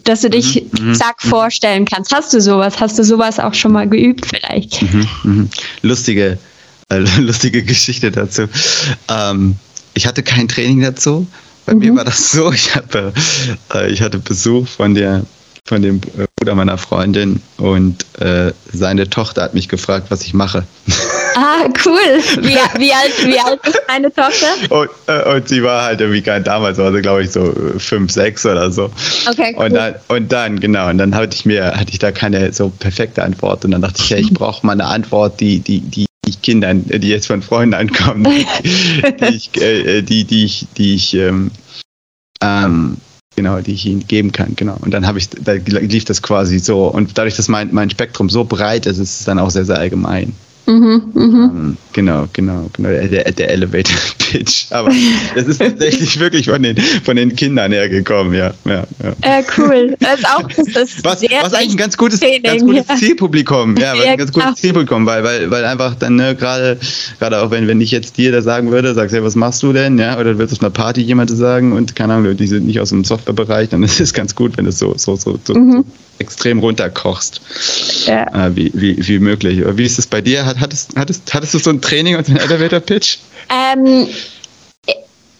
dass 0.05 0.21
du 0.21 0.29
dich 0.29 0.67
mhm, 0.79 0.89
mhm 0.89 0.95
zack 0.95 1.25
mhm. 1.25 1.29
vorstellen 1.31 1.85
kannst. 1.87 2.15
Hast 2.15 2.35
du 2.35 2.41
sowas? 2.43 2.81
Hast 2.81 2.99
du 2.99 3.03
sowas 3.03 3.41
auch 3.41 3.55
schon 3.55 3.73
mal 3.73 3.89
geübt 3.89 4.27
vielleicht? 4.27 4.83
Mhm, 4.83 5.09
mhm. 5.23 5.51
lustige, 5.81 6.37
äh, 6.91 6.99
lustige 7.19 7.63
Geschichte 7.63 8.11
dazu. 8.11 8.43
Ähm, 9.09 9.57
ich 9.95 10.07
hatte 10.07 10.23
kein 10.23 10.49
Training 10.49 10.83
dazu. 10.83 11.27
Bei 11.65 11.75
mir 11.75 11.97
war 11.97 12.05
das 12.05 12.31
so, 12.31 12.53
ich 12.53 12.75
hatte, 12.75 13.15
äh, 13.73 13.91
ich 13.91 14.03
hatte 14.03 14.19
Besuch 14.19 14.69
von 14.69 14.95
der 14.95 15.25
von 15.67 15.83
dem 15.83 15.97
äh, 16.17 16.27
Bruder 16.37 16.55
meiner 16.55 16.79
Freundin 16.79 17.43
und 17.59 18.07
äh, 18.21 18.53
seine 18.73 19.11
Tochter 19.11 19.43
hat 19.43 19.55
mich 19.55 19.69
gefragt, 19.69 20.07
was 20.11 20.23
ich 20.23 20.33
mache. 20.33 20.65
Ah, 21.35 21.69
cool. 21.85 22.23
Wie, 22.41 22.57
wie, 22.79 22.93
alt, 22.93 23.27
wie 23.27 23.39
alt 23.45 23.61
ist 23.67 23.83
deine 23.89 24.13
Tochter? 24.13 24.47
Und, 24.71 24.89
äh, 25.07 25.37
und 25.37 25.49
sie 25.49 25.63
war 25.63 25.83
halt 25.83 26.01
irgendwie 26.01 26.23
kein 26.23 26.45
damals, 26.45 26.79
war 26.79 26.93
sie 26.93 27.03
glaube 27.03 27.25
ich 27.25 27.33
so 27.33 27.53
fünf, 27.79 28.11
sechs 28.11 28.47
oder 28.47 28.71
so. 28.71 28.91
Okay. 29.29 29.55
Cool. 29.57 29.67
Und 29.67 29.75
dann, 29.75 29.95
und 30.09 30.33
dann, 30.33 30.61
genau, 30.61 30.89
und 30.89 30.99
dann 30.99 31.15
hatte 31.15 31.37
ich 31.37 31.45
mir, 31.45 31.77
hatte 31.77 31.91
ich 31.91 31.99
da 31.99 32.13
keine 32.13 32.53
so 32.53 32.71
perfekte 32.71 33.23
Antwort 33.23 33.65
und 33.65 33.73
dann 33.73 33.83
dachte 33.83 34.01
ich, 34.03 34.11
ja, 34.11 34.17
ich 34.17 34.33
brauche 34.33 34.65
mal 34.65 34.73
eine 34.73 34.87
Antwort, 34.87 35.41
die, 35.41 35.59
die, 35.59 35.81
die 35.81 36.07
ich 36.27 36.41
Kindern, 36.43 36.85
die 36.87 37.09
jetzt 37.09 37.27
von 37.27 37.43
Freunden 37.43 37.75
ankommen, 37.75 38.25
die, 38.25 39.13
die 39.21 39.35
ich, 39.35 39.61
äh, 39.61 40.03
die, 40.03 40.25
die 40.25 40.45
ich, 40.45 40.67
die 40.77 40.95
ich 40.95 41.15
ähm, 41.15 41.51
ähm, 42.43 42.97
genau, 43.37 43.61
die 43.61 43.73
ich 43.73 43.87
ihnen 43.87 44.07
geben 44.07 44.33
kann, 44.33 44.57
genau. 44.57 44.77
Und 44.81 44.93
dann 44.93 45.07
habe 45.07 45.19
ich, 45.19 45.29
da 45.31 45.53
lief 45.53 46.05
das 46.05 46.23
quasi 46.23 46.59
so. 46.59 46.89
Und 46.89 47.17
dadurch, 47.17 47.37
dass 47.37 47.49
mein, 47.49 47.73
mein 47.73 47.91
Spektrum 47.91 48.29
so 48.29 48.45
breit 48.45 48.87
ist, 48.87 48.99
ist 48.99 49.21
es 49.21 49.25
dann 49.25 49.39
auch 49.39 49.51
sehr, 49.51 49.65
sehr 49.65 49.79
allgemein. 49.79 50.35
Mhm, 50.67 51.03
mh. 51.15 51.23
ähm, 51.23 51.77
genau, 51.93 52.27
genau, 52.33 52.69
genau, 52.73 52.89
der, 52.89 53.31
der 53.31 53.51
Elevator 53.51 53.97
Pitch. 54.19 54.67
Aber 54.71 54.91
das 55.35 55.47
ist 55.47 55.59
tatsächlich 55.59 56.19
wirklich 56.21 56.47
von 56.47 56.63
den, 56.63 56.77
von 56.77 57.17
den 57.17 57.35
Kindern 57.37 57.73
hergekommen, 57.73 58.35
ja. 58.35 58.53
ja, 58.65 58.85
ja. 59.03 59.13
Äh, 59.21 59.45
cool. 59.57 59.97
Das 60.01 60.19
ist 60.19 60.27
auch 60.27 60.43
das 60.49 60.59
ist 60.59 61.05
was, 61.05 61.23
was 61.23 61.55
eigentlich 61.55 61.75
ein 61.75 61.77
ganz 61.77 61.97
gutes, 61.97 62.21
ganz 62.21 62.63
gutes 62.63 62.85
ja. 62.89 62.97
Zielpublikum, 62.97 63.77
ja, 63.77 63.97
was 63.97 64.05
ja, 64.05 64.11
ein 64.13 64.19
ganz 64.19 64.33
gutes 64.33 64.57
Zielpublikum, 64.57 65.07
weil, 65.07 65.23
weil, 65.23 65.51
weil 65.51 65.65
einfach 65.65 65.95
dann 65.95 66.17
ne, 66.17 66.35
gerade 66.35 66.79
gerade 67.19 67.41
auch 67.41 67.51
wenn, 67.51 67.69
wenn 67.69 67.81
ich 67.81 67.93
jetzt 67.93 68.17
dir 68.19 68.33
da 68.33 68.43
sagen 68.43 68.71
würde, 68.73 68.93
sagst 68.95 69.13
du, 69.13 69.19
ja, 69.19 69.25
was 69.25 69.37
machst 69.37 69.63
du 69.63 69.73
denn, 69.73 69.99
ja, 69.99 70.19
oder 70.19 70.37
willst 70.39 70.53
du 70.53 70.57
auf 70.57 70.63
einer 70.63 70.71
Party 70.71 71.01
jemand 71.01 71.31
sagen 71.31 71.73
und 71.73 71.95
keine 71.95 72.15
Ahnung, 72.15 72.37
die 72.37 72.47
sind 72.47 72.67
nicht 72.67 72.81
aus 72.81 72.89
dem 72.89 73.05
Softwarebereich, 73.05 73.69
dann 73.69 73.83
ist 73.85 74.01
es 74.01 74.13
ganz 74.13 74.35
gut, 74.35 74.57
wenn 74.57 74.67
es 74.67 74.79
so, 74.79 74.95
so, 74.97 75.15
so, 75.15 75.39
so, 75.45 75.55
mhm. 75.55 75.73
so 75.73 75.85
extrem 76.19 76.61
runterkochst, 76.61 77.41
ja. 78.07 78.47
äh, 78.47 78.57
wie, 78.57 78.71
wie, 78.75 79.07
wie 79.07 79.19
möglich. 79.19 79.63
Wie 79.65 79.85
ist 79.85 79.99
es 79.99 80.07
bei 80.07 80.21
dir? 80.21 80.47
Hattest, 80.47 80.97
hattest, 80.97 81.35
hattest 81.35 81.55
du 81.55 81.59
so 81.59 81.71
ein 81.71 81.81
Training 81.81 82.17
und 82.17 82.29
einen 82.29 82.39
Elevator 82.39 82.81
Pitch? 82.81 83.19
Ähm, 83.51 84.09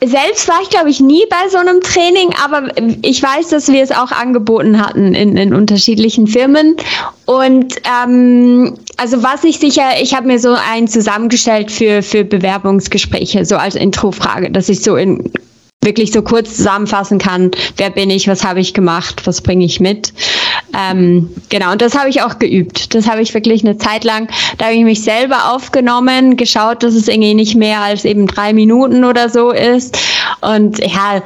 selbst 0.05 0.47
war 0.49 0.61
ich, 0.63 0.69
glaube 0.69 0.91
ich, 0.91 1.01
nie 1.01 1.25
bei 1.31 1.49
so 1.49 1.57
einem 1.57 1.81
Training, 1.81 2.31
aber 2.45 2.69
ich 3.03 3.23
weiß, 3.23 3.49
dass 3.49 3.69
wir 3.69 3.83
es 3.83 3.91
auch 3.91 4.13
angeboten 4.13 4.85
hatten 4.85 5.15
in, 5.15 5.37
in 5.37 5.55
unterschiedlichen 5.55 6.27
Firmen. 6.27 6.77
Und 7.25 7.75
ähm, 8.03 8.75
also 8.99 9.23
was 9.23 9.43
ich 9.45 9.59
sicher, 9.59 10.01
ich 10.01 10.15
habe 10.15 10.27
mir 10.27 10.39
so 10.39 10.55
einen 10.55 10.87
zusammengestellt 10.87 11.71
für, 11.71 12.03
für 12.03 12.25
Bewerbungsgespräche, 12.25 13.45
so 13.47 13.57
als 13.57 13.75
Introfrage, 13.75 14.51
dass 14.51 14.69
ich 14.69 14.83
so 14.83 14.97
in 14.97 15.33
wirklich 15.83 16.13
so 16.13 16.21
kurz 16.21 16.57
zusammenfassen 16.57 17.19
kann, 17.19 17.53
wer 17.77 17.91
bin 17.91 18.11
ich, 18.11 18.29
was 18.29 18.45
habe 18.45 18.61
ich 18.61 18.75
gemacht, 18.75 19.23
was 19.25 19.41
bringe 19.41 19.65
ich 19.65 19.81
mit. 19.81 20.13
Ähm, 20.77 21.31
genau, 21.49 21.73
und 21.73 21.81
das 21.81 21.97
habe 21.97 22.11
ich 22.11 22.23
auch 22.23 22.39
geübt. 22.39 22.95
Das 22.95 23.09
habe 23.09 23.23
ich 23.23 23.33
wirklich 23.33 23.65
eine 23.65 23.79
Zeit 23.79 24.05
lang, 24.05 24.29
da 24.59 24.67
habe 24.67 24.75
ich 24.75 24.85
mich 24.85 25.03
selber 25.03 25.53
aufgenommen, 25.55 26.37
geschaut, 26.37 26.83
dass 26.83 26.95
es 26.95 27.09
irgendwie 27.09 27.35
nicht 27.35 27.57
mehr 27.57 27.81
als 27.81 28.05
eben 28.05 28.27
drei 28.27 28.53
Minuten 28.53 29.05
oder 29.05 29.31
so 29.31 29.51
ist. 29.53 29.99
Und 30.43 30.79
ja, 30.79 31.23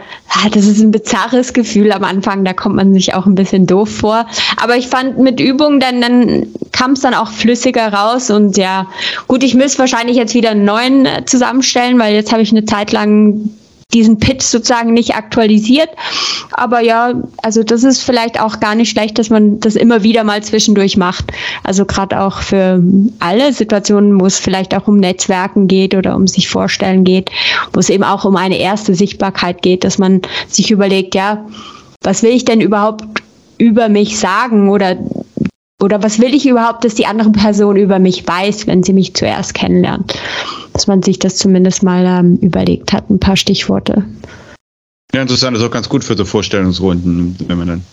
das 0.53 0.67
ist 0.67 0.81
ein 0.81 0.93
bizarres 0.93 1.53
Gefühl 1.53 1.91
am 1.93 2.05
Anfang, 2.05 2.45
da 2.45 2.53
kommt 2.53 2.77
man 2.77 2.93
sich 2.93 3.15
auch 3.15 3.27
ein 3.27 3.35
bisschen 3.35 3.67
doof 3.67 3.91
vor. 3.91 4.27
Aber 4.63 4.77
ich 4.77 4.87
fand 4.87 5.19
mit 5.19 5.41
Übung, 5.41 5.81
dann, 5.81 6.01
dann 6.01 6.47
kam 6.71 6.93
es 6.93 7.01
dann 7.01 7.15
auch 7.15 7.31
flüssiger 7.31 7.93
raus 7.93 8.31
und 8.31 8.57
ja, 8.57 8.87
gut, 9.27 9.43
ich 9.43 9.55
müsste 9.55 9.81
wahrscheinlich 9.81 10.17
jetzt 10.17 10.35
wieder 10.35 10.51
einen 10.51 10.65
neuen 10.65 11.09
zusammenstellen, 11.27 11.99
weil 11.99 12.15
jetzt 12.15 12.31
habe 12.31 12.43
ich 12.43 12.53
eine 12.53 12.65
Zeit 12.65 12.93
lang 12.93 13.51
diesen 13.93 14.19
Pitch 14.19 14.43
sozusagen 14.43 14.93
nicht 14.93 15.15
aktualisiert. 15.15 15.91
Aber 16.53 16.81
ja, 16.81 17.15
also 17.43 17.63
das 17.63 17.85
ist 17.85 18.03
vielleicht 18.03 18.41
auch 18.41 18.61
gar 18.61 18.75
nicht 18.75 18.91
schlecht, 18.91 19.19
dass 19.19 19.31
man 19.31 19.61
das 19.61 19.77
immer 19.77 20.03
wieder 20.03 20.25
mal 20.25 20.43
zwischendurch 20.43 20.97
macht. 20.97 21.33
Also 21.65 21.85
gerade 21.85 22.21
auch 22.21 22.41
für 22.41 22.83
alle 23.19 23.53
Situationen, 23.53 24.21
wo 24.21 24.27
es 24.27 24.39
vielleicht 24.39 24.75
auch 24.75 24.89
um 24.89 24.99
Netzwerken 24.99 25.69
geht 25.69 25.95
oder 25.95 26.17
um 26.17 26.27
sich 26.27 26.49
vorstellen 26.49 27.05
geht, 27.05 27.31
wo 27.73 27.81
es 27.81 27.91
eben 27.91 28.05
auch 28.05 28.25
um 28.25 28.37
eine 28.37 28.59
erste 28.59 28.95
Sichtbarkeit 28.95 29.63
geht, 29.63 29.85
dass 29.85 29.99
man 29.99 30.23
sich 30.49 30.71
überlegt, 30.71 31.15
ja, 31.15 31.45
was 32.03 32.23
will 32.23 32.31
ich 32.31 32.45
denn 32.45 32.61
überhaupt 32.61 33.05
über 33.59 33.89
mich 33.89 34.19
sagen 34.19 34.71
oder 34.71 34.97
oder 35.83 36.03
was 36.03 36.21
will 36.21 36.35
ich 36.35 36.47
überhaupt, 36.47 36.85
dass 36.85 36.95
die 36.95 37.07
andere 37.07 37.31
Person 37.31 37.77
über 37.77 37.99
mich 37.99 38.27
weiß, 38.27 38.67
wenn 38.67 38.83
sie 38.83 38.93
mich 38.93 39.15
zuerst 39.15 39.55
kennenlernt? 39.55 40.15
Dass 40.73 40.87
man 40.87 41.03
sich 41.03 41.19
das 41.19 41.37
zumindest 41.37 41.83
mal 41.83 42.05
ähm, 42.07 42.37
überlegt 42.39 42.93
hat, 42.93 43.11
ein 43.11 43.21
paar 43.21 43.37
Stichworte. 43.37 44.05
Ja, 45.13 45.23
interessant, 45.23 45.57
das 45.57 45.63
ist 45.63 45.69
auch 45.69 45.73
ganz 45.73 45.89
gut 45.89 46.05
für 46.05 46.17
so 46.17 46.25
Vorstellungsrunden, 46.25 47.37
wenn 47.47 47.59
man 47.59 47.67
dann 47.67 47.85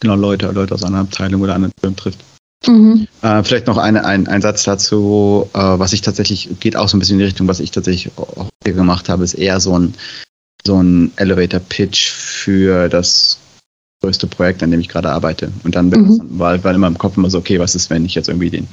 genau 0.00 0.16
Leute, 0.16 0.50
Leute 0.50 0.74
aus 0.74 0.84
einer 0.84 0.98
Abteilung 0.98 1.40
oder 1.40 1.54
anderen 1.54 1.72
Firmen 1.80 1.96
trifft. 1.96 2.18
Mhm. 2.66 3.06
Äh, 3.22 3.42
vielleicht 3.42 3.66
noch 3.66 3.78
eine, 3.78 4.04
ein, 4.04 4.26
ein 4.26 4.42
Satz 4.42 4.64
dazu, 4.64 5.48
äh, 5.54 5.58
was 5.58 5.92
ich 5.92 6.02
tatsächlich, 6.02 6.48
geht 6.60 6.76
auch 6.76 6.88
so 6.88 6.96
ein 6.96 7.00
bisschen 7.00 7.14
in 7.14 7.20
die 7.20 7.24
Richtung, 7.24 7.48
was 7.48 7.60
ich 7.60 7.70
tatsächlich 7.70 8.12
auch 8.18 8.50
gemacht 8.64 9.08
habe, 9.08 9.24
ist 9.24 9.34
eher 9.34 9.60
so 9.60 9.78
ein, 9.78 9.94
so 10.66 10.82
ein 10.82 11.12
Elevator-Pitch 11.16 12.10
für 12.10 12.88
das 12.88 13.38
größte 14.02 14.26
Projekt, 14.26 14.62
an 14.62 14.70
dem 14.70 14.80
ich 14.80 14.88
gerade 14.88 15.10
arbeite. 15.10 15.50
Und 15.64 15.74
dann 15.74 15.88
mhm. 15.88 16.20
war, 16.38 16.62
war 16.62 16.74
immer 16.74 16.86
im 16.86 16.98
Kopf 16.98 17.16
immer 17.16 17.30
so, 17.30 17.38
okay, 17.38 17.58
was 17.58 17.74
ist, 17.74 17.88
wenn 17.88 18.04
ich 18.04 18.14
jetzt 18.14 18.28
irgendwie 18.28 18.50
den, 18.50 18.68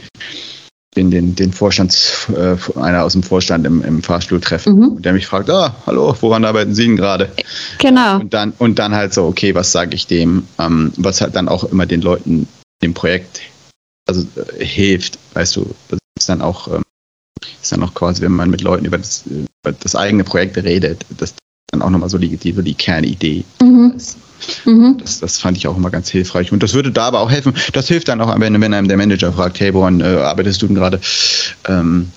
den, 0.96 1.12
den, 1.12 1.36
den 1.36 1.54
Vorstands, 1.54 2.28
äh, 2.30 2.56
einer 2.80 3.04
aus 3.04 3.14
dem 3.14 3.24
Vorstand 3.24 3.66
im, 3.66 3.84
im 3.84 4.02
Fahrstuhl 4.02 4.40
treffe 4.40 4.72
mhm. 4.72 5.02
der 5.02 5.14
mich 5.14 5.28
fragt, 5.28 5.50
ah, 5.50 5.76
hallo, 5.86 6.16
woran 6.22 6.46
arbeiten 6.46 6.74
Sie 6.74 6.86
denn 6.86 6.96
gerade? 6.96 7.32
Genau. 7.80 8.20
Und 8.20 8.34
dann, 8.34 8.54
und 8.58 8.80
dann 8.80 8.96
halt 8.96 9.14
so, 9.14 9.26
okay, 9.26 9.54
was 9.54 9.72
sage 9.72 9.96
ich 9.96 10.08
dem, 10.08 10.48
ähm, 10.60 10.92
was 10.98 11.22
halt 11.22 11.36
dann 11.36 11.48
auch 11.50 11.66
immer 11.66 11.86
den 11.86 12.02
Leuten 12.02 12.48
dem 12.82 12.94
Projekt 12.94 13.42
also 14.08 14.26
äh, 14.36 14.64
hilft, 14.64 15.20
weißt 15.34 15.58
du, 15.58 15.76
das 15.90 16.00
ist 16.18 16.30
dann 16.30 16.42
auch 16.42 16.68
ähm, 16.68 16.84
ist 17.62 17.72
dann 17.72 17.84
auch 17.84 17.94
quasi, 17.94 18.22
wenn 18.22 18.32
man 18.32 18.50
mit 18.50 18.62
Leuten 18.62 18.86
über 18.86 18.98
das, 18.98 19.26
über 19.28 19.72
das 19.72 19.96
eigene 19.96 20.24
Projekt 20.24 20.58
redet, 20.58 21.06
das 21.18 21.34
dann 21.72 21.82
auch 21.82 21.90
nochmal 21.90 22.10
so 22.10 22.18
die, 22.18 22.38
die, 22.38 22.54
die 22.54 22.74
Kernidee 22.74 23.44
mhm. 23.62 23.94
ist. 23.96 24.18
Mhm. 24.66 24.98
Das, 25.00 25.20
das, 25.20 25.40
fand 25.40 25.58
ich 25.58 25.68
auch 25.68 25.78
immer 25.78 25.90
ganz 25.90 26.10
hilfreich. 26.10 26.52
Und 26.52 26.64
das 26.64 26.74
würde 26.74 26.92
da 26.92 27.06
aber 27.08 27.22
auch 27.22 27.32
helfen. 27.32 27.54
Das 27.74 27.88
hilft 27.88 28.08
dann 28.08 28.22
auch, 28.22 28.40
wenn, 28.40 28.62
wenn 28.62 28.74
einem 28.74 28.88
der 28.88 28.98
Manager 28.98 29.34
fragt, 29.34 29.60
hey, 29.60 29.74
woran 29.74 30.02
äh, 30.02 30.04
arbeitest 30.04 30.62
du 30.62 30.68
denn 30.68 30.76
gerade? 30.76 31.00
Ähm, 31.68 32.12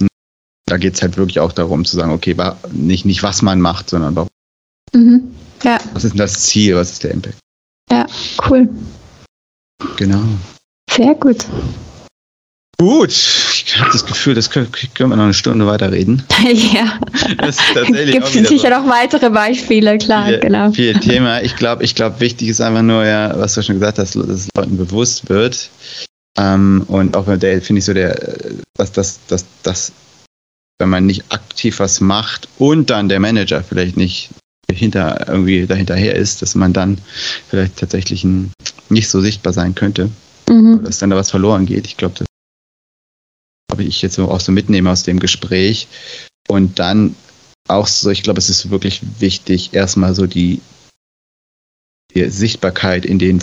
da 0.67 0.77
geht 0.77 0.95
es 0.95 1.03
halt 1.03 1.17
wirklich 1.17 1.41
auch 1.41 1.53
darum 1.53 1.85
zu 1.85 1.97
sagen, 1.97 2.13
okay, 2.13 2.37
nicht, 2.73 3.05
nicht 3.05 3.23
was 3.23 3.43
man 3.43 3.61
macht, 3.61 3.91
sondern 3.91 4.15
warum. 4.15 4.29
Mhm. 4.95 5.35
Ja. 5.63 5.79
Was 5.95 6.05
ist 6.05 6.13
denn 6.13 6.19
das 6.19 6.41
Ziel? 6.41 6.77
Was 6.77 6.93
ist 6.93 7.05
der 7.05 7.13
Impact? 7.13 7.39
Ja, 7.91 8.07
cool. 8.49 8.69
Genau. 9.97 10.23
Sehr 10.91 11.15
gut. 11.15 11.45
Gut, 12.81 13.11
ich 13.11 13.79
habe 13.79 13.93
das 13.93 14.07
Gefühl, 14.07 14.35
das 14.35 14.49
können, 14.49 14.73
können, 14.95 15.11
wir 15.11 15.17
noch 15.17 15.25
eine 15.25 15.35
Stunde 15.35 15.67
weiterreden. 15.67 16.23
ja. 16.73 16.99
Das 17.37 17.59
ist 17.59 17.75
tatsächlich 17.75 18.13
Gibt 18.13 18.27
sicher 18.29 18.71
so 18.75 18.81
noch 18.81 18.89
weitere 18.89 19.29
Beispiele, 19.29 19.99
klar, 19.99 20.29
viel, 20.29 20.41
genau. 20.41 20.73
Viel 20.73 20.95
Thema. 21.01 21.43
Ich 21.43 21.57
glaube, 21.57 21.85
ich 21.85 21.95
glaube, 21.95 22.21
wichtig 22.21 22.49
ist 22.49 22.63
einfach 22.63 22.81
nur, 22.81 23.05
ja, 23.05 23.39
was 23.39 23.53
du 23.53 23.63
schon 23.63 23.75
gesagt 23.75 23.99
hast, 23.99 24.17
dass 24.17 24.27
es 24.27 24.49
Leuten 24.57 24.79
bewusst 24.79 25.29
wird. 25.29 25.69
Ähm, 26.39 26.85
und 26.89 27.19
auch 27.19 27.27
der, 27.27 27.61
finde 27.61 27.81
ich 27.81 27.85
so, 27.85 27.93
der, 27.93 28.19
dass 28.79 28.93
das, 28.93 29.21
dass, 29.29 29.45
dass, 29.63 29.93
wenn 30.79 30.89
man 30.89 31.05
nicht 31.05 31.25
aktiv 31.29 31.81
was 31.81 32.01
macht 32.01 32.49
und 32.57 32.89
dann 32.89 33.11
der 33.11 33.21
Manager 33.21 33.63
vielleicht 33.63 33.99
nicht 33.99 34.31
hinter 34.73 35.29
irgendwie 35.29 35.67
dahinterher 35.67 36.15
ist, 36.15 36.41
dass 36.41 36.55
man 36.55 36.73
dann 36.73 36.97
vielleicht 37.51 37.77
tatsächlich 37.77 38.25
ein, 38.25 38.53
nicht 38.89 39.11
so 39.11 39.21
sichtbar 39.21 39.53
sein 39.53 39.75
könnte. 39.75 40.09
Mhm. 40.49 40.83
Dass 40.83 40.99
dann 40.99 41.11
da 41.11 41.17
was 41.17 41.31
verloren 41.31 41.67
geht. 41.67 41.87
Ich 41.87 41.99
glaube, 41.99 42.15
das 42.17 42.30
habe 43.81 43.89
ich 43.89 44.03
jetzt 44.03 44.19
auch 44.19 44.41
so 44.41 44.53
mitnehme 44.53 44.91
aus 44.91 45.03
dem 45.05 45.19
Gespräch. 45.19 45.89
Und 46.49 46.79
dann 46.79 47.15
auch 47.69 47.87
so, 47.87 48.11
ich 48.11 48.23
glaube, 48.23 48.39
es 48.39 48.51
ist 48.51 48.71
wirklich 48.71 49.01
wichtig, 49.19 49.73
erstmal 49.73 50.15
so 50.15 50.27
die, 50.27 50.61
die 52.15 52.29
Sichtbarkeit 52.29 53.07
in 53.07 53.19
den 53.19 53.41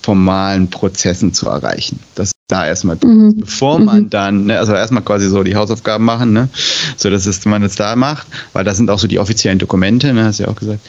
formalen 0.00 0.70
Prozessen 0.70 1.32
zu 1.34 1.48
erreichen. 1.48 2.00
Das 2.14 2.32
da 2.48 2.66
erstmal, 2.66 2.96
mhm. 2.96 3.36
bevor 3.36 3.78
man 3.78 4.04
mhm. 4.04 4.10
dann, 4.10 4.46
ne, 4.46 4.58
also 4.58 4.72
erstmal 4.72 5.04
quasi 5.04 5.28
so 5.28 5.44
die 5.44 5.54
Hausaufgaben 5.54 6.04
machen, 6.04 6.32
ne, 6.32 6.48
so 6.96 7.10
dass 7.10 7.26
es, 7.26 7.44
man 7.44 7.62
es 7.62 7.76
da 7.76 7.94
macht, 7.94 8.26
weil 8.52 8.64
das 8.64 8.76
sind 8.76 8.90
auch 8.90 8.98
so 8.98 9.06
die 9.06 9.20
offiziellen 9.20 9.60
Dokumente, 9.60 10.12
ne, 10.12 10.24
hast 10.24 10.40
du 10.40 10.44
ja 10.44 10.48
auch 10.48 10.56
gesagt. 10.56 10.80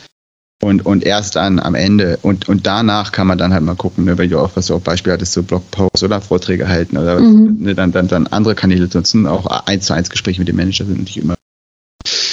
Und, 0.62 0.86
und 0.86 1.04
erst 1.04 1.36
dann 1.36 1.60
am 1.60 1.74
Ende 1.74 2.19
und, 2.21 2.47
und 2.47 2.67
danach 2.67 3.12
kann 3.12 3.26
man 3.26 3.39
dann 3.39 3.52
halt 3.52 3.63
mal 3.63 3.76
gucken, 3.76 4.06
ne, 4.06 4.17
weil 4.19 4.28
du 4.28 4.38
auch, 4.38 4.52
was 4.54 4.67
du 4.67 4.76
auch 4.76 4.82
Beispiel 4.82 5.12
hattest, 5.12 5.34
so 5.34 5.41
Blogposts 5.41 6.04
oder 6.04 6.21
Vorträge 6.21 6.67
halten 6.67 6.97
oder 6.97 7.19
mhm. 7.19 7.58
ne, 7.60 7.74
dann, 7.74 7.91
dann, 7.91 8.08
dann 8.08 8.28
andere 8.28 8.54
Kanäle 8.54 8.88
nutzen, 8.93 9.26
auch 9.26 9.47
eins 9.65 9.88
zu 9.88 9.93
eins 9.93 10.12
Gespräche 10.12 10.39
mit 10.39 10.47
dem 10.47 10.58
Manager 10.58 10.86
sind 10.86 11.00
natürlich 11.00 11.17
immer. 11.17 11.36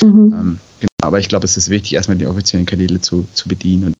Mhm. 0.02 0.34
Ähm, 0.34 0.58
genau, 0.78 0.90
aber 1.02 1.20
ich 1.20 1.28
glaube, 1.28 1.46
es 1.46 1.56
ist 1.56 1.70
wichtig, 1.70 1.94
erstmal 1.94 2.18
die 2.18 2.26
offiziellen 2.26 2.66
Kanäle 2.66 3.00
zu, 3.00 3.26
zu 3.32 3.48
bedienen 3.48 3.84
und 3.84 3.94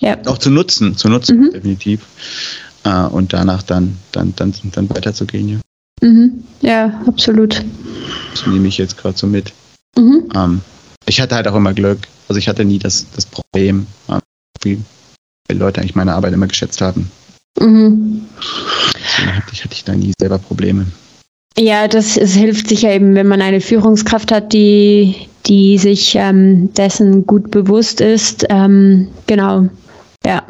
ja. 0.00 0.18
auch 0.26 0.36
zu 0.36 0.50
nutzen, 0.50 0.96
zu 0.96 1.08
nutzen, 1.08 1.40
mhm. 1.40 1.52
definitiv. 1.52 2.02
Äh, 2.84 3.06
und 3.06 3.32
danach 3.32 3.62
dann, 3.62 3.96
dann, 4.12 4.34
dann, 4.36 4.52
dann 4.72 4.90
weiterzugehen, 4.90 5.48
ja. 5.48 5.60
Mhm. 6.02 6.44
Ja, 6.60 7.02
absolut. 7.06 7.64
Das 8.32 8.46
nehme 8.46 8.68
ich 8.68 8.76
jetzt 8.76 8.98
gerade 8.98 9.16
so 9.16 9.26
mit. 9.26 9.52
Mhm. 9.96 10.28
Ähm, 10.34 10.60
ich 11.06 11.20
hatte 11.20 11.34
halt 11.34 11.48
auch 11.48 11.54
immer 11.54 11.72
Glück. 11.72 12.00
Also 12.28 12.38
ich 12.38 12.48
hatte 12.48 12.64
nie 12.64 12.78
das, 12.78 13.06
das 13.14 13.26
Problem, 13.26 13.86
wie 14.62 14.80
viele 15.46 15.58
Leute 15.58 15.80
eigentlich 15.80 15.94
meine 15.94 16.14
Arbeit 16.14 16.32
immer 16.32 16.46
geschätzt 16.46 16.80
haben. 16.80 17.10
Mhm. 17.60 18.26
Deswegen 18.94 19.36
hatte 19.36 19.50
ich, 19.52 19.64
hatte 19.64 19.74
ich 19.74 19.84
da 19.84 19.94
nie 19.94 20.12
selber 20.18 20.38
Probleme. 20.38 20.86
Ja, 21.56 21.86
das 21.86 22.16
es 22.16 22.34
hilft 22.34 22.68
sicher 22.68 22.92
eben, 22.92 23.14
wenn 23.14 23.28
man 23.28 23.40
eine 23.40 23.60
Führungskraft 23.60 24.32
hat, 24.32 24.52
die, 24.52 25.28
die 25.46 25.78
sich 25.78 26.16
ähm, 26.16 26.72
dessen 26.74 27.26
gut 27.26 27.50
bewusst 27.50 28.00
ist. 28.00 28.44
Ähm, 28.48 29.08
genau, 29.26 29.68
ja. 30.26 30.42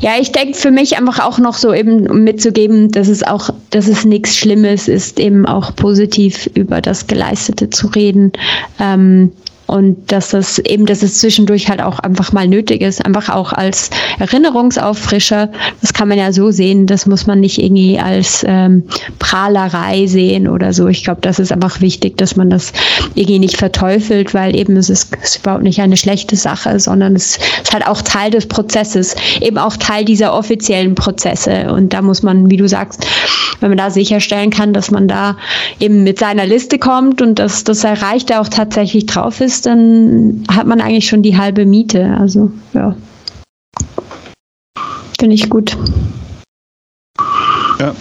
Ja, 0.00 0.12
ich 0.18 0.32
denke 0.32 0.58
für 0.58 0.70
mich 0.70 0.96
einfach 0.96 1.20
auch 1.20 1.38
noch 1.38 1.54
so 1.54 1.72
eben 1.72 2.24
mitzugeben, 2.24 2.90
dass 2.90 3.06
es 3.06 3.22
auch, 3.22 3.50
dass 3.70 3.86
es 3.86 4.04
nichts 4.04 4.36
Schlimmes 4.36 4.88
ist, 4.88 5.20
eben 5.20 5.46
auch 5.46 5.76
positiv 5.76 6.50
über 6.54 6.80
das 6.80 7.06
Geleistete 7.06 7.70
zu 7.70 7.88
reden. 7.88 8.32
Ähm, 8.80 9.30
und 9.66 10.12
dass 10.12 10.30
das 10.30 10.58
eben, 10.58 10.86
dass 10.86 11.02
es 11.02 11.18
zwischendurch 11.18 11.68
halt 11.68 11.80
auch 11.80 11.98
einfach 11.98 12.32
mal 12.32 12.46
nötig 12.46 12.82
ist, 12.82 13.04
einfach 13.04 13.28
auch 13.28 13.52
als 13.52 13.90
Erinnerungsauffrischer. 14.18 15.50
Das 15.80 15.92
kann 15.92 16.08
man 16.08 16.18
ja 16.18 16.32
so 16.32 16.50
sehen, 16.50 16.86
das 16.86 17.06
muss 17.06 17.26
man 17.26 17.40
nicht 17.40 17.58
irgendwie 17.58 17.98
als 17.98 18.44
ähm, 18.46 18.84
Prahlerei 19.18 20.06
sehen 20.06 20.48
oder 20.48 20.72
so. 20.72 20.88
Ich 20.88 21.04
glaube, 21.04 21.20
das 21.22 21.38
ist 21.38 21.52
einfach 21.52 21.80
wichtig, 21.80 22.18
dass 22.18 22.36
man 22.36 22.50
das 22.50 22.72
irgendwie 23.14 23.38
nicht 23.38 23.56
verteufelt, 23.56 24.34
weil 24.34 24.54
eben 24.54 24.76
es 24.76 24.90
ist, 24.90 25.16
ist 25.22 25.38
überhaupt 25.38 25.62
nicht 25.62 25.80
eine 25.80 25.96
schlechte 25.96 26.36
Sache, 26.36 26.78
sondern 26.78 27.16
es 27.16 27.38
ist 27.62 27.72
halt 27.72 27.86
auch 27.86 28.02
Teil 28.02 28.30
des 28.30 28.46
Prozesses, 28.46 29.16
eben 29.40 29.58
auch 29.58 29.76
Teil 29.76 30.04
dieser 30.04 30.34
offiziellen 30.34 30.94
Prozesse. 30.94 31.72
Und 31.72 31.92
da 31.92 32.02
muss 32.02 32.22
man, 32.22 32.50
wie 32.50 32.56
du 32.56 32.68
sagst, 32.68 33.06
wenn 33.60 33.70
man 33.70 33.78
da 33.78 33.90
sicherstellen 33.90 34.50
kann, 34.50 34.72
dass 34.74 34.90
man 34.90 35.08
da 35.08 35.36
eben 35.80 36.02
mit 36.04 36.18
seiner 36.18 36.46
Liste 36.46 36.78
kommt 36.78 37.22
und 37.22 37.38
dass 37.38 37.64
das 37.64 37.84
Erreichte 37.84 38.40
auch 38.40 38.48
tatsächlich 38.48 39.06
drauf 39.06 39.40
ist, 39.40 39.53
dann 39.62 40.44
hat 40.50 40.66
man 40.66 40.80
eigentlich 40.80 41.08
schon 41.08 41.22
die 41.22 41.36
halbe 41.36 41.66
Miete. 41.66 42.16
Also 42.18 42.52
ja. 42.72 42.94
Finde 45.18 45.34
ich 45.34 45.48
gut. 45.48 45.76
Ja. 47.80 47.94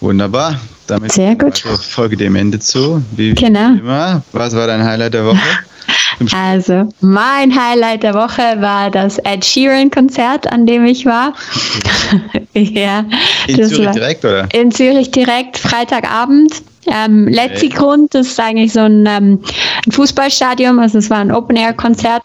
Wunderbar. 0.00 0.60
Damit 0.86 1.12
Sehr 1.12 1.34
gut. 1.34 1.64
Also 1.64 1.76
Folge 1.78 2.16
dem 2.16 2.36
Ende 2.36 2.58
zu. 2.58 3.02
Wie 3.16 3.34
Genau. 3.34 3.70
immer. 3.78 4.22
Was 4.32 4.54
war 4.54 4.66
dein 4.66 4.84
Highlight 4.84 5.14
der 5.14 5.24
Woche? 5.24 5.38
Also, 6.32 6.88
mein 7.00 7.58
Highlight 7.58 8.04
der 8.04 8.14
Woche 8.14 8.40
war 8.60 8.88
das 8.90 9.18
Ed 9.18 9.44
Sheeran-Konzert, 9.44 10.50
an 10.50 10.64
dem 10.64 10.84
ich 10.84 11.04
war. 11.06 11.34
ja, 12.54 13.04
In 13.48 13.56
Zürich 13.68 13.84
war 13.86 13.92
direkt, 13.92 14.24
oder? 14.24 14.48
in 14.54 14.70
Zürich 14.70 15.10
direkt, 15.10 15.58
Freitagabend. 15.58 16.62
Ähm, 16.86 17.28
Letzigrund, 17.28 18.14
das 18.14 18.28
ist 18.28 18.40
eigentlich 18.40 18.72
so 18.72 18.80
ein, 18.80 19.06
ähm, 19.06 19.40
ein 19.86 19.92
Fußballstadion, 19.92 20.78
also 20.78 20.98
es 20.98 21.10
war 21.10 21.18
ein 21.18 21.32
Open-Air-Konzert. 21.32 22.22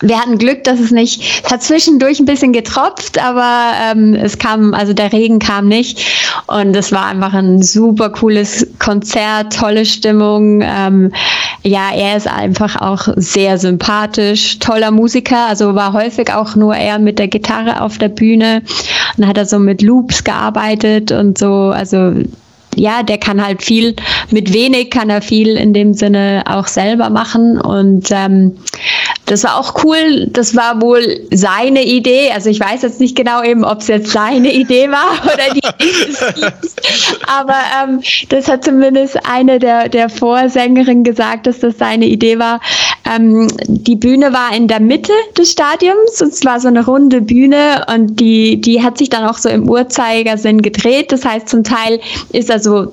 Wir 0.00 0.20
hatten 0.20 0.36
Glück, 0.36 0.64
dass 0.64 0.78
es 0.78 0.90
nicht, 0.90 1.42
es 1.42 1.50
hat 1.50 1.62
zwischendurch 1.62 2.20
ein 2.20 2.26
bisschen 2.26 2.52
getropft, 2.52 3.18
aber 3.18 3.72
ähm, 3.82 4.14
es 4.14 4.36
kam, 4.36 4.74
also 4.74 4.92
der 4.92 5.10
Regen 5.10 5.38
kam 5.38 5.68
nicht. 5.68 6.04
Und 6.48 6.76
es 6.76 6.92
war 6.92 7.06
einfach 7.06 7.32
ein 7.32 7.62
super 7.62 8.10
cooles 8.10 8.66
Konzert, 8.78 9.56
tolle 9.56 9.86
Stimmung. 9.86 10.60
Ähm, 10.62 11.12
ja, 11.62 11.94
er 11.94 12.14
ist 12.14 12.28
einfach 12.28 12.78
auch 12.82 13.08
sehr 13.16 13.56
sympathisch, 13.56 14.58
toller 14.58 14.90
Musiker, 14.90 15.46
also 15.46 15.74
war 15.74 15.94
häufig 15.94 16.30
auch 16.30 16.56
nur 16.56 16.76
er 16.76 16.98
mit 16.98 17.18
der 17.18 17.28
Gitarre 17.28 17.80
auf 17.80 17.96
der 17.96 18.08
Bühne. 18.10 18.62
Und 19.16 19.26
hat 19.26 19.38
er 19.38 19.46
so 19.46 19.58
mit 19.58 19.80
Loops 19.80 20.24
gearbeitet 20.24 21.10
und 21.10 21.38
so, 21.38 21.70
also 21.74 22.12
ja, 22.76 23.02
der 23.02 23.18
kann 23.18 23.44
halt 23.44 23.62
viel, 23.62 23.96
mit 24.30 24.52
wenig 24.52 24.90
kann 24.90 25.10
er 25.10 25.22
viel 25.22 25.56
in 25.56 25.72
dem 25.72 25.94
Sinne 25.94 26.44
auch 26.46 26.66
selber 26.66 27.10
machen. 27.10 27.60
Und 27.60 28.08
ähm, 28.10 28.56
das 29.26 29.42
war 29.42 29.58
auch 29.58 29.84
cool. 29.84 30.28
Das 30.30 30.54
war 30.56 30.80
wohl 30.80 31.20
seine 31.32 31.84
Idee. 31.84 32.30
Also 32.32 32.48
ich 32.48 32.60
weiß 32.60 32.82
jetzt 32.82 33.00
nicht 33.00 33.16
genau 33.16 33.42
eben, 33.42 33.64
ob 33.64 33.80
es 33.80 33.88
jetzt 33.88 34.10
seine 34.12 34.52
Idee 34.52 34.88
war 34.90 35.24
oder 35.24 35.52
die 35.52 35.84
Idee 35.84 36.06
des 36.06 36.34
Teams. 36.34 36.76
Aber 37.26 37.56
ähm, 37.82 38.00
das 38.28 38.48
hat 38.48 38.64
zumindest 38.64 39.18
eine 39.28 39.58
der, 39.58 39.88
der 39.88 40.08
Vorsängerinnen 40.08 41.04
gesagt, 41.04 41.46
dass 41.46 41.58
das 41.58 41.76
seine 41.78 42.06
Idee 42.06 42.38
war. 42.38 42.60
Ähm, 43.04 43.48
die 43.66 43.96
Bühne 43.96 44.32
war 44.32 44.54
in 44.54 44.68
der 44.68 44.80
Mitte 44.80 45.12
des 45.36 45.50
Stadiums. 45.50 46.22
und 46.22 46.32
Es 46.32 46.44
war 46.44 46.60
so 46.60 46.68
eine 46.68 46.84
runde 46.84 47.20
Bühne 47.20 47.84
und 47.92 48.20
die, 48.20 48.60
die 48.60 48.82
hat 48.82 48.96
sich 48.96 49.10
dann 49.10 49.24
auch 49.24 49.38
so 49.38 49.48
im 49.48 49.68
Uhrzeigersinn 49.68 50.62
gedreht. 50.62 51.10
Das 51.10 51.24
heißt, 51.24 51.48
zum 51.48 51.64
Teil 51.64 52.00
ist 52.32 52.48
er 52.48 52.60
so 52.60 52.92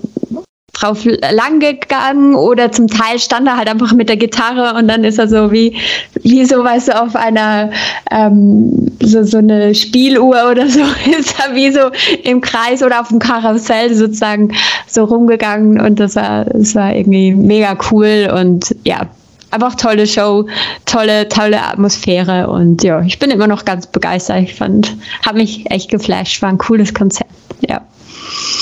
drauf 0.73 1.05
lang 1.05 1.59
gegangen 1.59 2.35
oder 2.35 2.71
zum 2.71 2.87
Teil 2.87 3.19
stand 3.19 3.47
er 3.47 3.57
halt 3.57 3.69
einfach 3.69 3.93
mit 3.93 4.09
der 4.09 4.17
Gitarre 4.17 4.77
und 4.77 4.87
dann 4.87 5.03
ist 5.03 5.19
er 5.19 5.27
so 5.27 5.51
wie, 5.51 5.77
wie 6.23 6.45
so, 6.45 6.63
weißt 6.63 6.89
du, 6.89 7.01
auf 7.01 7.15
einer, 7.15 7.71
ähm, 8.11 8.91
so, 8.99 9.23
so 9.23 9.37
eine 9.37 9.75
Spieluhr 9.75 10.49
oder 10.51 10.67
so, 10.67 10.81
ist 11.17 11.35
er 11.39 11.55
wie 11.55 11.71
so 11.71 11.91
im 12.23 12.41
Kreis 12.41 12.81
oder 12.81 13.01
auf 13.01 13.09
dem 13.09 13.19
Karussell 13.19 13.93
sozusagen 13.93 14.53
so 14.87 15.03
rumgegangen 15.05 15.79
und 15.79 15.99
das 15.99 16.15
war, 16.15 16.45
das 16.45 16.73
war 16.73 16.93
irgendwie 16.93 17.33
mega 17.35 17.77
cool 17.91 18.33
und 18.35 18.75
ja, 18.83 19.07
einfach 19.51 19.75
tolle 19.75 20.07
Show, 20.07 20.47
tolle, 20.85 21.29
tolle 21.29 21.61
Atmosphäre 21.61 22.49
und 22.49 22.83
ja, 22.83 23.01
ich 23.01 23.19
bin 23.19 23.29
immer 23.29 23.47
noch 23.47 23.63
ganz 23.63 23.85
begeistert. 23.85 24.41
Ich 24.41 24.55
fand, 24.55 24.97
habe 25.25 25.37
mich 25.37 25.69
echt 25.69 25.91
geflasht, 25.91 26.41
war 26.41 26.49
ein 26.49 26.57
cooles 26.57 26.93
Konzert, 26.93 27.29
ja. 27.61 27.81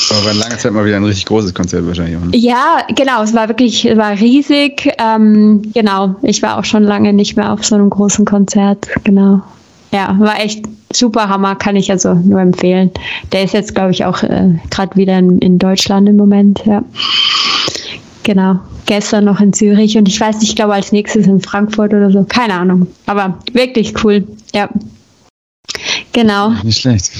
Aber 0.09 0.25
war 0.25 0.31
in 0.31 0.39
langer 0.39 0.57
Zeit 0.57 0.73
mal 0.73 0.85
wieder 0.85 0.97
ein 0.97 1.03
richtig 1.03 1.25
großes 1.25 1.53
Konzert 1.53 1.85
wahrscheinlich. 1.87 2.17
Auch, 2.17 2.25
ne? 2.25 2.37
Ja, 2.37 2.79
genau, 2.95 3.23
es 3.23 3.33
war 3.33 3.47
wirklich, 3.47 3.85
es 3.85 3.97
war 3.97 4.11
riesig. 4.11 4.91
Ähm, 4.97 5.61
genau, 5.73 6.15
ich 6.21 6.41
war 6.41 6.59
auch 6.59 6.65
schon 6.65 6.83
lange 6.83 7.13
nicht 7.13 7.37
mehr 7.37 7.51
auf 7.51 7.65
so 7.65 7.75
einem 7.75 7.89
großen 7.89 8.25
Konzert. 8.25 8.87
Genau. 9.03 9.41
Ja, 9.91 10.15
war 10.19 10.39
echt 10.39 10.65
super 10.93 11.29
Hammer, 11.29 11.55
kann 11.55 11.75
ich 11.75 11.91
also 11.91 12.13
nur 12.13 12.39
empfehlen. 12.39 12.91
Der 13.31 13.43
ist 13.43 13.53
jetzt, 13.53 13.75
glaube 13.75 13.91
ich, 13.91 14.05
auch 14.05 14.23
äh, 14.23 14.55
gerade 14.69 14.95
wieder 14.95 15.17
in, 15.19 15.39
in 15.39 15.59
Deutschland 15.59 16.07
im 16.07 16.17
Moment, 16.17 16.61
ja. 16.65 16.83
Genau. 18.23 18.59
Gestern 18.85 19.25
noch 19.25 19.39
in 19.39 19.53
Zürich 19.53 19.97
und 19.97 20.07
ich 20.07 20.19
weiß 20.19 20.39
nicht, 20.39 20.49
ich 20.49 20.55
glaube 20.55 20.73
als 20.73 20.91
nächstes 20.91 21.25
in 21.25 21.41
Frankfurt 21.41 21.93
oder 21.93 22.11
so. 22.11 22.25
Keine 22.27 22.53
Ahnung. 22.53 22.87
Aber 23.05 23.37
wirklich 23.53 23.93
cool. 24.03 24.27
Ja. 24.53 24.69
Genau. 26.13 26.49
Nicht 26.63 26.81
schlecht. 26.81 27.11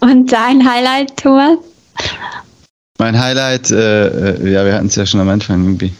Und 0.00 0.32
dein 0.32 0.68
Highlight, 0.68 1.16
Thomas? 1.16 1.58
Mein 2.98 3.18
Highlight, 3.18 3.70
äh, 3.70 4.08
äh, 4.34 4.52
ja, 4.52 4.64
wir 4.64 4.74
hatten 4.74 4.86
es 4.88 4.94
ja 4.96 5.06
schon 5.06 5.20
am 5.20 5.28
Anfang 5.28 5.62
irgendwie. 5.64 5.92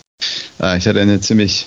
Ah, 0.59 0.77
ich 0.77 0.87
hatte 0.87 1.01
eine 1.01 1.19
ziemlich, 1.21 1.67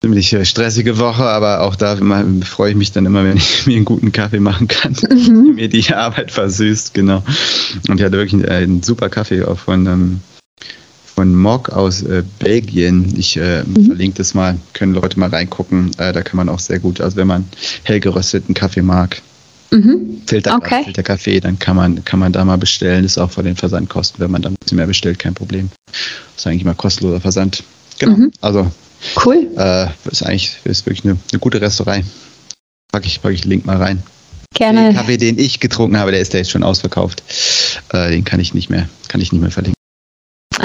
ziemlich 0.00 0.32
äh, 0.32 0.44
stressige 0.44 0.98
Woche, 0.98 1.24
aber 1.24 1.62
auch 1.62 1.74
da 1.74 1.94
immer, 1.94 2.24
freue 2.44 2.70
ich 2.70 2.76
mich 2.76 2.92
dann 2.92 3.06
immer, 3.06 3.24
wenn 3.24 3.36
ich 3.36 3.66
mir 3.66 3.76
einen 3.76 3.84
guten 3.84 4.12
Kaffee 4.12 4.38
machen 4.40 4.68
kann, 4.68 4.94
Mhm. 5.10 5.54
mir 5.56 5.68
die 5.68 5.92
Arbeit 5.92 6.30
versüßt, 6.30 6.94
genau. 6.94 7.22
Und 7.88 7.98
ich 7.98 8.04
hatte 8.04 8.16
wirklich 8.16 8.48
einen, 8.48 8.82
super 8.82 9.08
Kaffee 9.08 9.42
auch 9.42 9.58
von, 9.58 9.86
ähm, 9.86 10.20
von 11.16 11.34
Mock 11.34 11.70
aus 11.70 12.02
äh, 12.02 12.22
Belgien. 12.38 13.12
Ich 13.16 13.36
äh, 13.38 13.64
Mhm. 13.64 13.86
verlinke 13.86 14.18
das 14.18 14.34
mal, 14.34 14.56
können 14.74 14.94
Leute 14.94 15.18
mal 15.18 15.30
reingucken. 15.30 15.90
Äh, 15.98 16.12
da 16.12 16.22
kann 16.22 16.36
man 16.36 16.48
auch 16.48 16.60
sehr 16.60 16.78
gut, 16.78 17.00
also 17.00 17.16
wenn 17.16 17.26
man 17.26 17.48
hell 17.82 17.98
gerösteten 17.98 18.54
Kaffee 18.54 18.82
mag, 18.82 19.20
Mhm. 19.70 20.22
Filter, 20.26 20.56
Okay. 20.56 20.84
Filterkaffee, 20.84 21.40
dann 21.40 21.58
kann 21.58 21.76
man, 21.76 22.04
kann 22.04 22.18
man 22.20 22.32
da 22.32 22.44
mal 22.44 22.58
bestellen. 22.58 23.04
Ist 23.04 23.18
auch 23.18 23.30
von 23.30 23.44
den 23.44 23.56
Versandkosten, 23.56 24.20
wenn 24.20 24.30
man 24.30 24.42
da 24.42 24.48
ein 24.50 24.56
bisschen 24.60 24.76
mehr 24.76 24.86
bestellt, 24.86 25.18
kein 25.18 25.34
Problem. 25.34 25.70
Ist 26.36 26.46
eigentlich 26.46 26.62
immer 26.62 26.74
kostenloser 26.74 27.20
Versand. 27.20 27.62
Genau. 27.98 28.16
Mhm. 28.16 28.32
Also 28.40 28.70
Cool. 29.24 29.48
äh, 29.56 29.86
ist 30.10 30.22
eigentlich 30.22 30.56
ist 30.64 30.86
wirklich 30.86 31.04
eine, 31.04 31.16
eine 31.32 31.38
gute 31.40 31.60
Restaurei. 31.60 32.04
Pack 32.92 33.06
ich, 33.06 33.20
pack 33.20 33.32
ich 33.32 33.44
Link 33.44 33.66
mal 33.66 33.76
rein. 33.76 34.02
Gerne. 34.54 34.88
Den 34.88 34.96
Kaffee, 34.96 35.16
den 35.18 35.38
ich 35.38 35.60
getrunken 35.60 35.98
habe, 35.98 36.12
der 36.12 36.20
ist 36.20 36.32
der 36.32 36.40
jetzt 36.40 36.50
schon 36.50 36.62
ausverkauft. 36.62 37.22
Äh, 37.92 38.10
den 38.10 38.24
kann 38.24 38.40
ich 38.40 38.54
nicht 38.54 38.70
mehr, 38.70 38.88
kann 39.08 39.20
ich 39.20 39.32
nicht 39.32 39.40
mehr 39.42 39.50
verlinken. 39.50 39.74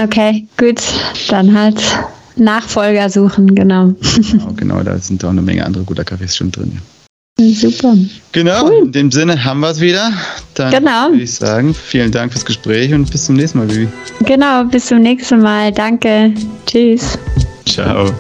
Okay, 0.02 0.48
gut. 0.58 0.82
Dann 1.30 1.58
halt 1.58 1.82
Nachfolger 2.38 3.10
suchen, 3.10 3.54
genau. 3.56 3.94
Genau, 4.32 4.54
genau, 4.56 4.84
da 4.84 4.98
sind 4.98 5.24
auch 5.26 5.30
eine 5.30 5.42
Menge 5.42 5.66
andere 5.66 5.84
guter 5.84 6.06
Kaffees 6.06 6.36
schon 6.38 6.52
drin. 6.52 6.80
Super. 7.50 7.96
Genau, 8.32 8.66
Cool. 8.68 8.86
in 8.86 8.92
dem 8.92 9.12
Sinne 9.12 9.44
haben 9.44 9.60
wir 9.62 9.70
es 9.72 9.80
wieder. 9.82 10.12
Dann 10.54 10.72
Genau. 10.72 11.10
würde 11.10 11.24
ich 11.24 11.34
sagen, 11.34 11.74
vielen 11.74 12.12
Dank 12.12 12.32
fürs 12.32 12.46
Gespräch 12.46 12.94
und 12.94 13.10
bis 13.12 13.26
zum 13.26 13.36
nächsten 13.36 13.58
Mal, 13.60 13.70
Vivi. 13.70 13.88
Genau, 14.26 14.64
bis 14.66 14.86
zum 14.88 15.00
nächsten 15.02 15.42
Mal. 15.42 15.72
Danke. 15.72 16.34
Tschüss. 16.66 17.18
Ciao. 17.68 18.12